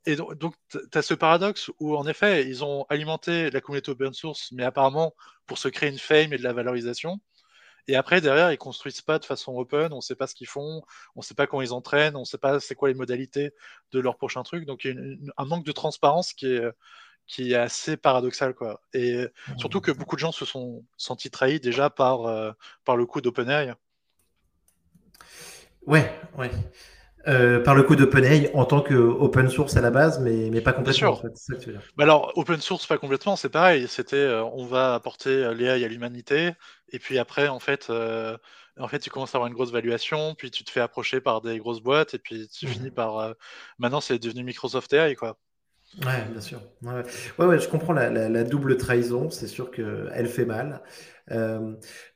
Et 0.07 0.17
donc, 0.17 0.55
tu 0.71 0.79
as 0.95 1.03
ce 1.03 1.15
paradoxe 1.15 1.71
où, 1.81 1.97
en 1.97 2.07
effet, 2.07 2.47
ils 2.47 2.65
ont 2.65 2.87
alimenté 2.89 3.51
la 3.51 3.61
communauté 3.61 3.91
open 3.91 4.15
source, 4.15 4.53
mais 4.53 4.65
apparemment 4.65 5.15
pour 5.47 5.59
se 5.59 5.69
créer 5.69 5.91
une 5.91 5.99
fame 5.99 6.33
et 6.33 6.39
de 6.39 6.43
la 6.43 6.53
valorisation. 6.53 7.21
Et 7.89 7.97
après, 7.97 8.21
derrière, 8.21 8.53
ils 8.53 8.59
construisent 8.59 9.01
pas 9.03 9.19
de 9.19 9.25
façon 9.25 9.57
open, 9.57 9.93
on 9.93 9.97
ne 9.97 10.01
sait 10.01 10.15
pas 10.15 10.27
ce 10.27 10.35
qu'ils 10.35 10.47
font, 10.47 10.83
on 11.15 11.21
ne 11.21 11.25
sait 11.25 11.35
pas 11.35 11.47
quand 11.47 11.61
ils 11.61 11.73
entraînent, 11.73 12.17
on 12.17 12.21
ne 12.21 12.25
sait 12.25 12.39
pas 12.39 12.61
c'est 12.61 12.75
quoi 12.75 12.89
les 12.89 12.95
modalités 12.95 13.53
de 13.93 14.01
leur 14.01 14.17
prochain 14.17 14.43
truc. 14.43 14.67
Donc, 14.67 14.85
il 14.85 15.19
y 15.25 15.29
a 15.29 15.33
un 15.37 15.45
manque 15.45 15.65
de 15.65 15.73
transparence 15.73 16.33
qui 16.33 16.47
est, 16.47 16.63
qui 17.27 17.53
est 17.53 17.57
assez 17.57 17.97
paradoxal. 17.97 18.55
Quoi. 18.55 18.81
Et 18.93 19.27
surtout 19.57 19.81
que 19.81 19.93
beaucoup 19.93 20.17
de 20.17 20.21
gens 20.21 20.33
se 20.33 20.45
sont 20.45 20.85
sentis 20.97 21.31
trahis 21.31 21.61
déjà 21.61 21.89
par, 21.89 22.27
euh, 22.27 22.53
par 22.85 22.97
le 22.97 23.07
coup 23.07 23.21
d'OpenAI. 23.21 23.75
Ouais, 25.87 26.13
ouais. 26.37 26.51
Euh, 27.29 27.63
par 27.63 27.75
le 27.75 27.83
coup 27.83 27.97
d'OpenAI 27.97 28.51
en 28.55 28.65
tant 28.65 28.81
que 28.81 28.95
open 28.95 29.51
source 29.51 29.77
à 29.77 29.83
la 29.83 29.91
base, 29.91 30.21
mais, 30.21 30.49
mais 30.51 30.63
pas 30.63 30.73
complètement. 30.73 31.13
En 31.13 31.17
fait. 31.17 31.69
Bah 31.97 32.05
alors, 32.05 32.33
open 32.37 32.61
source, 32.61 32.87
pas 32.87 32.97
complètement, 32.97 33.37
c'est 33.37 33.51
pareil. 33.51 33.87
C'était 33.89 34.17
euh, 34.17 34.43
on 34.43 34.65
va 34.65 34.95
apporter 34.95 35.53
l'AI 35.55 35.85
à 35.85 35.89
l'humanité, 35.89 36.53
et 36.89 36.99
puis 36.99 37.19
après, 37.19 37.49
en 37.49 37.61
fait, 37.61 37.89
euh, 37.91 38.39
en 38.79 38.89
fait, 38.89 39.01
tu 39.01 39.11
commences 39.11 39.35
à 39.35 39.39
avoir 39.39 39.49
une 39.49 39.55
grosse 39.55 39.71
valuation, 39.71 40.35
puis 40.35 40.51
tu 40.51 40.65
te 40.65 40.71
fais 40.71 40.81
approcher 40.81 41.21
par 41.21 41.43
des 41.43 41.59
grosses 41.59 41.83
boîtes, 41.83 42.15
et 42.15 42.19
puis 42.19 42.49
tu 42.49 42.65
mmh. 42.65 42.69
finis 42.71 42.91
par. 42.91 43.35
maintenant, 43.79 44.01
c'est 44.01 44.19
devenu 44.19 44.43
Microsoft 44.43 44.91
AI, 44.95 45.15
quoi. 45.15 45.37
Ouais, 46.07 46.25
bien 46.31 46.41
sûr. 46.41 46.63
Ouais, 46.83 47.45
ouais, 47.45 47.59
je 47.59 47.69
comprends 47.69 47.93
la, 47.93 48.09
la, 48.09 48.45
double 48.45 48.77
trahison. 48.77 49.29
C'est 49.29 49.49
sûr 49.49 49.71
qu'elle 49.73 50.29
fait 50.29 50.47
mal. 50.47 50.83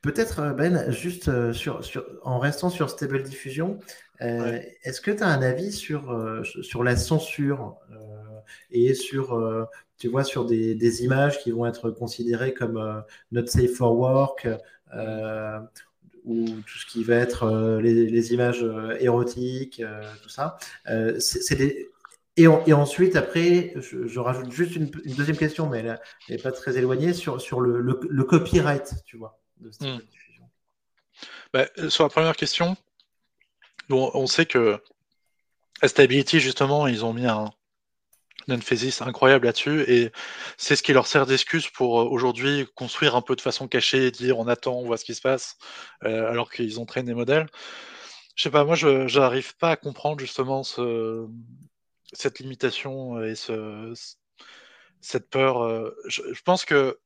Peut-être, 0.00 0.54
Ben, 0.54 0.90
juste 0.92 1.52
sur, 1.52 1.84
sur, 1.84 2.06
en 2.22 2.38
restant 2.38 2.70
sur 2.70 2.88
Stable 2.88 3.24
Diffusion, 3.24 3.80
euh, 4.20 4.60
est-ce 4.82 5.00
que 5.00 5.10
tu 5.10 5.22
as 5.22 5.28
un 5.28 5.42
avis 5.42 5.72
sur, 5.72 6.12
euh, 6.12 6.42
sur 6.44 6.84
la 6.84 6.96
censure 6.96 7.76
euh, 7.90 7.96
et 8.70 8.94
sur, 8.94 9.68
tu 9.98 10.08
vois, 10.08 10.24
sur 10.24 10.44
des, 10.44 10.74
des, 10.74 11.04
images 11.04 11.40
qui 11.40 11.50
vont 11.50 11.66
être 11.66 11.90
considérées 11.90 12.54
comme 12.54 13.04
not 13.32 13.46
safe 13.46 13.72
for 13.72 13.96
work 13.96 14.46
ou 16.24 16.46
tout 16.46 16.78
ce 16.78 16.86
qui 16.86 17.04
va 17.04 17.16
être 17.16 17.78
les, 17.82 18.06
les, 18.06 18.32
images 18.32 18.66
érotiques, 19.00 19.82
tout 20.22 20.28
ça. 20.28 20.56
des... 20.86 21.88
et, 22.36 22.44
et, 22.66 22.72
ensuite, 22.72 23.16
après, 23.16 23.74
je, 23.76 24.18
rajoute 24.18 24.52
juste 24.52 24.76
une, 24.76 24.86
deuxième 24.86 25.36
question, 25.36 25.68
mais 25.68 25.78
elle 25.80 26.00
n'est 26.28 26.38
pas 26.38 26.52
très 26.52 26.76
éloignée, 26.76 27.12
sur, 27.12 27.40
sur 27.40 27.60
le, 27.60 27.80
le, 27.80 27.98
le, 28.08 28.24
copyright, 28.24 28.94
tu 29.04 29.16
vois. 29.16 29.40
de 29.60 29.70
stable 29.70 29.92
hmm. 29.92 30.10
diffusion 30.10 30.44
bah, 31.52 31.66
Sur 31.88 32.04
la 32.04 32.10
première 32.10 32.36
question, 32.36 32.76
bon, 33.88 34.10
on 34.14 34.26
sait 34.26 34.46
que 34.46 34.80
à 35.82 35.88
Stability, 35.88 36.40
justement, 36.40 36.86
ils 36.86 37.04
ont 37.04 37.12
mis 37.12 37.26
un, 37.26 37.50
un 38.48 38.54
emphasis 38.54 39.02
incroyable 39.02 39.46
là-dessus 39.46 39.82
et 39.88 40.12
c'est 40.56 40.76
ce 40.76 40.82
qui 40.82 40.92
leur 40.92 41.06
sert 41.06 41.26
d'excuse 41.26 41.68
pour 41.68 42.00
euh, 42.00 42.04
aujourd'hui 42.04 42.66
construire 42.74 43.16
un 43.16 43.22
peu 43.22 43.36
de 43.36 43.40
façon 43.40 43.68
cachée, 43.68 44.10
dire 44.10 44.38
on 44.38 44.48
attend, 44.48 44.74
on 44.74 44.84
voit 44.84 44.96
ce 44.96 45.04
qui 45.04 45.14
se 45.14 45.20
passe, 45.20 45.56
euh, 46.04 46.30
alors 46.30 46.50
qu'ils 46.50 46.78
entraînent 46.78 47.06
des 47.06 47.14
modèles. 47.14 47.46
Je 48.36 48.42
sais 48.42 48.50
pas, 48.50 48.64
moi 48.64 48.74
je 48.74 49.18
n'arrive 49.18 49.56
pas 49.56 49.72
à 49.72 49.76
comprendre 49.76 50.20
justement 50.20 50.62
ce, 50.62 51.26
cette 52.12 52.38
limitation 52.40 53.22
et 53.22 53.34
ce, 53.34 53.92
cette 55.00 55.30
peur. 55.30 55.62
Euh, 55.62 55.94
je, 56.06 56.42
pense 56.44 56.64
que, 56.64 56.98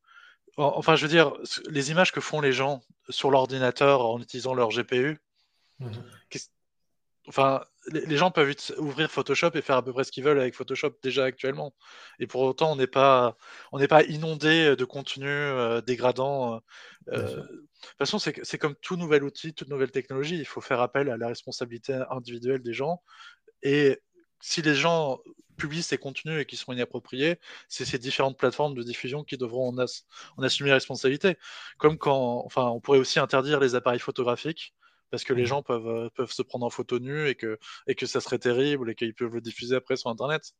enfin 0.57 0.97
je 0.97 1.03
veux 1.03 1.11
dire, 1.11 1.35
les 1.69 1.91
images 1.91 2.13
que 2.13 2.21
font 2.21 2.41
les 2.41 2.53
gens 2.53 2.81
sur 3.11 3.31
l'ordinateur 3.31 4.07
en 4.07 4.21
utilisant 4.21 4.55
leur 4.55 4.71
GPU, 4.71 5.19
mmh 5.81 5.91
enfin, 7.29 7.63
les, 7.93 8.17
gens 8.17 8.31
peuvent 8.31 8.55
ouvrir 8.79 9.11
Photoshop 9.11 9.51
et 9.55 9.63
faire 9.63 9.77
à 9.77 9.85
peu 9.85 9.93
près 9.93 10.05
ce 10.05 10.13
qu'ils 10.13 10.25
veulent 10.25 10.41
avec 10.41 10.55
Photoshop 10.55 10.95
déjà 11.03 11.25
actuellement. 11.25 11.75
Et 12.19 12.27
pour 12.27 12.43
autant, 12.43 12.73
on 12.73 12.77
n'est 12.77 12.87
pas, 12.87 13.37
on 13.73 13.79
n'est 13.79 13.89
pas 13.89 14.03
inondé 14.05 14.77
de 14.77 14.85
contenu 14.85 15.29
euh, 15.29 15.81
dégradant. 15.81 16.61
Euh, 17.09 17.37
de 17.37 17.43
toute 17.43 17.99
façon, 17.99 18.19
c'est 18.19 18.59
comme 18.59 18.75
tout 18.77 18.97
nouvel 18.97 19.25
outil, 19.25 19.55
toute 19.55 19.69
nouvelle 19.69 19.91
technologie. 19.91 20.37
Il 20.37 20.47
faut 20.47 20.61
faire 20.61 20.81
appel 20.81 21.11
à 21.11 21.17
la 21.17 21.29
responsabilité 21.29 21.99
individuelle 22.11 22.63
des 22.63 22.73
gens. 22.73 23.03
Et 23.63 24.01
si 24.41 24.63
les 24.63 24.75
gens 24.75 25.19
publient 25.57 25.83
ces 25.83 25.99
contenus 25.99 26.41
et 26.41 26.47
qui 26.47 26.57
sont 26.57 26.73
inappropriés, 26.73 27.39
c'est 27.69 27.85
ces 27.85 27.99
différentes 27.99 28.39
plateformes 28.39 28.75
de 28.75 28.83
diffusion 28.83 29.25
qui 29.25 29.37
devront 29.37 29.71
en, 29.71 29.85
en 30.37 30.43
assumer 30.43 30.69
la 30.71 30.77
responsabilité. 30.77 31.37
Comme 31.79 31.99
quand, 31.99 32.43
enfin, 32.47 32.69
on 32.69 32.81
pourrait 32.81 33.01
aussi 33.01 33.19
interdire 33.19 33.61
les 33.61 33.75
appareils 33.75 33.99
photographiques 33.99 34.75
parce 35.11 35.25
que 35.25 35.33
les 35.33 35.43
mmh. 35.43 35.47
gens 35.47 35.63
peuvent, 35.63 35.89
euh, 35.89 36.09
peuvent 36.15 36.33
se 36.33 36.43
prendre 36.43 36.67
en 36.67 36.71
photo 36.71 36.99
nue 36.99 37.29
et 37.29 37.35
que, 37.35 37.59
et 37.87 37.95
que 37.95 38.07
ça 38.07 38.21
serait 38.21 38.39
terrible 38.39 38.91
et 38.91 38.95
qu'ils 38.95 39.15
peuvent 39.15 39.35
le 39.35 39.41
diffuser 39.41 39.77
après 39.77 39.97
sur 39.97 40.11
Internet. 40.11 40.53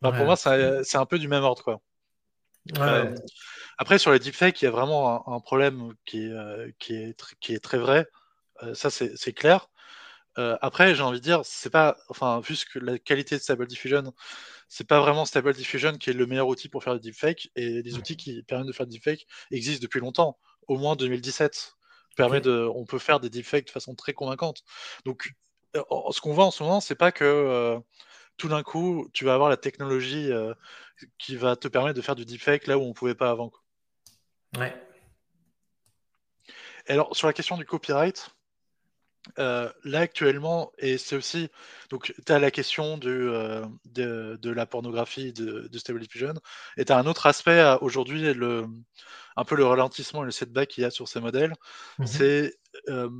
Pour 0.00 0.12
moi, 0.12 0.36
c'est 0.36 0.96
un 0.96 1.06
peu 1.06 1.18
du 1.18 1.28
même 1.28 1.44
ordre. 1.44 1.62
Quoi. 1.62 1.80
Euh, 2.78 3.14
après, 3.78 3.98
sur 3.98 4.12
les 4.12 4.18
deepfakes, 4.18 4.60
il 4.62 4.64
y 4.64 4.68
a 4.68 4.70
vraiment 4.70 5.28
un, 5.28 5.40
problème 5.40 5.92
qui, 6.04 6.28
euh, 6.30 6.70
qui, 6.78 6.94
est, 6.94 7.34
qui 7.40 7.54
est 7.54 7.60
très 7.60 7.78
vrai. 7.78 8.06
ça, 8.74 8.90
c'est 8.90 9.32
clair. 9.32 9.68
après, 10.36 10.94
j'ai 10.94 11.02
envie 11.02 11.20
de 11.20 11.24
dire, 11.24 11.40
c'est 11.44 11.70
pas, 11.70 11.96
enfin, 12.08 12.40
vu 12.40 12.56
que 12.72 12.78
la 12.78 12.98
qualité 12.98 13.36
de 13.36 13.40
Stable 13.40 13.66
Diffusion, 13.66 14.12
c'est 14.68 14.86
pas 14.86 15.00
vraiment 15.00 15.24
Stable 15.24 15.54
Diffusion 15.54 15.96
qui 15.96 16.10
est 16.10 16.14
le 16.14 16.26
meilleur 16.26 16.48
outil 16.48 16.68
pour 16.68 16.82
faire 16.82 16.94
des 16.94 17.00
deepfakes, 17.00 17.50
et 17.56 17.82
les 17.82 17.96
outils 17.96 18.16
qui 18.16 18.42
permettent 18.42 18.66
de 18.66 18.72
faire 18.72 18.86
des 18.86 18.96
deepfakes 18.96 19.26
existent 19.50 19.82
depuis 19.82 20.00
longtemps, 20.00 20.38
au 20.66 20.76
moins 20.76 20.96
2017 20.96 21.76
permet 22.14 22.40
de, 22.40 22.68
on 22.74 22.84
peut 22.84 22.98
faire 22.98 23.20
des 23.20 23.30
deepfakes 23.30 23.66
de 23.66 23.70
façon 23.70 23.94
très 23.94 24.12
convaincante. 24.12 24.62
Donc, 25.04 25.34
ce 25.74 26.20
qu'on 26.20 26.32
voit 26.32 26.44
en 26.44 26.50
ce 26.50 26.62
moment, 26.62 26.80
c'est 26.80 26.94
pas 26.94 27.12
que 27.12 27.24
euh, 27.24 27.78
tout 28.36 28.48
d'un 28.48 28.62
coup, 28.62 29.08
tu 29.12 29.24
vas 29.24 29.34
avoir 29.34 29.48
la 29.48 29.56
technologie 29.56 30.30
euh, 30.32 30.54
qui 31.18 31.36
va 31.36 31.56
te 31.56 31.68
permettre 31.68 31.96
de 31.96 32.02
faire 32.02 32.14
du 32.14 32.24
deepfake 32.24 32.66
là 32.66 32.78
où 32.78 32.82
on 32.82 32.92
pouvait 32.92 33.14
pas 33.14 33.30
avant. 33.30 33.52
Ouais. 34.56 34.74
alors, 36.86 37.16
sur 37.16 37.26
la 37.26 37.32
question 37.32 37.56
du 37.56 37.64
copyright, 37.64 38.30
là 39.36 39.72
actuellement, 40.00 40.72
et 40.78 40.98
c'est 40.98 41.16
aussi, 41.16 41.48
donc 41.90 42.14
tu 42.24 42.32
as 42.32 42.38
la 42.38 42.50
question 42.50 42.98
de, 42.98 43.62
de, 43.86 44.50
la 44.50 44.66
pornographie 44.66 45.32
de, 45.32 45.68
de 45.68 45.78
Stable 45.78 46.00
Diffusion, 46.00 46.34
et 46.76 46.84
tu 46.84 46.92
as 46.92 46.98
un 46.98 47.06
autre 47.06 47.26
aspect 47.26 47.76
aujourd'hui, 47.80 48.34
le, 48.34 48.66
un 49.36 49.44
peu 49.44 49.56
le 49.56 49.64
ralentissement 49.64 50.22
et 50.22 50.26
le 50.26 50.30
setback 50.30 50.68
qu'il 50.68 50.82
y 50.82 50.86
a 50.86 50.90
sur 50.90 51.08
ces 51.08 51.20
modèles, 51.20 51.54
mhm. 51.98 52.06
c'est 52.06 52.54
euh, 52.88 53.10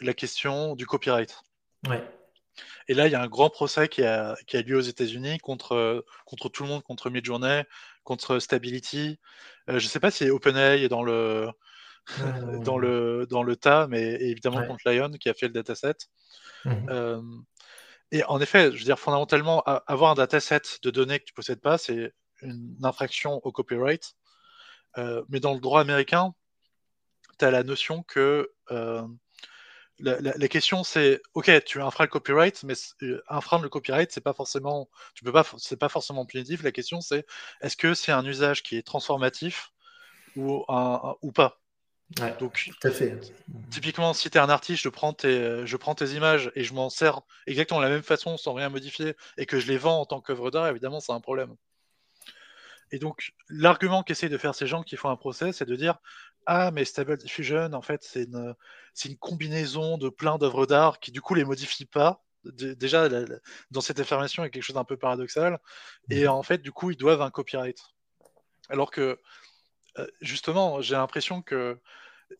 la 0.00 0.14
question 0.14 0.74
du 0.74 0.86
copyright. 0.86 1.36
Et 2.86 2.94
là, 2.94 3.06
il 3.06 3.12
y 3.12 3.14
a 3.14 3.22
un 3.22 3.26
grand 3.26 3.50
procès 3.50 3.88
qui 3.88 4.02
a, 4.04 4.36
qui 4.46 4.56
a 4.56 4.62
lieu 4.62 4.76
aux 4.76 4.80
États-Unis 4.80 5.38
contre, 5.38 6.04
contre 6.24 6.48
tout 6.48 6.62
le 6.62 6.68
monde, 6.68 6.82
contre 6.82 7.10
Midjourney, 7.10 7.64
contre 8.04 8.38
Stability. 8.38 9.18
Euh, 9.68 9.78
je 9.78 9.86
ne 9.86 9.90
sais 9.90 10.00
pas 10.00 10.10
si 10.10 10.28
OpenAI 10.30 10.84
est 10.84 10.88
dans 10.88 11.02
le, 11.02 11.48
dans 12.64 12.78
le, 12.78 13.26
dans 13.28 13.42
le 13.42 13.56
tas, 13.56 13.86
mais 13.88 14.14
évidemment 14.20 14.66
contre 14.66 14.90
Lion 14.90 15.10
qui 15.12 15.28
a 15.28 15.34
fait 15.34 15.46
le 15.46 15.52
dataset. 15.52 15.94
Mhm. 16.64 16.86
Euh, 16.90 17.22
et 18.12 18.24
en 18.24 18.40
effet, 18.40 18.70
je 18.72 18.78
veux 18.78 18.84
dire, 18.84 18.98
fondamentalement, 18.98 19.62
avoir 19.62 20.10
un 20.10 20.14
dataset 20.14 20.62
de 20.82 20.90
données 20.90 21.18
que 21.18 21.24
tu 21.24 21.32
ne 21.32 21.36
possèdes 21.36 21.60
pas, 21.60 21.78
c'est 21.78 22.12
une 22.42 22.76
infraction 22.82 23.40
au 23.44 23.52
copyright. 23.52 24.14
Euh, 24.98 25.24
mais 25.28 25.40
dans 25.40 25.54
le 25.54 25.60
droit 25.60 25.80
américain, 25.80 26.34
tu 27.38 27.44
as 27.44 27.50
la 27.50 27.64
notion 27.64 28.02
que 28.02 28.52
euh, 28.70 29.02
la, 29.98 30.48
question 30.48 30.82
c'est 30.84 31.20
ok 31.34 31.64
tu 31.64 31.80
infras 31.80 32.04
le 32.04 32.10
copyright 32.10 32.64
mais 32.64 32.74
infreindre 33.28 33.62
le 33.62 33.68
copyright 33.68 34.10
c'est 34.10 34.20
pas 34.20 34.32
forcément 34.32 34.88
tu 35.14 35.22
peux 35.22 35.30
pas 35.30 35.44
c'est 35.58 35.76
pas 35.76 35.88
forcément 35.88 36.26
punitif 36.26 36.64
la 36.64 36.72
question 36.72 37.00
c'est 37.00 37.24
est-ce 37.60 37.76
que 37.76 37.94
c'est 37.94 38.10
un 38.10 38.24
usage 38.24 38.64
qui 38.64 38.76
est 38.76 38.82
transformatif 38.82 39.72
ou 40.36 40.64
un, 40.68 41.14
ou 41.22 41.32
pas? 41.32 41.60
Donc 42.38 42.70
tout 42.80 42.88
à 42.88 42.90
fait 42.90 43.18
typiquement 43.70 44.12
si 44.14 44.30
tu 44.30 44.38
es 44.38 44.40
un 44.40 44.48
artiste 44.48 44.82
je 44.82 44.88
prends 44.88 45.12
tes 45.12 45.66
je 45.66 45.76
prends 45.76 45.94
tes 45.94 46.10
images 46.10 46.52
et 46.54 46.62
je 46.62 46.72
m'en 46.72 46.88
sers 46.88 47.20
exactement 47.46 47.80
de 47.80 47.84
la 47.84 47.90
même 47.90 48.02
façon 48.02 48.36
sans 48.36 48.52
rien 48.52 48.68
modifier 48.68 49.14
et 49.36 49.46
que 49.46 49.58
je 49.58 49.66
les 49.66 49.78
vends 49.78 50.00
en 50.00 50.06
tant 50.06 50.20
qu'œuvre 50.20 50.50
d'art 50.50 50.68
évidemment 50.68 51.00
c'est 51.00 51.12
un 51.12 51.20
problème 51.20 51.56
et 52.94 52.98
donc, 52.98 53.32
l'argument 53.48 54.04
qu'essayent 54.04 54.30
de 54.30 54.38
faire 54.38 54.54
ces 54.54 54.68
gens 54.68 54.84
qui 54.84 54.96
font 54.96 55.08
un 55.08 55.16
procès, 55.16 55.52
c'est 55.52 55.64
de 55.64 55.74
dire 55.74 55.98
Ah, 56.46 56.70
mais 56.70 56.84
Stable 56.84 57.16
Diffusion, 57.16 57.72
en 57.72 57.82
fait, 57.82 58.04
c'est 58.04 58.22
une, 58.24 58.54
une 59.04 59.16
combinaison 59.16 59.98
de 59.98 60.08
plein 60.08 60.38
d'œuvres 60.38 60.64
d'art 60.64 61.00
qui, 61.00 61.10
du 61.10 61.20
coup, 61.20 61.34
les 61.34 61.44
modifie 61.44 61.86
pas. 61.86 62.22
déjà, 62.44 63.08
dans 63.72 63.80
cette 63.80 63.98
affirmation, 63.98 64.44
il 64.44 64.46
y 64.46 64.48
a 64.48 64.50
quelque 64.50 64.62
chose 64.62 64.76
d'un 64.76 64.84
peu 64.84 64.96
paradoxal. 64.96 65.58
Et 66.08 66.22
mhm. 66.22 66.30
en 66.30 66.42
fait, 66.44 66.58
du 66.58 66.70
coup, 66.70 66.92
ils 66.92 66.96
doivent 66.96 67.22
un 67.22 67.30
copyright. 67.30 67.78
Alors 68.68 68.90
que, 68.92 69.18
euh, 69.98 70.06
justement, 70.20 70.80
j'ai 70.80 70.94
l'impression 70.94 71.42
que 71.42 71.80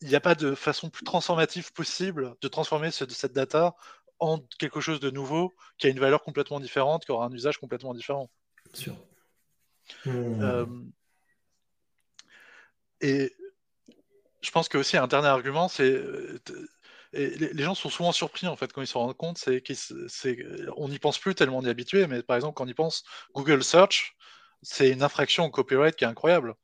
il 0.01 0.07
n'y 0.09 0.15
a 0.15 0.19
pas 0.19 0.35
de 0.35 0.55
façon 0.55 0.89
plus 0.89 1.03
transformative 1.03 1.71
possible 1.73 2.35
de 2.41 2.47
transformer 2.47 2.91
cette 2.91 3.33
data 3.33 3.75
en 4.19 4.39
quelque 4.59 4.79
chose 4.79 4.99
de 4.99 5.09
nouveau 5.09 5.53
qui 5.77 5.87
a 5.87 5.89
une 5.89 5.99
valeur 5.99 6.23
complètement 6.23 6.59
différente, 6.59 7.05
qui 7.05 7.11
aura 7.11 7.25
un 7.25 7.31
usage 7.31 7.57
complètement 7.57 7.93
différent. 7.93 8.29
Bien 8.71 8.81
sûr. 8.81 8.95
Hmm. 10.05 10.41
Euh, 10.41 10.65
et 13.01 13.33
je 14.41 14.51
pense 14.51 14.69
que 14.69 14.77
aussi 14.77 14.97
un 14.97 15.07
dernier 15.07 15.27
argument, 15.27 15.67
c'est 15.67 15.91
euh, 15.91 16.39
les, 17.13 17.63
gens 17.63 17.75
sont 17.75 17.89
souvent 17.89 18.11
surpris 18.11 18.47
en 18.47 18.55
fait 18.55 18.71
quand 18.73 18.81
ils 18.81 18.87
se 18.87 18.97
rendent 18.97 19.15
compte, 19.15 19.37
c'est 19.37 19.61
qu'on 19.61 20.89
n'y 20.89 20.99
pense 20.99 21.19
plus 21.19 21.35
tellement 21.35 21.57
on 21.57 21.65
est 21.65 21.69
habitué, 21.69 22.07
mais 22.07 22.23
par 22.23 22.35
exemple 22.35 22.55
quand 22.55 22.65
on 22.65 22.67
y 22.67 22.73
pense, 22.73 23.03
Google 23.33 23.63
Search, 23.63 24.15
c'est 24.61 24.89
une 24.89 25.03
infraction 25.03 25.45
au 25.45 25.49
copyright 25.49 25.95
qui 25.95 26.03
est 26.03 26.07
incroyable. 26.07 26.55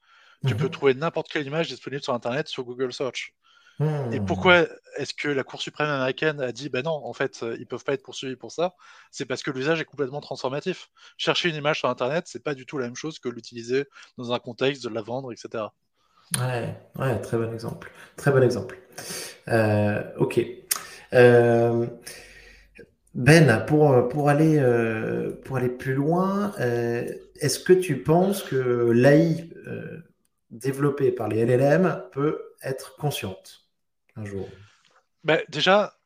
Tu 0.47 0.55
peux 0.55 0.65
mhm. 0.65 0.71
trouver 0.71 0.93
n'importe 0.95 1.29
quelle 1.31 1.45
image 1.45 1.67
disponible 1.67 2.01
sur 2.01 2.13
Internet 2.13 2.47
sur 2.47 2.63
Google 2.63 2.93
Search. 2.93 3.33
Et 4.11 4.19
hmm. 4.19 4.25
pourquoi 4.25 4.67
est-ce 4.97 5.13
que 5.13 5.27
la 5.27 5.43
Cour 5.43 5.59
suprême 5.59 5.89
américaine 5.89 6.39
a 6.39 6.51
dit 6.51 6.69
ben 6.69 6.83
non, 6.83 7.03
en 7.03 7.13
fait, 7.13 7.39
euh, 7.41 7.55
ils 7.59 7.65
peuvent 7.65 7.83
pas 7.83 7.93
être 7.93 8.03
poursuivis 8.03 8.35
pour 8.35 8.51
ça? 8.51 8.75
C'est 9.09 9.25
parce 9.25 9.41
que 9.41 9.49
l'usage 9.49 9.81
est 9.81 9.85
complètement 9.85 10.21
transformatif. 10.21 10.89
Chercher 11.17 11.49
une 11.49 11.55
image 11.55 11.79
sur 11.79 11.89
Internet, 11.89 12.25
c'est 12.27 12.43
pas 12.43 12.53
du 12.53 12.65
tout 12.65 12.77
la 12.77 12.85
même 12.85 12.95
chose 12.95 13.17
que 13.17 13.27
l'utiliser 13.27 13.85
dans 14.17 14.33
un 14.33 14.39
contexte, 14.39 14.83
de 14.83 14.89
la 14.89 15.01
vendre, 15.01 15.31
etc. 15.31 15.63
Ouais, 16.37 16.77
ouais, 16.99 17.19
très 17.21 17.37
bon 17.37 17.51
exemple. 17.51 17.91
Très 18.17 18.31
bon 18.31 18.43
exemple. 18.43 18.77
Euh, 19.47 20.03
ok. 20.17 20.39
Euh, 21.13 21.87
ben, 23.15 23.65
pour, 23.65 24.09
pour, 24.09 24.29
aller, 24.29 24.61
pour 25.43 25.57
aller 25.57 25.69
plus 25.69 25.95
loin, 25.95 26.53
est-ce 26.59 27.59
que 27.59 27.73
tu 27.73 28.03
penses 28.03 28.43
que 28.43 28.91
l'AI 28.91 29.49
développée 30.51 31.11
par 31.11 31.27
les 31.27 31.45
LLM 31.45 32.05
peut 32.11 32.55
être 32.61 32.95
consciente 32.97 33.67
un 34.15 34.25
jour 34.25 34.49
bah, 35.23 35.39
Déjà, 35.49 35.97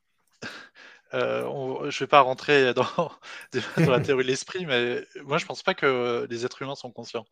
euh, 1.13 1.89
je 1.89 1.97
ne 1.97 1.99
vais 1.99 2.07
pas 2.07 2.21
rentrer 2.21 2.73
dans, 2.75 3.11
la 3.77 3.99
théorie 3.99 4.23
de 4.23 4.29
l'esprit, 4.29 4.65
mais 4.65 5.03
moi 5.23 5.37
je 5.37 5.45
pense 5.45 5.63
pas 5.63 5.73
que 5.73 6.27
les 6.29 6.45
êtres 6.45 6.61
humains 6.61 6.75
sont 6.75 6.91
conscients. 6.91 7.25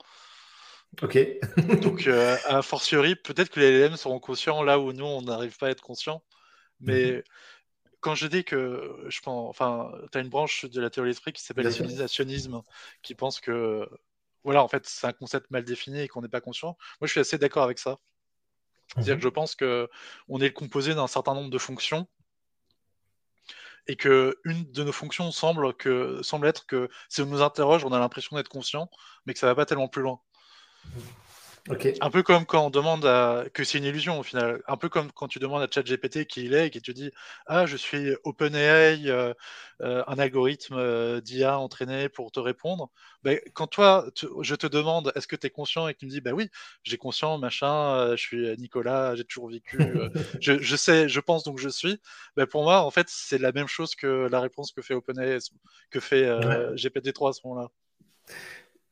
Ok. 1.01 1.17
Donc, 1.81 2.07
euh, 2.07 2.37
a 2.45 2.61
fortiori, 2.61 3.15
peut-être 3.15 3.49
que 3.49 3.59
les 3.59 3.71
LLM 3.71 3.95
seront 3.95 4.19
conscients 4.19 4.61
là 4.63 4.79
où 4.79 4.93
nous, 4.93 5.05
on 5.05 5.21
n'arrive 5.21 5.57
pas 5.57 5.67
à 5.67 5.69
être 5.71 5.81
conscients. 5.81 6.23
Mais 6.79 7.11
mhm. 7.11 7.23
quand 7.99 8.15
je 8.15 8.27
dis 8.27 8.43
que 8.43 8.95
je 9.07 9.21
pense, 9.21 9.49
enfin, 9.49 9.91
tu 10.11 10.17
as 10.17 10.21
une 10.21 10.29
branche 10.29 10.65
de 10.65 10.81
la 10.81 10.89
théorie 10.89 11.09
de 11.09 11.13
l'esprit 11.13 11.33
qui 11.33 11.41
s'appelle 11.41 11.67
l'utilisationnisme, 11.67 12.61
qui 13.01 13.15
pense 13.15 13.39
que, 13.39 13.87
voilà, 14.43 14.63
en 14.63 14.67
fait, 14.67 14.85
c'est 14.85 15.07
un 15.07 15.13
concept 15.13 15.49
mal 15.51 15.63
défini 15.63 16.01
et 16.01 16.07
qu'on 16.07 16.21
n'est 16.21 16.29
pas 16.29 16.41
conscient. 16.41 16.77
Moi, 16.99 17.07
je 17.07 17.11
suis 17.11 17.19
assez 17.19 17.37
d'accord 17.37 17.63
avec 17.63 17.79
ça. 17.79 17.97
C'est-à-dire 18.93 19.15
mhm. 19.15 19.19
que 19.19 19.23
je 19.23 19.29
pense 19.29 19.55
qu'on 19.55 20.41
est 20.41 20.51
composé 20.51 20.93
d'un 20.93 21.07
certain 21.07 21.33
nombre 21.33 21.49
de 21.49 21.57
fonctions 21.57 22.07
et 23.87 23.95
que 23.95 24.37
une 24.45 24.71
de 24.71 24.83
nos 24.83 24.91
fonctions 24.91 25.31
semble, 25.31 25.73
que, 25.73 26.21
semble 26.21 26.47
être 26.47 26.65
que 26.65 26.89
si 27.09 27.21
on 27.21 27.25
nous 27.25 27.41
interroge, 27.41 27.83
on 27.85 27.91
a 27.91 27.99
l'impression 27.99 28.35
d'être 28.35 28.49
conscient, 28.49 28.89
mais 29.25 29.33
que 29.33 29.39
ça 29.39 29.47
va 29.47 29.55
pas 29.55 29.65
tellement 29.65 29.87
plus 29.87 30.01
loin. 30.01 30.19
Un 32.01 32.09
peu 32.09 32.23
comme 32.23 32.45
quand 32.45 32.65
on 32.65 32.69
demande 32.69 33.05
à... 33.05 33.45
que 33.53 33.63
c'est 33.63 33.77
une 33.77 33.85
illusion 33.85 34.19
au 34.19 34.23
final. 34.23 34.61
Un 34.67 34.75
peu 34.75 34.89
comme 34.89 35.13
quand 35.13 35.29
tu 35.29 35.39
demandes 35.39 35.61
à 35.61 35.67
ChatGPT 35.71 36.25
qui 36.25 36.43
il 36.43 36.53
est 36.53 36.67
et 36.67 36.69
qui 36.69 36.81
te 36.81 36.91
dit 36.91 37.09
Ah, 37.47 37.65
je 37.65 37.77
suis 37.77 38.13
OpenAI, 38.25 39.07
euh, 39.07 39.33
euh, 39.81 40.03
un 40.07 40.19
algorithme 40.19 40.75
euh, 40.75 41.21
d'IA 41.21 41.57
entraîné 41.57 42.09
pour 42.09 42.33
te 42.33 42.41
répondre. 42.41 42.89
Ben, 43.23 43.39
quand 43.53 43.67
toi, 43.67 44.05
je 44.41 44.55
te 44.55 44.67
demande 44.67 45.13
Est-ce 45.15 45.27
que 45.27 45.37
tu 45.37 45.47
es 45.47 45.49
conscient 45.49 45.87
et 45.87 45.93
que 45.93 45.99
tu 45.99 46.05
me 46.05 46.11
dis 46.11 46.19
Bah 46.19 46.31
oui, 46.31 46.49
j'ai 46.83 46.97
conscient, 46.97 47.37
machin, 47.37 48.13
je 48.17 48.21
suis 48.21 48.57
Nicolas, 48.57 49.15
j'ai 49.15 49.23
toujours 49.23 49.49
vécu, 49.49 49.77
je, 50.41 50.75
sais, 50.75 51.07
je 51.07 51.19
pense 51.21 51.45
donc 51.45 51.59
je 51.59 51.69
suis. 51.69 51.97
Ben, 52.35 52.45
pour 52.45 52.63
moi, 52.63 52.81
en 52.81 52.91
fait, 52.91 53.07
c'est 53.09 53.37
la 53.37 53.53
même 53.53 53.67
chose 53.67 53.95
que 53.95 54.27
la 54.29 54.41
réponse 54.41 54.73
que 54.73 54.81
fait 54.81 54.95
OpenAI, 54.95 55.37
que 55.91 56.01
fait 56.01 56.25
GPT-3 56.75 57.29
à 57.29 57.33
ce 57.33 57.47
moment-là. 57.47 57.69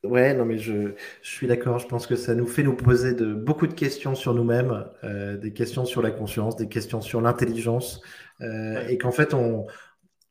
Ouais, 0.04 0.34
non, 0.34 0.44
mais 0.44 0.58
je, 0.58 0.94
je 1.22 1.30
suis 1.30 1.46
d'accord. 1.46 1.78
Je 1.78 1.86
pense 1.86 2.08
que 2.08 2.16
ça 2.16 2.34
nous 2.34 2.46
fait 2.46 2.64
nous 2.64 2.74
poser 2.74 3.14
de, 3.14 3.34
beaucoup 3.34 3.68
de 3.68 3.72
questions 3.72 4.16
sur 4.16 4.34
nous-mêmes, 4.34 4.84
euh, 5.04 5.36
des 5.36 5.52
questions 5.52 5.84
sur 5.84 6.02
la 6.02 6.10
conscience, 6.10 6.56
des 6.56 6.68
questions 6.68 7.00
sur 7.00 7.20
l'intelligence, 7.20 8.00
euh, 8.40 8.84
et 8.88 8.98
qu'en 8.98 9.12
fait, 9.12 9.32
on, 9.32 9.66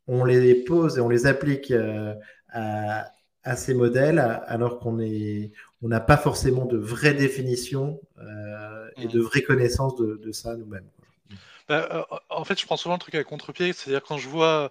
on 0.07 0.26
les 0.26 0.55
pose 0.55 0.97
et 0.97 1.01
on 1.01 1.07
les 1.07 1.26
applique 1.26 1.72
euh, 1.72 2.13
à, 2.49 3.05
à, 3.43 3.55
ces 3.55 3.74
modèles, 3.74 4.19
alors 4.45 4.78
qu'on 4.80 4.99
est, 4.99 5.53
on 5.82 5.88
n'a 5.88 6.01
pas 6.01 6.17
forcément 6.17 6.65
de 6.65 6.78
vraie 6.78 7.13
définition 7.13 8.01
et 8.97 9.07
de 9.07 9.19
mmh. 9.19 9.24
vraies 9.24 9.41
connaissances 9.41 9.95
de, 9.95 10.19
de 10.22 10.32
ça 10.34 10.57
nous-mêmes. 10.57 10.89
Bah, 11.69 12.07
en 12.30 12.43
fait, 12.43 12.59
je 12.59 12.65
prends 12.65 12.76
souvent 12.76 12.95
le 12.95 12.99
truc 12.99 13.15
à 13.15 13.24
contre-pied, 13.24 13.72
c'est-à-dire 13.72 14.03
quand 14.03 14.17
je 14.17 14.28
vois 14.28 14.69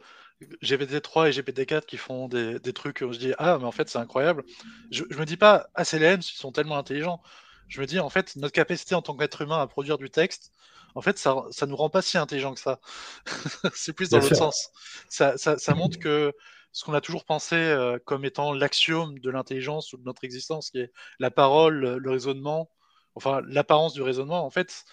GPT-3 0.63 1.29
et 1.29 1.41
GPT-4 1.41 1.85
qui 1.85 1.97
font 1.97 2.29
des, 2.29 2.59
des, 2.61 2.73
trucs 2.73 3.03
où 3.03 3.13
je 3.13 3.19
dis 3.19 3.33
ah 3.39 3.59
mais 3.59 3.65
en 3.65 3.73
fait 3.73 3.89
c'est 3.89 3.99
incroyable. 3.99 4.45
Je, 4.91 5.05
je 5.11 5.19
me 5.19 5.25
dis 5.25 5.37
pas 5.37 5.69
ah 5.75 5.85
c'est 5.85 5.99
les 5.99 6.15
ils 6.15 6.23
sont 6.23 6.53
tellement 6.53 6.79
intelligents. 6.79 7.21
Je 7.69 7.81
me 7.81 7.87
dis 7.87 7.99
en 8.01 8.09
fait 8.09 8.37
notre 8.37 8.53
capacité 8.53 8.95
en 8.95 9.03
tant 9.03 9.17
qu'être 9.17 9.43
humain 9.43 9.61
à 9.61 9.67
produire 9.67 9.99
du 9.99 10.11
texte, 10.11 10.53
en 10.95 11.03
fait 11.03 11.19
ça 11.19 11.37
ça 11.51 11.67
nous 11.67 11.77
rend 11.77 11.91
pas 11.91 12.03
si 12.03 12.19
intelligents 12.19 12.55
que 12.55 12.61
ça. 12.61 12.81
c'est 13.75 13.93
plus 13.93 14.11
dans 14.11 14.19
l'autre 14.19 14.35
sens. 14.35 14.71
Ça, 15.09 15.37
ça, 15.37 15.59
ça, 15.59 15.75
montre 15.75 15.99
que 15.99 16.33
ce 16.73 16.85
qu'on 16.85 16.95
a 16.95 17.01
toujours 17.01 17.25
pensé 17.25 17.57
euh, 17.57 17.99
comme 18.05 18.25
étant 18.25 18.53
l'axiome 18.53 19.19
de 19.19 19.31
l'intelligence 19.31 19.93
ou 19.93 19.99
de 19.99 20.05
notre 20.05 20.25
existence, 20.25 20.71
qui 20.71 20.79
est 20.81 20.93
la 21.19 21.31
parole, 21.31 21.97
le 21.97 22.11
raisonnement, 22.11 22.71
enfin 23.15 23.43
l'apparence 23.47 23.93
du 23.93 24.03
raisonnement, 24.03 24.45
en 24.45 24.51
fait, 24.51 24.85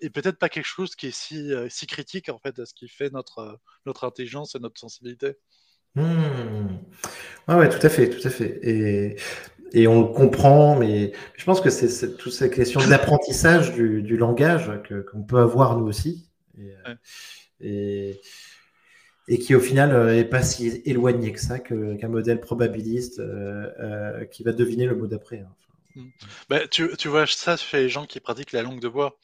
et 0.00 0.10
peut-être 0.10 0.38
pas 0.38 0.48
quelque 0.48 0.66
chose 0.66 0.94
qui 0.94 1.08
est 1.08 1.14
si, 1.14 1.52
euh, 1.52 1.68
si 1.68 1.86
critique 1.86 2.28
en 2.28 2.38
fait 2.38 2.58
à 2.58 2.66
ce 2.66 2.74
qui 2.74 2.88
fait 2.88 3.10
notre, 3.10 3.38
euh, 3.38 3.56
notre 3.86 4.04
intelligence 4.04 4.54
et 4.54 4.58
notre 4.58 4.78
sensibilité. 4.78 5.36
Mmh. 5.96 6.76
ouais, 7.48 7.68
tout 7.68 7.84
à 7.84 7.88
fait, 7.88 8.10
tout 8.10 8.26
à 8.26 8.30
fait. 8.30 8.60
Et, 8.62 9.16
et 9.72 9.88
on 9.88 10.00
le 10.00 10.14
comprend, 10.14 10.76
mais 10.76 11.12
je 11.36 11.44
pense 11.44 11.60
que 11.60 11.70
c'est 11.70 12.16
toute 12.16 12.32
cette 12.32 12.54
question 12.54 12.80
d'apprentissage 12.88 13.72
du, 13.72 14.02
du, 14.02 14.16
langage 14.16 14.70
qu'on 15.10 15.22
peut 15.22 15.38
avoir 15.38 15.76
nous 15.76 15.86
aussi. 15.86 16.30
Et, 16.58 16.70
euh, 16.86 16.94
et, 17.60 18.20
et, 19.28 19.38
qui 19.38 19.54
au 19.54 19.60
final 19.60 20.10
est 20.16 20.24
pas 20.24 20.42
si 20.42 20.80
éloigné 20.84 21.32
que 21.32 21.40
ça 21.40 21.58
qu'un 21.58 22.08
modèle 22.08 22.40
probabiliste 22.40 23.18
euh, 23.18 24.24
qui 24.26 24.44
va 24.44 24.52
deviner 24.52 24.86
le 24.86 24.94
mot 24.94 25.06
d'après. 25.06 25.40
Hein. 25.40 25.54
Mmh. 25.96 26.08
Bah, 26.48 26.68
tu, 26.68 26.88
tu 26.96 27.08
vois 27.08 27.26
ça 27.26 27.56
chez 27.56 27.78
les 27.78 27.88
gens 27.88 28.06
qui 28.06 28.20
pratiquent 28.20 28.52
la 28.52 28.62
langue 28.62 28.80
de 28.80 28.88
bois 28.88 29.18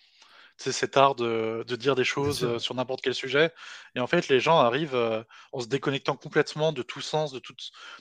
c'est 0.56 0.72
cet 0.72 0.96
art 0.96 1.14
de, 1.14 1.64
dire 1.76 1.94
des 1.94 2.04
choses 2.04 2.44
euh, 2.44 2.58
sur 2.58 2.74
n'importe 2.74 3.02
quel 3.02 3.14
sujet. 3.14 3.52
Et 3.94 4.00
en 4.00 4.06
fait, 4.06 4.28
les 4.28 4.40
gens 4.40 4.58
arrivent 4.58 4.94
euh, 4.94 5.22
en 5.52 5.60
se 5.60 5.66
déconnectant 5.66 6.16
complètement 6.16 6.72
de 6.72 6.82
tout 6.82 7.00
sens, 7.00 7.32
de 7.32 7.38
tout, 7.38 7.54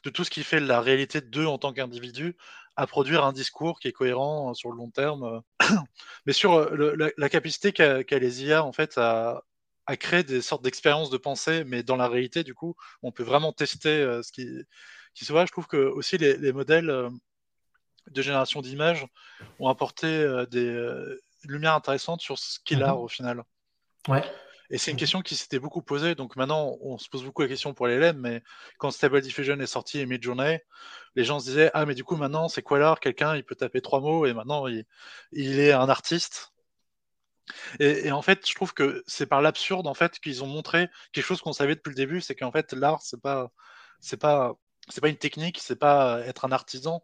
de 0.04 0.10
tout 0.10 0.24
ce 0.24 0.30
qui 0.30 0.44
fait 0.44 0.60
la 0.60 0.80
réalité 0.82 1.22
d'eux 1.22 1.46
en 1.46 1.58
tant 1.58 1.74
qu'individu, 1.74 2.38
à 2.78 2.88
produire 2.88 3.26
un 3.26 3.34
discours 3.34 3.80
qui 3.80 3.90
est 3.90 3.92
cohérent 3.92 4.52
euh, 4.52 4.54
sur 4.54 4.72
le 4.72 4.78
long 4.78 4.90
terme. 4.90 5.42
Mais 6.26 6.34
sur 6.34 6.70
la, 6.70 7.30
capacité 7.30 7.74
qu'a 7.74 8.20
les 8.20 8.44
IA, 8.44 8.64
en 8.64 8.72
fait, 8.72 8.98
à, 8.98 9.44
créer 10.00 10.24
des 10.24 10.42
sortes 10.42 10.64
d'expériences 10.64 11.12
de 11.12 11.18
pensée, 11.18 11.64
mais 11.64 11.84
dans 11.84 11.96
la 11.96 12.08
réalité, 12.08 12.44
du 12.44 12.56
coup, 12.56 12.76
on 13.04 13.12
peut 13.12 13.22
vraiment 13.22 13.54
tester 13.54 14.20
ce 14.24 14.32
qui, 14.32 14.48
qui 15.14 15.26
se 15.26 15.32
voit. 15.32 15.46
Je 15.46 15.52
trouve 15.52 15.68
que 15.68 15.78
aussi 15.78 16.18
les, 16.18 16.52
modèles 16.54 17.12
de 18.10 18.22
génération 18.24 18.62
d'images 18.62 19.06
ont 19.60 19.70
apporté 19.70 20.08
des, 20.50 20.74
lumière 21.48 21.74
intéressante 21.74 22.22
sur 22.22 22.38
ce 22.38 22.60
qu'il 22.64 22.84
a 22.84 22.94
mhm. 22.94 23.00
au 23.00 23.08
final. 23.08 23.44
Ouais. 24.08 24.24
Et 24.70 24.78
c'est 24.78 24.92
une 24.92 24.96
mhm. 24.96 25.00
question 25.00 25.22
qui 25.22 25.36
s'était 25.36 25.60
beaucoup 25.60 25.82
posée. 25.82 26.16
Donc 26.16 26.36
maintenant, 26.36 26.78
on 26.82 26.98
se 26.98 27.10
pose 27.10 27.24
beaucoup 27.24 27.42
la 27.42 27.48
question 27.48 27.74
pour 27.74 27.88
les 27.88 27.98
LM, 27.98 28.18
mais 28.20 28.44
quand 28.78 28.92
Stable 28.92 29.22
Diffusion 29.22 29.60
est 29.60 29.68
sorti 29.68 30.00
et 30.00 30.06
Midjourney, 30.06 30.60
les 31.16 31.24
gens 31.24 31.40
se 31.40 31.46
disaient 31.46 31.72
Ah, 31.74 31.86
mais 31.86 31.96
du 31.96 32.04
coup, 32.04 32.16
maintenant, 32.16 32.48
c'est 32.48 32.62
quoi 32.62 32.80
l'art? 32.80 33.00
Quelqu'un, 33.00 33.36
il 33.36 33.44
peut 33.44 33.56
taper 33.56 33.82
trois 33.82 34.00
mots 34.00 34.26
et 34.26 34.34
maintenant, 34.34 34.68
il, 34.68 34.86
il 35.32 35.60
est 35.60 35.72
un 35.72 35.90
artiste. 35.90 36.52
Et, 37.80 38.12
en 38.12 38.22
fait, 38.22 38.48
je 38.48 38.56
trouve 38.56 38.74
que 38.74 39.04
c'est 39.08 39.28
par 39.28 39.42
l'absurde 39.42 39.88
en 39.88 39.94
fait 39.94 40.20
qu'ils 40.20 40.44
ont 40.44 40.48
montré 40.48 40.90
quelque 41.14 41.26
chose 41.26 41.42
qu'on 41.42 41.54
savait 41.54 41.76
depuis 41.76 41.90
le 41.90 41.96
début, 41.96 42.22
c'est 42.22 42.36
qu'en 42.36 42.52
fait, 42.52 42.74
l'art, 42.74 43.02
c'est 43.04 43.22
pas, 43.22 43.52
c'est 44.00 44.18
pas, 44.18 44.56
c'est 44.90 45.02
pas 45.02 45.10
une 45.10 45.18
technique, 45.18 45.60
c'est 45.62 45.76
pas 45.76 46.22
être 46.26 46.46
un 46.46 46.52
artisan, 46.52 47.02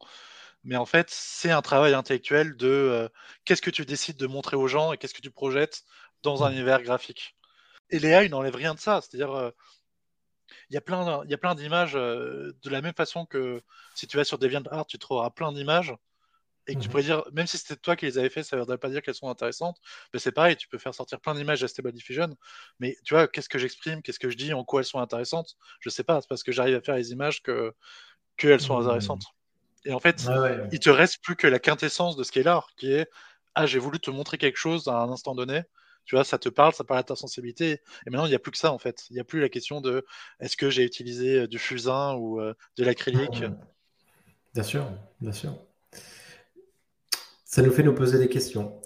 mais 0.64 0.76
en 0.76 0.86
fait, 0.86 1.10
c'est 1.10 1.52
un 1.52 1.62
travail 1.62 1.94
intellectuel 1.94 2.56
de 2.56 2.68
euh, 2.68 3.10
qu'est-ce 3.46 3.62
que 3.62 3.72
tu 3.72 3.86
décides 3.86 4.18
de 4.18 4.28
montrer 4.28 4.56
aux 4.56 4.68
gens 4.68 4.94
et 4.94 4.98
qu'est-ce 4.98 5.14
que 5.14 5.22
tu 5.22 5.32
projettes 5.32 5.84
dans 6.24 6.44
un 6.44 6.50
mmh. 6.50 6.54
univers 6.54 6.84
graphique. 6.84 7.36
Et 7.90 8.00
Léa, 8.00 8.24
il 8.24 8.32
n'enlève 8.32 8.56
rien 8.56 8.74
de 8.76 8.80
ça. 8.80 9.02
C'est-à-dire, 9.02 9.32
euh, 9.32 9.52
il 10.70 10.74
y 10.76 10.78
a 10.78 10.82
plein, 10.82 11.24
il 11.26 11.32
y 11.32 11.34
a 11.34 11.38
plein 11.38 11.56
d'images 11.56 11.96
euh, 11.96 12.52
de 12.62 12.70
la 12.70 12.82
même 12.82 12.94
façon 12.94 13.26
que 13.26 13.62
si 13.96 14.08
tu 14.08 14.18
vas 14.18 14.24
sur 14.24 14.38
DeviantArt, 14.38 14.86
tu 14.86 15.00
trouveras 15.00 15.32
plein 15.32 15.52
d'images 15.52 15.96
et 16.68 16.76
que 16.76 16.80
tu 16.80 16.88
mmh 16.88 16.92
pourrais 16.92 17.04
dire, 17.04 17.24
même 17.34 17.48
si 17.48 17.58
c'était 17.58 17.76
toi 17.76 17.96
qui 17.96 18.06
les 18.06 18.20
avais 18.20 18.30
fait, 18.30 18.44
ça 18.44 18.56
ne 18.56 18.64
veut 18.64 18.78
pas 18.78 18.90
dire 18.90 19.02
qu'elles 19.02 19.16
sont 19.16 19.30
intéressantes. 19.30 19.80
Mais 20.14 20.20
c'est 20.20 20.32
pareil, 20.32 20.56
tu 20.56 20.68
peux 20.68 20.78
faire 20.78 20.94
sortir 20.94 21.20
plein 21.20 21.34
d'images 21.34 21.64
à 21.64 21.68
Stable 21.68 21.92
Diffusion. 21.92 22.38
Mais 22.80 22.96
tu 23.04 23.16
vois, 23.16 23.28
qu'est-ce 23.28 23.50
que 23.50 23.58
j'exprime, 23.58 24.04
qu'est-ce 24.04 24.20
que 24.20 24.30
je 24.30 24.38
dis, 24.38 24.54
en 24.54 24.64
quoi 24.64 24.82
elles 24.82 24.86
sont 24.86 25.00
intéressantes? 25.00 25.56
Je 25.80 25.90
sais 25.90 26.04
pas. 26.04 26.22
C'est 26.22 26.28
parce 26.28 26.44
que 26.44 26.52
j'arrive 26.52 26.76
à 26.76 26.82
faire 26.82 26.96
les 26.96 27.12
images 27.12 27.42
que 27.42 27.74
qu'elles 28.38 28.62
sont 28.62 28.78
mmh. 28.78 28.84
intéressantes. 28.84 29.24
Et 29.86 29.94
en 29.94 30.00
fait, 30.00 30.28
il 30.72 30.80
te 30.80 30.90
reste 30.90 31.24
plus 31.24 31.36
que 31.36 31.48
la 31.48 31.60
quintessence 31.60 32.16
de 32.16 32.24
ce 32.24 32.32
qu'est 32.32 32.44
l'art, 32.44 32.70
qui 32.78 32.92
est 32.92 33.08
ah 33.56 33.66
j'ai 33.66 33.80
voulu 33.80 34.00
te 34.00 34.12
montrer 34.12 34.38
quelque 34.38 34.58
chose 34.58 34.88
à 34.88 34.94
un 34.94 35.10
instant 35.10 35.36
donné. 35.36 35.64
Tu 36.06 36.16
vois, 36.16 36.24
ça 36.24 36.38
te 36.38 36.50
parle, 36.50 36.74
ça 36.74 36.84
parle 36.84 37.00
à 37.00 37.04
ta 37.04 37.16
sensibilité. 37.16 37.80
Et 38.06 38.10
maintenant, 38.10 38.26
il 38.26 38.30
n'y 38.30 38.36
a 38.36 38.40
plus 38.40 38.52
que 38.52 38.58
ça 38.58 38.72
en 38.72 38.80
fait. 38.80 39.06
Il 39.10 39.14
n'y 39.14 39.20
a 39.20 39.24
plus 39.24 39.40
la 39.40 39.50
question 39.50 39.82
de 39.82 40.06
est-ce 40.40 40.58
que 40.58 40.70
j'ai 40.70 40.84
utilisé 40.84 41.42
euh, 41.42 41.48
du 41.48 41.60
fusain 41.60 42.16
ou 42.16 42.42
euh, 42.42 42.54
de 42.78 42.84
l'acrylique. 42.84 43.44
Bien 44.54 44.64
sûr, 44.64 44.88
bien 45.20 45.32
sûr. 45.32 45.58
Ça 47.46 47.62
nous 47.62 47.72
fait 47.72 47.84
nous 47.84 47.94
poser 47.94 48.18
des 48.18 48.30
questions. 48.30 48.82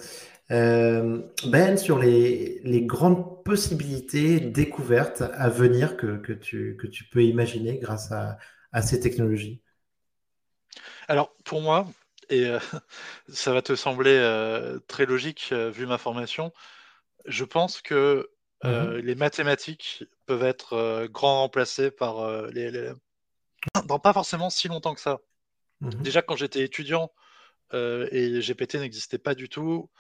Euh, 0.52 1.22
ben, 1.48 1.78
sur 1.78 1.98
les, 1.98 2.62
les, 2.64 2.84
grandes 2.84 3.44
possibilités 3.44 4.40
découvertes 4.40 5.24
à 5.34 5.50
venir 5.50 5.98
que, 5.98 6.18
que, 6.18 6.34
tu, 6.34 6.78
que 6.80 6.86
tu 6.86 7.06
peux 7.06 7.24
imaginer 7.24 7.80
grâce 7.80 8.12
à, 8.12 8.38
à 8.72 8.84
ces 8.84 9.00
technologies 9.00 9.64
alors, 11.08 11.34
pour 11.44 11.62
moi, 11.62 11.88
et 12.30 12.46
euh, 12.46 12.60
ça 13.30 13.54
va 13.54 13.62
te 13.62 13.76
sembler 13.76 14.18
euh, 14.18 14.80
très 14.88 15.06
logique 15.06 15.50
euh, 15.52 15.70
vu 15.70 15.86
ma 15.86 15.98
formation, 15.98 16.52
je 17.26 17.44
pense 17.44 17.82
que 17.82 18.30
mmh 18.64 18.96
les 19.04 19.14
mathématiques 19.14 20.06
peuvent 20.26 20.42
être 20.42 21.06
grand 21.12 21.42
remplacées 21.42 21.92
par 21.92 22.48
les 22.48 22.72
LLM. 22.72 22.98
Dans 23.86 24.00
pas 24.00 24.12
forcément 24.12 24.50
si 24.50 24.68
longtemps 24.68 24.96
que 24.96 25.02
ça. 25.02 25.20
Mmh 25.82 25.90
Déjà, 26.02 26.24
quand 26.24 26.36
j'étais 26.36 26.64
étudiant 26.64 27.12
et 27.74 28.40
GPT 28.42 28.76
n'existait 28.76 29.20
pas 29.20 29.36
du 29.36 29.50
tout, 29.50 29.92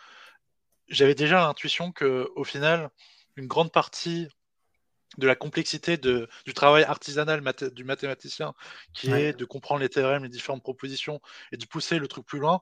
j'avais 0.87 1.13
déjà 1.13 1.41
l'intuition 1.41 1.91
que, 1.91 2.31
au 2.35 2.43
final, 2.43 2.89
une 3.35 3.45
grande 3.45 3.71
partie 3.71 4.29
de 5.17 5.27
la 5.27 5.35
complexité 5.35 5.97
de, 5.97 6.27
du 6.45 6.53
travail 6.53 6.83
artisanal 6.83 7.41
du 7.73 7.83
mathématicien, 7.83 8.53
qui 8.93 9.11
est 9.11 9.33
de 9.33 9.45
comprendre 9.45 9.81
les 9.81 9.89
théorèmes, 9.89 10.23
les 10.23 10.29
différentes 10.29 10.63
propositions, 10.63 11.21
et 11.51 11.57
de 11.57 11.65
pousser 11.65 11.99
le 11.99 12.07
truc 12.07 12.25
plus 12.25 12.39
loin, 12.39 12.61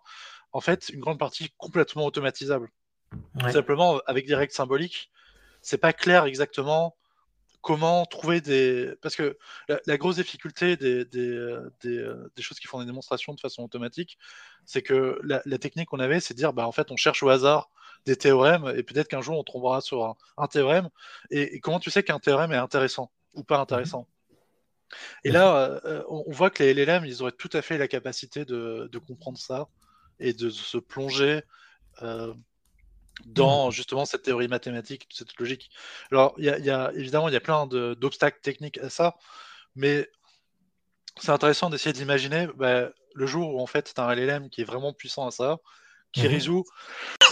en 0.52 0.62
fait, 0.62 0.90
une 0.90 1.00
grande 1.00 1.20
partie 1.20 1.52
complètement 1.58 2.06
automatisable. 2.06 2.70
simplement, 3.52 4.00
avec 4.06 4.26
des 4.28 4.36
règles 4.36 4.54
symboliques, 4.54 5.12
c'est 5.62 5.78
pas 5.78 5.94
clair 5.94 6.26
exactement 6.26 6.96
comment 7.64 8.06
trouver 8.06 8.42
des. 8.42 8.94
Parce 9.02 9.16
que 9.16 9.38
la, 9.68 9.98
grosse 9.98 10.18
difficulté 10.18 10.78
des, 10.78 11.06
des, 11.06 11.28
euh, 11.30 11.72
euh, 11.86 12.30
des, 12.36 12.44
choses 12.44 12.60
qui 12.60 12.68
font 12.68 12.80
des 12.80 12.86
démonstrations 12.86 13.34
de 13.34 13.40
façon 13.40 13.64
automatique, 13.64 14.20
c'est 14.66 14.84
que 14.84 15.20
la, 15.24 15.58
technique 15.58 15.90
qu'on 15.90 16.00
avait, 16.00 16.20
c'est 16.20 16.34
de 16.36 16.38
dire, 16.38 16.54
bah, 16.54 16.68
en 16.68 16.72
fait, 16.72 16.92
on 16.92 16.98
cherche 16.98 17.24
au 17.24 17.30
hasard 17.30 17.70
des 18.06 18.16
théorèmes 18.16 18.74
et 18.76 18.84
peut-être 18.84 19.08
qu'un 19.08 19.22
jour 19.22 19.38
on 19.38 19.44
tombera 19.44 19.82
sur 19.82 20.16
un, 20.38 20.48
théorème. 20.48 20.90
Et, 21.32 21.60
comment 21.60 21.80
tu 21.80 21.90
sais 21.90 22.04
qu'un 22.04 22.20
théorème 22.20 22.52
est 22.52 22.58
intéressant 22.58 23.12
ou 23.34 23.44
pas 23.44 23.60
intéressant? 23.60 24.08
Et 25.24 25.32
là, 25.32 25.82
euh, 25.86 26.04
on, 26.08 26.32
voit 26.32 26.52
que 26.52 26.64
les 26.64 26.74
LLM, 26.74 27.06
ils 27.06 27.24
auraient 27.24 27.32
tout 27.32 27.50
à 27.54 27.62
fait 27.62 27.78
la 27.78 27.88
capacité 27.88 28.46
de, 28.46 28.90
comprendre 29.08 29.40
ça 29.40 29.68
et 30.20 30.34
de 30.34 30.50
se 30.50 30.78
plonger 30.78 31.42
dans 33.26 33.72
justement 33.72 34.06
cette 34.06 34.24
théorie 34.24 34.48
mathématique, 34.48 35.08
cette 35.12 35.38
logique. 35.38 35.70
Alors, 36.12 36.34
il 36.38 36.46
y, 36.46 36.70
a, 36.70 36.92
évidemment, 36.94 37.30
il 37.30 37.34
y 37.34 37.38
a 37.38 37.42
plein 37.42 37.68
d'obstacles 37.68 38.40
techniques 38.42 38.78
à 38.80 38.90
ça, 38.90 39.16
mais 39.76 40.10
c'est 41.20 41.32
intéressant 41.32 41.70
d'essayer 41.70 41.94
d'imaginer 41.94 42.48
bah, 42.56 42.90
le 43.14 43.26
jour 43.26 43.56
où 43.56 43.60
en 43.62 43.68
fait 43.68 43.94
tu 43.94 44.02
as 44.02 44.06
un 44.06 44.16
LLM 44.16 44.50
qui 44.50 44.62
est 44.62 44.66
vraiment 44.66 44.94
puissant 44.94 45.28
à 45.28 45.32
ça, 45.32 45.58
qui, 46.14 46.24
mhm. 46.24 46.34
résout, 46.34 46.66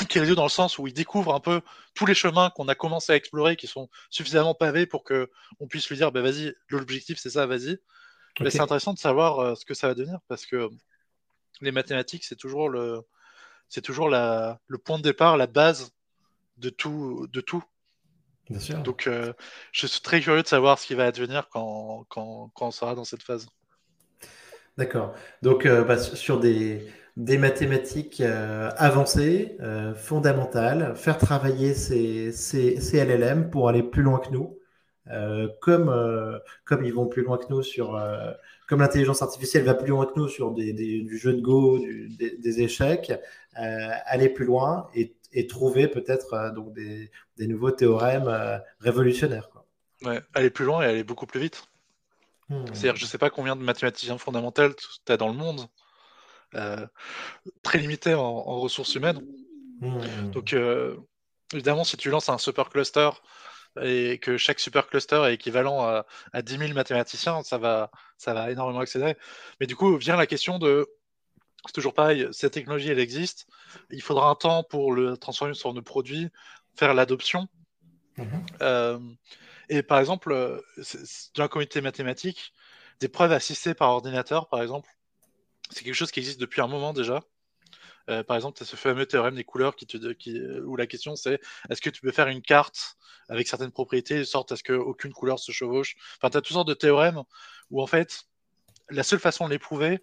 qui 0.10 0.20
résout 0.20 0.36
dans 0.36 0.44
le 0.44 0.50
sens 0.50 0.78
où 0.78 0.88
il 0.88 0.94
découvre 0.94 1.34
un 1.34 1.40
peu 1.40 1.62
tous 1.94 2.06
les 2.06 2.14
chemins 2.14 2.50
qu'on 2.50 2.68
a 2.68 2.76
commencé 2.76 3.14
à 3.14 3.16
explorer 3.16 3.56
qui 3.56 3.68
sont 3.68 3.90
suffisamment 4.10 4.54
pavés 4.54 4.86
pour 4.86 5.04
que 5.04 5.30
on 5.60 5.68
puisse 5.68 5.88
lui 5.90 5.96
dire 5.96 6.12
bah, 6.12 6.22
vas-y, 6.22 6.54
l'objectif 6.70 7.20
c'est 7.20 7.30
ça, 7.30 7.46
vas-y. 7.46 7.80
C'est 8.50 8.62
intéressant 8.62 8.94
de 8.94 9.00
savoir 9.00 9.40
euh, 9.40 9.56
ce 9.56 9.66
que 9.66 9.74
ça 9.74 9.88
va 9.88 9.94
devenir 9.94 10.20
parce 10.28 10.46
que 10.46 10.70
les 11.62 11.72
mathématiques, 11.72 12.24
c'est 12.24 12.36
toujours 12.36 12.70
le 12.70 13.02
c'est 13.70 13.82
toujours 13.82 14.10
la, 14.10 14.60
le 14.68 14.78
point 14.78 14.98
de 14.98 15.04
départ, 15.04 15.38
la 15.38 15.48
base 15.48 15.92
de 16.58 16.70
tout. 16.70 17.28
De 17.32 17.42
tout. 17.42 17.64
Bien 18.50 18.60
sûr. 18.60 18.80
Donc, 18.80 19.08
euh, 19.08 19.32
je 19.72 19.88
suis 19.88 20.02
très 20.02 20.20
curieux 20.20 20.44
de 20.44 20.48
savoir 20.48 20.78
ce 20.78 20.88
qui 20.88 20.94
va 20.94 21.06
advenir 21.06 21.48
quand, 21.50 22.06
quand, 22.10 22.52
quand 22.54 22.68
on 22.68 22.72
sera 22.72 22.96
dans 22.96 23.06
cette 23.06 23.24
phase. 23.24 23.48
D'accord. 24.78 25.14
Donc, 25.42 25.66
euh, 25.66 25.86
bah, 25.86 25.98
sur 25.98 26.40
des, 26.40 26.86
des 27.22 27.38
mathématiques 27.38 28.20
euh, 28.20 28.72
avancées, 28.78 29.56
euh, 29.60 29.94
fondamentales, 29.94 30.96
faire 30.96 31.20
travailler 31.20 31.76
ces, 31.76 32.32
ces, 32.32 32.82
ces, 32.82 33.06
LLM 33.06 33.52
pour 33.52 33.70
aller 33.70 33.84
plus 33.84 34.02
loin 34.02 34.18
que 34.18 34.32
nous, 34.32 34.58
comme, 35.60 36.40
comme 36.64 36.86
ils 36.86 36.94
vont 36.94 37.08
plus 37.08 37.24
loin 37.24 37.38
que 37.38 37.48
nous 37.50 37.64
sur, 37.64 38.02
comme 38.70 38.80
l'intelligence 38.80 39.22
artificielle 39.22 39.66
va 39.66 39.74
plus 39.74 39.90
loin 39.90 40.06
que 40.06 40.14
nous 40.16 40.30
sur 40.30 40.52
des, 40.52 40.72
des, 40.72 41.02
du 41.02 41.18
jeu 41.18 41.34
de 41.34 41.42
Go, 41.42 41.80
du, 41.80 42.08
des, 42.18 42.38
des, 42.38 42.62
échecs, 42.62 43.12
aller 43.54 44.30
plus 44.30 44.46
loin 44.46 44.88
et, 44.96 45.14
et 45.34 45.48
trouver 45.48 45.90
peut-être 45.90 46.54
donc 46.56 46.74
des, 46.74 47.12
des, 47.38 47.48
nouveaux 47.48 47.72
théorèmes 47.72 48.32
révolutionnaires. 48.80 49.50
Quoi. 49.50 49.66
Ouais, 50.06 50.22
aller 50.34 50.50
plus 50.50 50.64
loin 50.64 50.82
et 50.82 50.86
aller 50.86 51.04
beaucoup 51.04 51.26
plus 51.26 51.42
vite. 51.42 51.66
Hmm. 52.48 52.64
C'est-à-dire, 52.68 52.96
je 52.96 53.04
ne 53.04 53.10
sais 53.10 53.18
pas 53.18 53.30
combien 53.30 53.58
de 53.58 53.64
mathématiciens 53.64 54.18
fondamentaux 54.18 54.70
tu 55.06 55.12
as 55.12 55.18
dans 55.18 55.28
le 55.28 55.34
monde, 55.34 55.62
euh, 55.62 55.81
très 57.64 57.80
limité 57.80 58.14
en, 58.14 58.60
ressources 58.60 58.96
humaines. 58.96 59.22
Hmm. 59.80 60.32
Donc, 60.32 60.54
euh, 60.54 60.98
évidemment, 61.54 61.84
si 61.84 61.98
tu 61.98 62.10
lances 62.10 62.30
un 62.30 62.38
supercluster 62.38 63.10
et 63.82 64.20
que 64.20 64.38
chaque 64.38 64.60
supercluster 64.60 65.24
est 65.28 65.34
équivalent 65.34 65.82
à, 65.82 66.06
à 66.34 66.42
10 66.42 66.58
000 66.58 66.74
mathématiciens, 66.74 67.42
ça 67.44 67.58
va, 67.58 67.90
ça 68.18 68.34
va 68.34 68.52
énormément 68.52 68.80
accélérer. 68.80 69.18
Mais 69.60 69.68
du 69.68 69.76
coup, 69.76 69.98
vient 69.98 70.18
la 70.18 70.28
question 70.28 70.60
de. 70.60 70.88
C'est 71.68 71.74
toujours 71.74 71.94
pareil, 71.94 72.28
cette 72.32 72.54
technologie, 72.54 72.90
elle 72.90 73.00
existe. 73.00 73.48
Il 73.92 74.02
faudra 74.02 74.30
un 74.30 74.36
temps 74.36 74.64
pour 74.64 74.94
le 74.94 75.16
transformer 75.16 75.54
sur 75.54 75.74
nos 75.74 75.84
produits, 75.84 76.30
faire 76.76 76.96
l'adoption. 76.96 77.48
Hmm. 78.18 78.26
Euh, 78.62 79.00
et 79.70 79.84
par 79.84 80.00
exemple, 80.00 80.32
euh, 80.32 80.60
dans 81.36 81.44
la 81.44 81.48
communauté 81.48 81.82
mathématique, 81.82 82.54
des 83.00 83.08
preuves 83.08 83.32
assistées 83.32 83.74
par 83.74 83.90
ordinateur, 83.92 84.50
par 84.50 84.62
exemple, 84.62 84.90
c'est 85.72 85.84
quelque 85.84 85.96
chose 85.96 86.12
qui 86.12 86.20
existe 86.20 86.40
depuis 86.40 86.62
un 86.62 86.68
moment 86.68 86.94
déjà. 86.94 87.22
Euh, 88.10 88.24
par 88.24 88.36
exemple, 88.36 88.58
tu 88.58 88.64
as 88.64 88.66
ce 88.66 88.76
fameux 88.76 89.06
théorème 89.06 89.36
des 89.36 89.44
couleurs 89.44 89.76
qui 89.76 89.86
te, 89.86 90.12
qui, 90.14 90.42
où 90.66 90.76
la 90.76 90.88
question 90.88 91.16
c'est 91.16 91.40
est-ce 91.70 91.82
que 91.82 91.90
tu 91.90 92.02
peux 92.02 92.12
faire 92.12 92.28
une 92.28 92.42
carte 92.42 92.98
avec 93.30 93.48
certaines 93.48 93.72
propriétés 93.72 94.18
de 94.18 94.24
sorte 94.24 94.52
à 94.52 94.56
ce 94.56 94.64
qu'aucune 94.64 95.14
couleur 95.14 95.40
se 95.40 95.52
chevauche? 95.52 95.96
Enfin, 96.18 96.30
tu 96.30 96.38
as 96.38 96.42
toutes 96.42 96.54
sortes 96.54 96.68
de 96.68 96.74
théorèmes 96.74 97.22
où 97.70 97.82
en 97.82 97.88
fait, 97.88 98.24
la 98.90 99.04
seule 99.04 99.20
façon 99.20 99.46
de 99.46 99.52
les 99.52 99.60
prouver, 99.60 100.00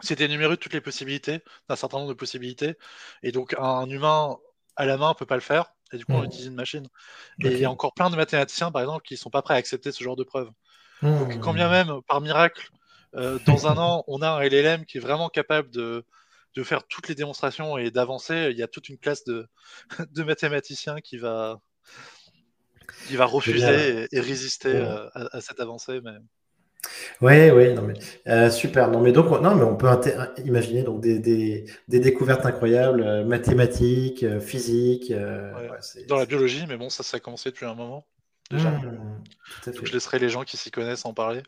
c'est 0.00 0.16
d'énumérer 0.16 0.56
toutes 0.56 0.74
les 0.74 0.80
possibilités, 0.80 1.42
d'un 1.68 1.76
certain 1.76 1.98
nombre 1.98 2.10
de 2.10 2.16
possibilités. 2.16 2.76
Et 3.22 3.32
donc, 3.32 3.54
un 3.58 3.88
humain 3.88 4.36
à 4.76 4.86
la 4.86 4.96
main 4.96 5.10
ne 5.10 5.14
peut 5.14 5.26
pas 5.26 5.34
le 5.34 5.40
faire. 5.40 5.72
Et 5.92 5.96
du 5.96 6.04
coup, 6.04 6.12
on 6.12 6.22
mmh. 6.22 6.26
utilise 6.26 6.46
une 6.46 6.54
machine. 6.54 6.86
Et 7.42 7.48
il 7.48 7.58
y 7.58 7.64
a 7.64 7.70
encore 7.70 7.94
plein 7.94 8.10
de 8.10 8.16
mathématiciens, 8.16 8.70
par 8.70 8.82
exemple, 8.82 9.02
qui 9.02 9.14
ne 9.14 9.18
sont 9.18 9.30
pas 9.30 9.42
prêts 9.42 9.54
à 9.54 9.56
accepter 9.56 9.90
ce 9.90 10.04
genre 10.04 10.16
de 10.16 10.24
preuves. 10.24 10.50
Donc, 11.02 11.34
mmh. 11.34 11.40
quand 11.40 11.54
bien 11.54 11.68
même, 11.68 12.00
par 12.06 12.20
miracle, 12.20 12.68
euh, 13.14 13.38
dans 13.46 13.66
un 13.66 13.76
an, 13.78 14.04
on 14.06 14.22
a 14.22 14.28
un 14.28 14.40
LLM 14.40 14.84
qui 14.84 14.98
est 14.98 15.00
vraiment 15.00 15.28
capable 15.28 15.70
de, 15.70 16.04
de 16.54 16.62
faire 16.62 16.86
toutes 16.86 17.08
les 17.08 17.14
démonstrations 17.14 17.78
et 17.78 17.90
d'avancer, 17.90 18.48
il 18.50 18.56
y 18.58 18.62
a 18.62 18.68
toute 18.68 18.88
une 18.88 18.98
classe 18.98 19.24
de, 19.24 19.46
de 20.12 20.22
mathématiciens 20.22 21.00
qui 21.00 21.16
va, 21.18 21.60
qui 23.06 23.16
va 23.16 23.24
refuser 23.24 24.06
et, 24.10 24.20
résister 24.20 24.74
euh, 24.76 25.08
à, 25.14 25.36
à, 25.36 25.40
cette 25.40 25.60
avancée. 25.60 26.00
Mais... 26.02 26.18
Oui, 27.20 27.50
oui, 27.50 27.74
non 27.74 27.82
mais 27.82 27.94
euh, 28.28 28.50
super. 28.50 28.90
Non 28.90 29.00
mais 29.00 29.12
donc 29.12 29.28
non 29.42 29.54
mais 29.54 29.64
on 29.64 29.76
peut 29.76 29.88
imaginer 30.44 30.82
donc 30.82 31.00
des, 31.00 31.18
des, 31.18 31.64
des 31.88 32.00
découvertes 32.00 32.46
incroyables, 32.46 33.02
euh, 33.02 33.24
mathématiques, 33.24 34.22
euh, 34.22 34.40
physiques. 34.40 35.10
Ouais, 35.10 36.04
dans 36.06 36.16
la 36.16 36.26
biologie, 36.26 36.64
mais 36.68 36.76
bon, 36.76 36.88
ça, 36.88 37.02
ça 37.02 37.16
a 37.16 37.20
commencé 37.20 37.50
depuis 37.50 37.66
un 37.66 37.74
moment 37.74 38.06
déjà. 38.50 38.70
Mmh, 38.70 39.22
donc, 39.66 39.84
je 39.86 39.92
laisserai 39.92 40.18
les 40.18 40.28
gens 40.28 40.44
qui 40.44 40.56
s'y 40.56 40.70
connaissent 40.70 41.04
en 41.04 41.12
parler. 41.12 41.42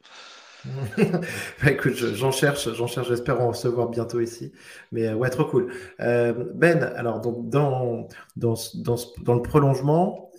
Bah, 0.66 1.70
écoute, 1.70 1.94
j'en 1.94 2.32
cherche, 2.32 2.72
j'en 2.74 2.86
cherche, 2.86 3.08
j'espère 3.08 3.40
en 3.40 3.48
recevoir 3.48 3.88
bientôt 3.88 4.20
ici. 4.20 4.52
Mais 4.92 5.12
ouais, 5.12 5.30
trop 5.30 5.44
cool. 5.44 5.72
ben, 5.98 6.82
alors 6.96 7.20
donc 7.20 7.48
dans, 7.48 8.08
dans, 8.36 8.54
dans, 8.74 8.96
dans 9.22 9.34
le 9.34 9.42
prolongement, 9.42 10.30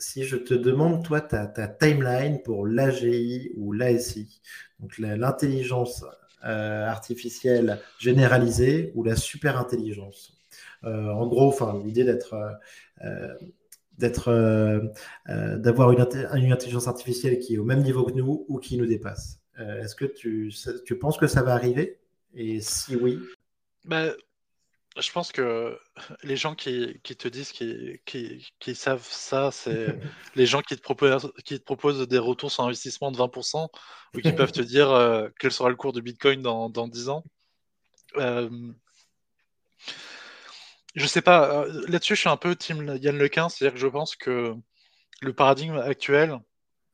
si 0.00 0.24
je 0.24 0.36
te 0.36 0.54
demande, 0.54 1.04
toi, 1.04 1.20
ta, 1.20 1.46
timeline 1.68 2.42
pour 2.42 2.66
l'AGI 2.66 3.52
ou 3.56 3.72
l'ASI, 3.72 4.40
donc 4.80 4.96
l'intelligence 4.98 6.04
euh, 6.44 6.86
artificielle 6.86 7.78
généralisée 7.98 8.92
ou 8.94 9.04
la 9.04 9.14
super 9.14 9.58
intelligence. 9.58 10.38
Euh, 10.84 11.10
en 11.10 11.26
gros, 11.26 11.54
l'idée 11.84 12.04
d'être, 12.04 12.34
euh, 14.02 14.80
d'être, 15.28 15.56
d'avoir 15.58 15.92
une, 15.92 16.06
une, 16.34 16.52
intelligence 16.52 16.88
artificielle 16.88 17.38
qui 17.38 17.54
est 17.54 17.58
au 17.58 17.64
même 17.64 17.82
niveau 17.82 18.04
que 18.04 18.12
nous 18.12 18.44
ou 18.48 18.58
qui 18.58 18.76
nous 18.76 18.86
dépasse. 18.86 19.40
Est-ce 19.58 19.94
que 19.94 20.06
tu, 20.06 20.52
tu 20.86 20.98
penses 20.98 21.18
que 21.18 21.26
ça 21.26 21.42
va 21.42 21.52
arriver? 21.52 21.98
Et 22.34 22.60
si 22.62 22.96
oui, 22.96 23.18
bah, 23.84 24.12
je 24.98 25.12
pense 25.12 25.32
que 25.32 25.78
les 26.22 26.36
gens 26.36 26.54
qui, 26.54 27.00
qui 27.02 27.16
te 27.16 27.28
disent 27.28 27.52
qui, 27.52 28.00
qui, 28.04 28.74
savent 28.74 29.06
ça, 29.08 29.50
c'est 29.52 29.86
les 30.34 30.46
gens 30.46 30.62
qui 30.62 30.76
te, 30.76 30.82
proposent, 30.82 31.32
qui 31.44 31.58
te 31.58 31.64
proposent 31.64 32.06
des 32.08 32.18
retours 32.18 32.50
sur 32.50 32.64
investissement 32.64 33.10
de 33.10 33.16
20% 33.16 33.68
ou 34.14 34.20
qui 34.20 34.32
peuvent 34.32 34.52
te 34.52 34.60
dire 34.60 34.90
euh, 34.90 35.28
quel 35.38 35.52
sera 35.52 35.68
le 35.68 35.76
cours 35.76 35.92
de 35.92 36.00
Bitcoin 36.00 36.42
dans, 36.42 36.68
dans 36.68 36.88
10 36.88 37.08
ans. 37.08 37.24
Je 40.94 41.06
sais 41.06 41.22
pas, 41.22 41.64
euh, 41.64 41.84
là-dessus 41.88 42.16
je 42.16 42.20
suis 42.20 42.28
un 42.28 42.36
peu 42.36 42.56
team 42.56 42.96
Yann 43.00 43.16
Lequin, 43.16 43.48
c'est-à-dire 43.48 43.74
que 43.74 43.80
je 43.80 43.86
pense 43.86 44.16
que 44.16 44.54
le 45.20 45.32
paradigme 45.32 45.76
actuel 45.78 46.38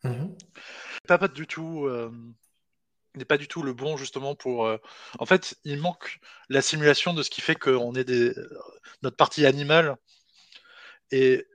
n'est 0.05 0.11
mmh 0.11 0.37
pas, 1.09 1.19
pas 1.19 1.29
du 1.29 1.47
tout 1.47 1.87
euh, 1.87 2.11
n'est 3.15 3.25
pas 3.25 3.39
du 3.39 3.49
tout 3.49 3.63
le 3.63 3.73
bon 3.73 3.97
justement 3.97 4.35
pour. 4.35 4.67
Euh, 4.67 4.77
en 5.19 5.27
fait, 5.27 5.57
il 5.65 5.79
manque 5.79 6.21
la 6.51 6.61
simulation 6.61 7.15
de 7.15 7.23
ce 7.23 7.31
qui 7.31 7.41
fait 7.41 7.57
qu'on 7.57 7.95
est 7.95 8.05
des... 8.05 8.33
notre 9.03 9.17
partie 9.17 9.47
animale. 9.47 9.97
Et, 11.11 11.47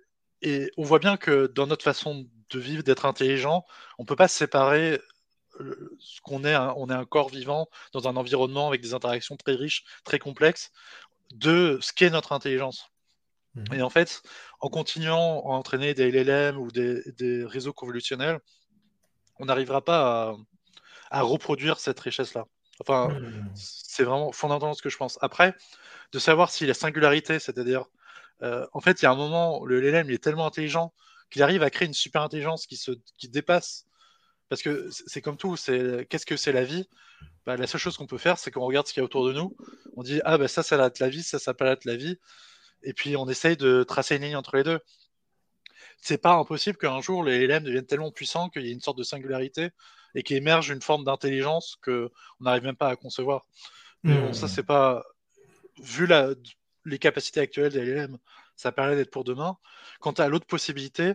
et 0.42 0.72
on 0.78 0.84
voit 0.84 1.00
bien 1.00 1.18
que 1.18 1.48
dans 1.48 1.68
notre 1.68 1.84
façon 1.84 2.26
de 2.50 2.60
vivre, 2.60 2.84
d'être 2.84 3.06
intelligent, 3.06 3.66
on 4.00 4.06
peut 4.06 4.16
pas 4.16 4.28
séparer 4.28 5.00
ce 6.00 6.22
qu'on 6.22 6.44
est, 6.44 6.54
un, 6.54 6.74
on 6.78 6.90
est 6.90 6.94
un 6.94 7.06
corps 7.06 7.30
vivant 7.30 7.70
dans 7.94 8.08
un 8.08 8.16
environnement 8.16 8.68
avec 8.68 8.82
des 8.82 8.94
interactions 8.94 9.38
très 9.38 9.54
riches, 9.54 9.84
très 10.04 10.20
complexes, 10.20 10.72
de 11.34 11.80
ce 11.82 11.94
qu'est 11.94 12.10
notre 12.10 12.32
intelligence. 12.32 12.90
Mmh. 13.56 13.74
Et 13.74 13.82
en 13.82 13.90
fait, 13.90 14.22
en 14.60 14.70
continuant 14.70 15.42
à 15.46 15.56
entraîner 15.56 15.94
des 15.94 16.12
LLM 16.12 16.58
ou 16.58 16.72
des, 16.72 17.02
des 17.18 17.46
réseaux 17.46 17.74
convolutionnels, 17.74 18.40
on 19.40 19.46
n'arrivera 19.46 19.84
pas 19.84 20.30
à, 20.30 20.36
à 21.10 21.22
reproduire 21.22 21.80
cette 21.80 22.00
richesse-là. 22.00 22.46
Enfin, 22.80 23.10
mmh. 23.10 23.52
c'est 23.56 24.04
vraiment 24.04 24.32
fondamentalement 24.32 24.74
ce 24.74 24.82
que 24.82 24.90
je 24.90 24.98
pense. 24.98 25.18
Après, 25.22 25.56
de 26.12 26.20
savoir 26.20 26.50
si 26.50 26.66
la 26.66 26.74
singularité, 26.74 27.40
c'est-à-dire, 27.40 27.86
euh, 28.44 28.66
en 28.74 28.80
fait, 28.80 29.02
il 29.02 29.06
y 29.06 29.08
a 29.08 29.12
un 29.12 29.16
moment, 29.16 29.66
le 29.66 29.82
LLM, 29.82 30.10
il 30.10 30.14
est 30.14 30.24
tellement 30.24 30.46
intelligent 30.46 30.94
qu'il 31.30 31.44
arrive 31.44 31.64
à 31.64 31.70
créer 31.70 31.88
une 31.88 31.94
super 31.94 32.22
intelligence 32.22 32.66
qui, 32.66 32.78
se, 32.78 32.92
qui 33.18 33.30
dépasse. 33.30 33.86
Parce 34.52 34.64
que 34.64 34.90
c'est 34.92 35.22
comme 35.22 35.38
tout, 35.38 35.56
c'est 35.56 36.06
qu'est-ce 36.10 36.26
que 36.26 36.36
c'est 36.36 36.52
la 36.52 36.66
vie? 36.66 36.90
Bah, 37.46 37.56
La 37.56 37.68
seule 37.68 37.80
chose 37.80 37.96
qu'on 37.96 38.06
peut 38.06 38.18
faire, 38.18 38.38
c'est 38.38 38.52
qu'on 38.52 38.66
regarde 38.66 38.86
ce 38.86 38.92
qu'il 38.92 39.00
y 39.00 39.02
a 39.02 39.06
autour 39.06 39.26
de 39.26 39.32
nous. 39.32 39.56
On 39.96 40.04
dit, 40.04 40.20
ah, 40.26 40.38
bah 40.38 40.50
ça, 40.50 40.62
ça 40.62 40.76
être 40.86 41.00
la 41.00 41.08
vie, 41.08 41.24
ça, 41.24 41.40
ça 41.40 41.56
être 41.58 41.86
la 41.86 41.96
vie. 41.96 42.18
Et 42.84 42.92
puis, 42.92 43.16
on 43.16 43.30
essaye 43.30 43.56
de 43.56 43.84
tracer 43.84 44.18
une 44.18 44.24
ligne 44.24 44.36
entre 44.36 44.58
les 44.58 44.64
deux. 44.64 44.82
C'est 46.02 46.18
pas 46.18 46.34
impossible 46.34 46.78
qu'un 46.78 47.00
jour, 47.00 47.24
les 47.24 47.48
LLM 47.48 47.64
deviennent 47.64 47.86
tellement 47.86 48.12
puissants 48.12 48.50
qu'il 48.50 48.64
y 48.66 48.72
ait 48.72 48.74
une 48.74 48.82
sorte 48.82 48.98
de 48.98 49.04
singularité 49.04 49.70
et 50.16 50.22
qu'émerge 50.22 50.70
une 50.70 50.82
forme 50.82 51.06
d'intelligence 51.06 51.78
que 51.82 52.12
on 52.42 52.44
n'arrive 52.44 52.64
même 52.64 52.76
pas 52.76 52.90
à 52.90 52.98
concevoir. 52.98 53.46
Mais 54.04 54.20
bon, 54.20 54.34
ça, 54.34 54.48
hmm. 54.48 54.50
c'est 54.50 54.64
pas. 54.64 55.06
Vu 55.82 56.08
la... 56.08 56.32
les 56.84 57.00
capacités 57.00 57.40
actuelles 57.40 57.72
des 57.72 57.86
LLM, 57.86 58.18
ça 58.58 58.74
paraît 58.74 58.98
d'être 58.98 59.12
pour 59.12 59.24
demain. 59.24 59.56
Quant 60.02 60.12
à 60.12 60.28
l'autre 60.28 60.46
possibilité, 60.46 61.14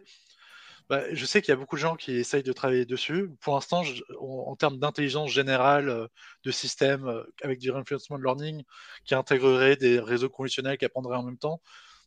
bah, 0.88 1.02
je 1.12 1.26
sais 1.26 1.42
qu'il 1.42 1.50
y 1.50 1.52
a 1.52 1.56
beaucoup 1.56 1.74
de 1.74 1.80
gens 1.80 1.96
qui 1.96 2.12
essayent 2.12 2.44
de 2.44 2.52
travailler 2.52 2.86
dessus. 2.86 3.28
Pour 3.40 3.54
l'instant, 3.54 3.82
en, 4.20 4.54
termes 4.54 4.78
d'intelligence 4.78 5.32
générale 5.32 5.88
euh, 5.88 6.06
de 6.44 6.50
système 6.52 7.06
euh, 7.06 7.24
avec 7.42 7.58
du 7.58 7.72
reinforcement 7.72 8.16
learning 8.16 8.62
qui 9.04 9.16
intégrerait 9.16 9.76
des 9.76 9.98
réseaux 9.98 10.28
conventionnels 10.28 10.78
qui 10.78 10.84
apprendraient 10.84 11.16
en 11.16 11.24
même 11.24 11.38
temps, 11.38 11.60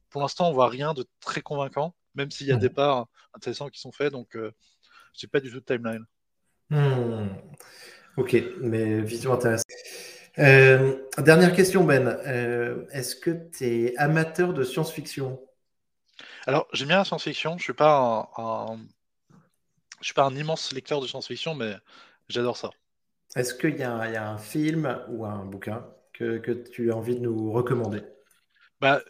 pour 0.09 0.21
l'instant, 0.21 0.49
on 0.49 0.53
voit 0.53 0.69
rien 0.69 0.93
de 0.93 1.05
très 1.19 1.41
convaincant, 1.41 1.93
même 2.15 2.31
s'il 2.31 2.47
y 2.47 2.51
a 2.51 2.55
hmm. 2.55 2.59
des 2.59 2.69
pas 2.69 3.05
intéressants 3.33 3.67
qui 3.67 3.81
sont 3.81 3.91
faits. 3.91 4.13
Donc, 4.13 4.35
euh, 4.37 4.51
je 5.17 5.25
n'ai 5.25 5.29
pas 5.29 5.41
du 5.41 5.51
tout 5.51 5.59
de 5.59 5.65
timeline. 5.65 6.05
Hmm. 6.69 7.27
Ok, 8.15 8.37
mais 8.61 9.01
vision 9.01 9.33
intéressante. 9.33 9.65
dernière 10.37 11.53
question, 11.53 11.83
Ben. 11.83 12.17
Est-ce 12.91 13.15
que 13.17 13.31
tu 13.51 13.65
es 13.65 13.97
amateur 13.97 14.53
de 14.53 14.63
science-fiction? 14.63 15.39
Alors, 16.49 16.67
j'aime 16.73 16.87
bien 16.87 16.97
la 16.97 17.05
science-fiction. 17.05 17.59
Je 17.59 17.63
suis 17.63 17.73
pas 17.73 18.27
un, 18.35 18.79
je 19.99 20.05
suis 20.05 20.15
pas 20.15 20.23
un 20.23 20.35
immense 20.35 20.73
lecteur 20.73 20.99
de 20.99 21.05
science-fiction, 21.05 21.53
mais 21.53 21.75
j'adore 22.27 22.57
ça. 22.57 22.71
Est-ce 23.35 23.53
qu'il 23.53 23.77
y, 23.77 23.83
a 23.83 24.27
un 24.27 24.37
film 24.39 24.99
ou 25.09 25.27
un 25.27 25.45
bouquin 25.45 25.85
que, 26.11 26.39
tu 26.71 26.91
as 26.91 26.95
envie 26.95 27.13
de 27.13 27.19
nous 27.19 27.51
recommander? 27.51 28.01
Bah, 28.81 29.03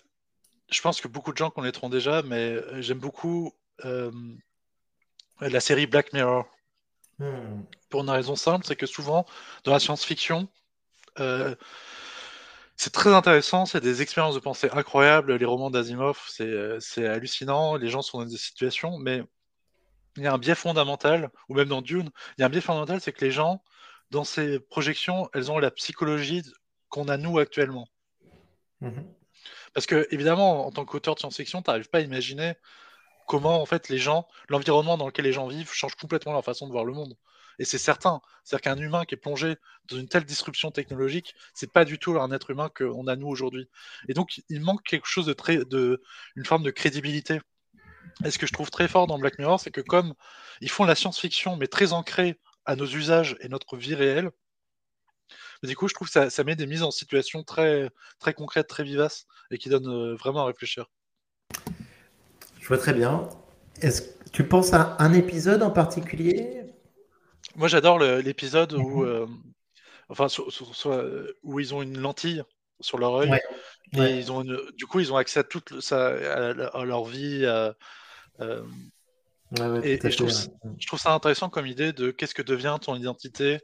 Je 0.70 0.82
pense 0.82 1.00
que 1.00 1.08
beaucoup 1.08 1.32
de 1.32 1.38
gens 1.38 1.50
connaîtront 1.50 1.88
déjà, 1.88 2.24
mais 2.24 2.56
euh, 2.56 2.82
j'aime 2.82 3.00
beaucoup 3.00 3.54
euh, 3.86 4.12
la 5.40 5.62
série 5.62 5.88
Black 5.88 6.12
Mirror. 6.12 6.46
Hmm. 7.20 7.62
Pour 7.90 8.02
une 8.02 8.10
raison 8.10 8.36
simple, 8.36 8.66
c'est 8.66 8.76
que 8.76 8.86
souvent, 8.86 9.26
dans 9.64 9.72
la 9.72 9.80
science-fiction, 9.80 10.50
euh, 11.22 11.56
c'est 12.80 12.94
très 12.94 13.14
intéressant, 13.14 13.66
c'est 13.66 13.82
des 13.82 14.02
expériences 14.02 14.36
de 14.36 14.40
pensée 14.40 14.70
incroyables. 14.72 15.36
Les 15.36 15.46
romans 15.46 15.70
d'Asimov, 15.70 16.18
c'est 16.30 17.06
hallucinant, 17.06 17.76
les 17.76 17.90
gens 17.90 18.02
sont 18.02 18.20
dans 18.20 18.26
des 18.26 18.38
situations, 18.38 18.98
mais 18.98 19.22
il 20.16 20.24
y 20.24 20.28
a 20.28 20.34
un 20.34 20.38
biais 20.38 20.56
fondamental, 20.56 21.30
ou 21.50 21.56
même 21.56 21.68
dans 21.68 21.82
Dune, 21.82 22.10
il 22.38 22.42
y 22.42 22.44
a 22.44 22.48
un 22.48 22.50
biais 22.50 22.62
fondamental, 22.62 23.02
c'est 23.02 23.12
que 23.12 23.26
les 23.26 23.32
gens, 23.32 23.62
dans 24.12 24.24
ces 24.24 24.62
projections, 24.62 25.30
elles 25.34 25.52
ont 25.52 25.60
la 25.60 25.72
psychologie 25.72 26.42
qu'on 26.88 27.10
a 27.10 27.18
nous 27.18 27.38
actuellement. 27.38 27.90
Mhm. 28.80 29.14
Parce 29.74 29.86
que, 29.86 30.08
évidemment, 30.12 30.66
en 30.66 30.72
tant 30.72 30.86
qu'auteur 30.86 31.16
de 31.16 31.20
science-fiction, 31.20 31.62
tu 31.62 31.70
n'arrives 31.70 31.90
pas 31.90 31.98
à 31.98 32.02
imaginer 32.02 32.54
comment, 33.28 33.62
en 33.62 33.66
fait, 33.66 33.90
les 33.90 33.98
gens, 33.98 34.26
l'environnement 34.48 34.96
dans 34.96 35.08
lequel 35.08 35.26
les 35.26 35.34
gens 35.34 35.48
vivent 35.48 35.74
change 35.74 35.96
complètement 35.96 36.32
leur 36.32 36.46
façon 36.46 36.66
de 36.66 36.72
voir 36.72 36.86
le 36.86 36.94
monde. 36.94 37.18
Et 37.60 37.66
c'est 37.66 37.78
certain. 37.78 38.22
C'est-à-dire 38.43 38.62
qu'un 38.64 38.78
humain 38.78 39.05
qui 39.05 39.16
est 39.16 39.18
plongé 39.18 39.57
dans 39.89 39.97
une 39.97 40.07
telle 40.07 40.26
disruption 40.26 40.72
technologique, 40.72 41.36
c'est 41.53 41.72
pas 41.72 41.86
du 41.86 41.99
tout 41.99 42.20
un 42.20 42.32
être 42.32 42.49
humain 42.49 42.70
qu'on 42.76 43.07
a 43.07 43.16
nous 43.16 43.28
aujourd'hui. 43.28 43.70
Et 44.07 44.14
donc, 44.14 44.41
il 44.49 44.62
manque 44.62 44.84
quelque 44.84 45.07
chose 45.07 45.26
de 45.26 45.34
très, 45.34 45.57
de, 45.57 46.01
une 46.36 46.45
forme 46.45 46.64
de 46.64 46.72
crédibilité 46.72 47.41
et 48.26 48.32
ce 48.32 48.38
que 48.38 48.47
je 48.47 48.53
trouve 48.53 48.70
très 48.70 48.88
fort 48.88 49.07
dans 49.07 49.18
Black 49.18 49.39
Mirror, 49.39 49.60
c'est 49.60 49.72
que 49.72 49.82
comme 49.82 50.14
ils 50.62 50.70
font 50.70 50.84
la 50.84 50.95
science-fiction, 50.95 51.55
mais 51.55 51.68
très 51.68 51.93
ancrée 51.93 52.38
à 52.66 52.76
nos 52.76 52.86
usages 52.86 53.38
et 53.39 53.47
notre 53.47 53.78
vie 53.78 53.95
réelle, 53.95 54.32
du 55.64 55.76
coup, 55.76 55.88
je 55.88 55.93
trouve 55.93 56.10
que 56.10 56.30
ça, 56.30 56.43
met 56.43 56.55
des 56.55 56.68
mises 56.68 56.84
en 56.84 56.91
situation 56.91 57.43
très, 57.43 57.89
très 58.20 58.34
concrètes, 58.34 58.68
très 58.68 58.84
vivaces, 58.84 59.26
et 59.51 59.57
qui 59.57 59.68
donnent 59.68 59.89
euh, 59.89 60.16
vraiment 60.16 60.43
à 60.43 60.45
réfléchir. 60.45 60.86
Je 62.60 62.68
vois 62.68 62.78
très 62.78 62.93
bien. 62.93 63.28
Est-ce 63.82 64.01
que 64.01 64.30
tu 64.32 64.45
penses 64.45 64.74
à 64.74 64.95
un 64.99 65.14
épisode 65.14 65.62
en 65.62 65.72
particulier? 65.72 66.59
Moi, 67.56 67.68
j'adore 67.68 68.00
l'épisode 68.00 68.74
où, 68.74 69.02
mhm. 69.02 69.08
euh, 69.08 69.26
enfin, 70.10 70.28
où 71.44 71.60
ils 71.60 71.74
ont 71.74 71.82
une 71.82 71.98
lentille 72.00 72.44
sur 72.80 72.98
leur 72.98 73.16
œil. 73.16 73.32
Et 73.94 74.18
ils 74.18 74.32
ont 74.32 74.44
du 74.44 74.86
coup, 74.86 75.00
ils 75.00 75.12
ont 75.12 75.18
accès 75.18 75.40
à 75.40 75.44
toute 75.44 75.80
ça, 75.82 76.10
à, 76.10 76.86
leur 76.86 77.06
vie, 77.06 77.44
euh, 78.42 78.64
et, 79.84 80.00
je, 80.04 80.16
trouve, 80.86 81.00
ça 81.00 81.14
intéressant 81.14 81.50
comme 81.50 81.66
idée 81.66 81.92
de 81.92 82.12
qu'est-ce 82.12 82.36
que 82.36 82.44
devient 82.44 82.78
ton 82.80 82.96
identité, 82.96 83.60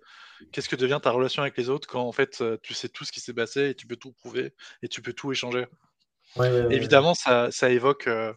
qu'est-ce 0.51 0.67
que 0.67 0.75
devient 0.75 0.99
ta 1.01 1.11
relation 1.11 1.43
avec 1.43 1.55
les 1.57 1.69
autres 1.69 1.87
quand 1.87 2.01
en 2.01 2.11
fait 2.11 2.41
euh, 2.41 2.57
tu 2.63 2.73
sais 2.73 2.89
tout 2.89 3.05
ce 3.05 3.11
qui 3.11 3.19
s'est 3.19 3.33
passé 3.33 3.69
et 3.69 3.75
tu 3.75 3.85
peux 3.85 3.95
tout 3.95 4.11
prouver 4.11 4.53
et 4.81 4.87
tu 4.87 5.01
peux 5.01 5.13
tout 5.13 5.31
échanger. 5.31 5.67
Évidemment, 6.71 7.13
ça, 7.13 7.49
évoque 7.69 8.07
euh, 8.07 8.33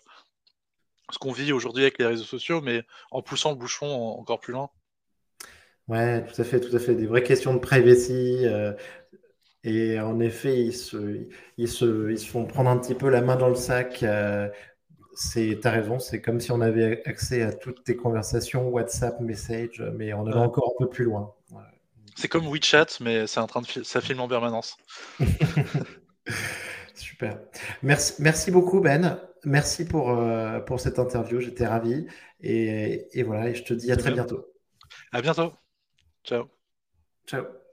ce 1.10 1.18
qu'on 1.18 1.32
vit 1.32 1.52
aujourd'hui 1.52 1.82
avec 1.82 1.98
les 1.98 2.06
réseaux 2.06 2.24
sociaux, 2.24 2.60
mais 2.60 2.84
en 3.10 3.22
poussant 3.22 3.50
le 3.50 3.56
bouchon 3.56 3.86
encore 3.86 4.40
plus 4.40 4.52
loin. 4.52 4.70
Ouais, 5.88 6.24
tout 6.24 6.40
à 6.40 6.44
fait, 6.44 6.60
tout 6.60 6.74
à 6.74 6.78
fait. 6.78 6.94
Des 6.94 7.06
vraies 7.06 7.22
questions 7.22 7.54
de 7.54 7.60
privacy. 7.60 8.44
et 9.64 10.00
en 10.00 10.20
effet, 10.20 10.60
ils 10.64 10.72
se, 10.74 11.26
ils, 11.56 11.68
se, 11.68 12.10
ils 12.10 12.18
se 12.18 12.26
font 12.26 12.44
prendre 12.44 12.70
un 12.70 12.78
petit 12.78 12.94
peu 12.94 13.08
la 13.08 13.22
main 13.22 13.36
dans 13.36 13.48
le 13.48 13.54
sac 13.54 14.04
c'est, 15.18 15.58
t'as 15.60 15.72
raison, 15.72 15.98
c'est 15.98 16.20
comme 16.20 16.38
si 16.38 16.52
on 16.52 16.60
avait 16.60 17.02
accès 17.04 17.42
à 17.42 17.52
toutes 17.52 17.82
tes 17.82 17.96
conversations, 17.96 18.68
WhatsApp, 18.68 19.20
message, 19.20 19.82
mais 19.96 20.12
on 20.12 20.24
allait 20.24 20.38
encore 20.38 20.74
un 20.76 20.84
peu 20.84 20.88
plus 20.88 21.04
loin. 21.04 21.34
C'est 22.14 22.28
comme 22.28 22.46
WeChat, 22.46 22.86
mais 23.00 23.26
c'est 23.26 23.40
en 23.40 23.48
train 23.48 23.62
de 23.62 23.66
ça 23.66 24.00
filme 24.00 24.20
en 24.20 24.28
permanence. 24.28 24.76
Super. 26.94 27.40
Merci, 27.82 28.14
merci 28.20 28.50
beaucoup 28.50 28.80
Ben. 28.80 29.20
Merci 29.44 29.86
pour, 29.86 30.10
euh, 30.10 30.60
pour 30.60 30.80
cette 30.80 30.98
interview. 30.98 31.40
J'étais 31.40 31.66
ravi. 31.66 32.06
Et, 32.40 33.06
et 33.12 33.22
voilà, 33.24 33.48
et 33.48 33.54
je 33.54 33.64
te 33.64 33.74
dis 33.74 33.90
à 33.90 33.96
très 33.96 34.12
bientôt. 34.12 34.46
À 35.12 35.20
bientôt. 35.20 35.52
Ciao. 36.28 36.50
Ciao. 37.26 37.67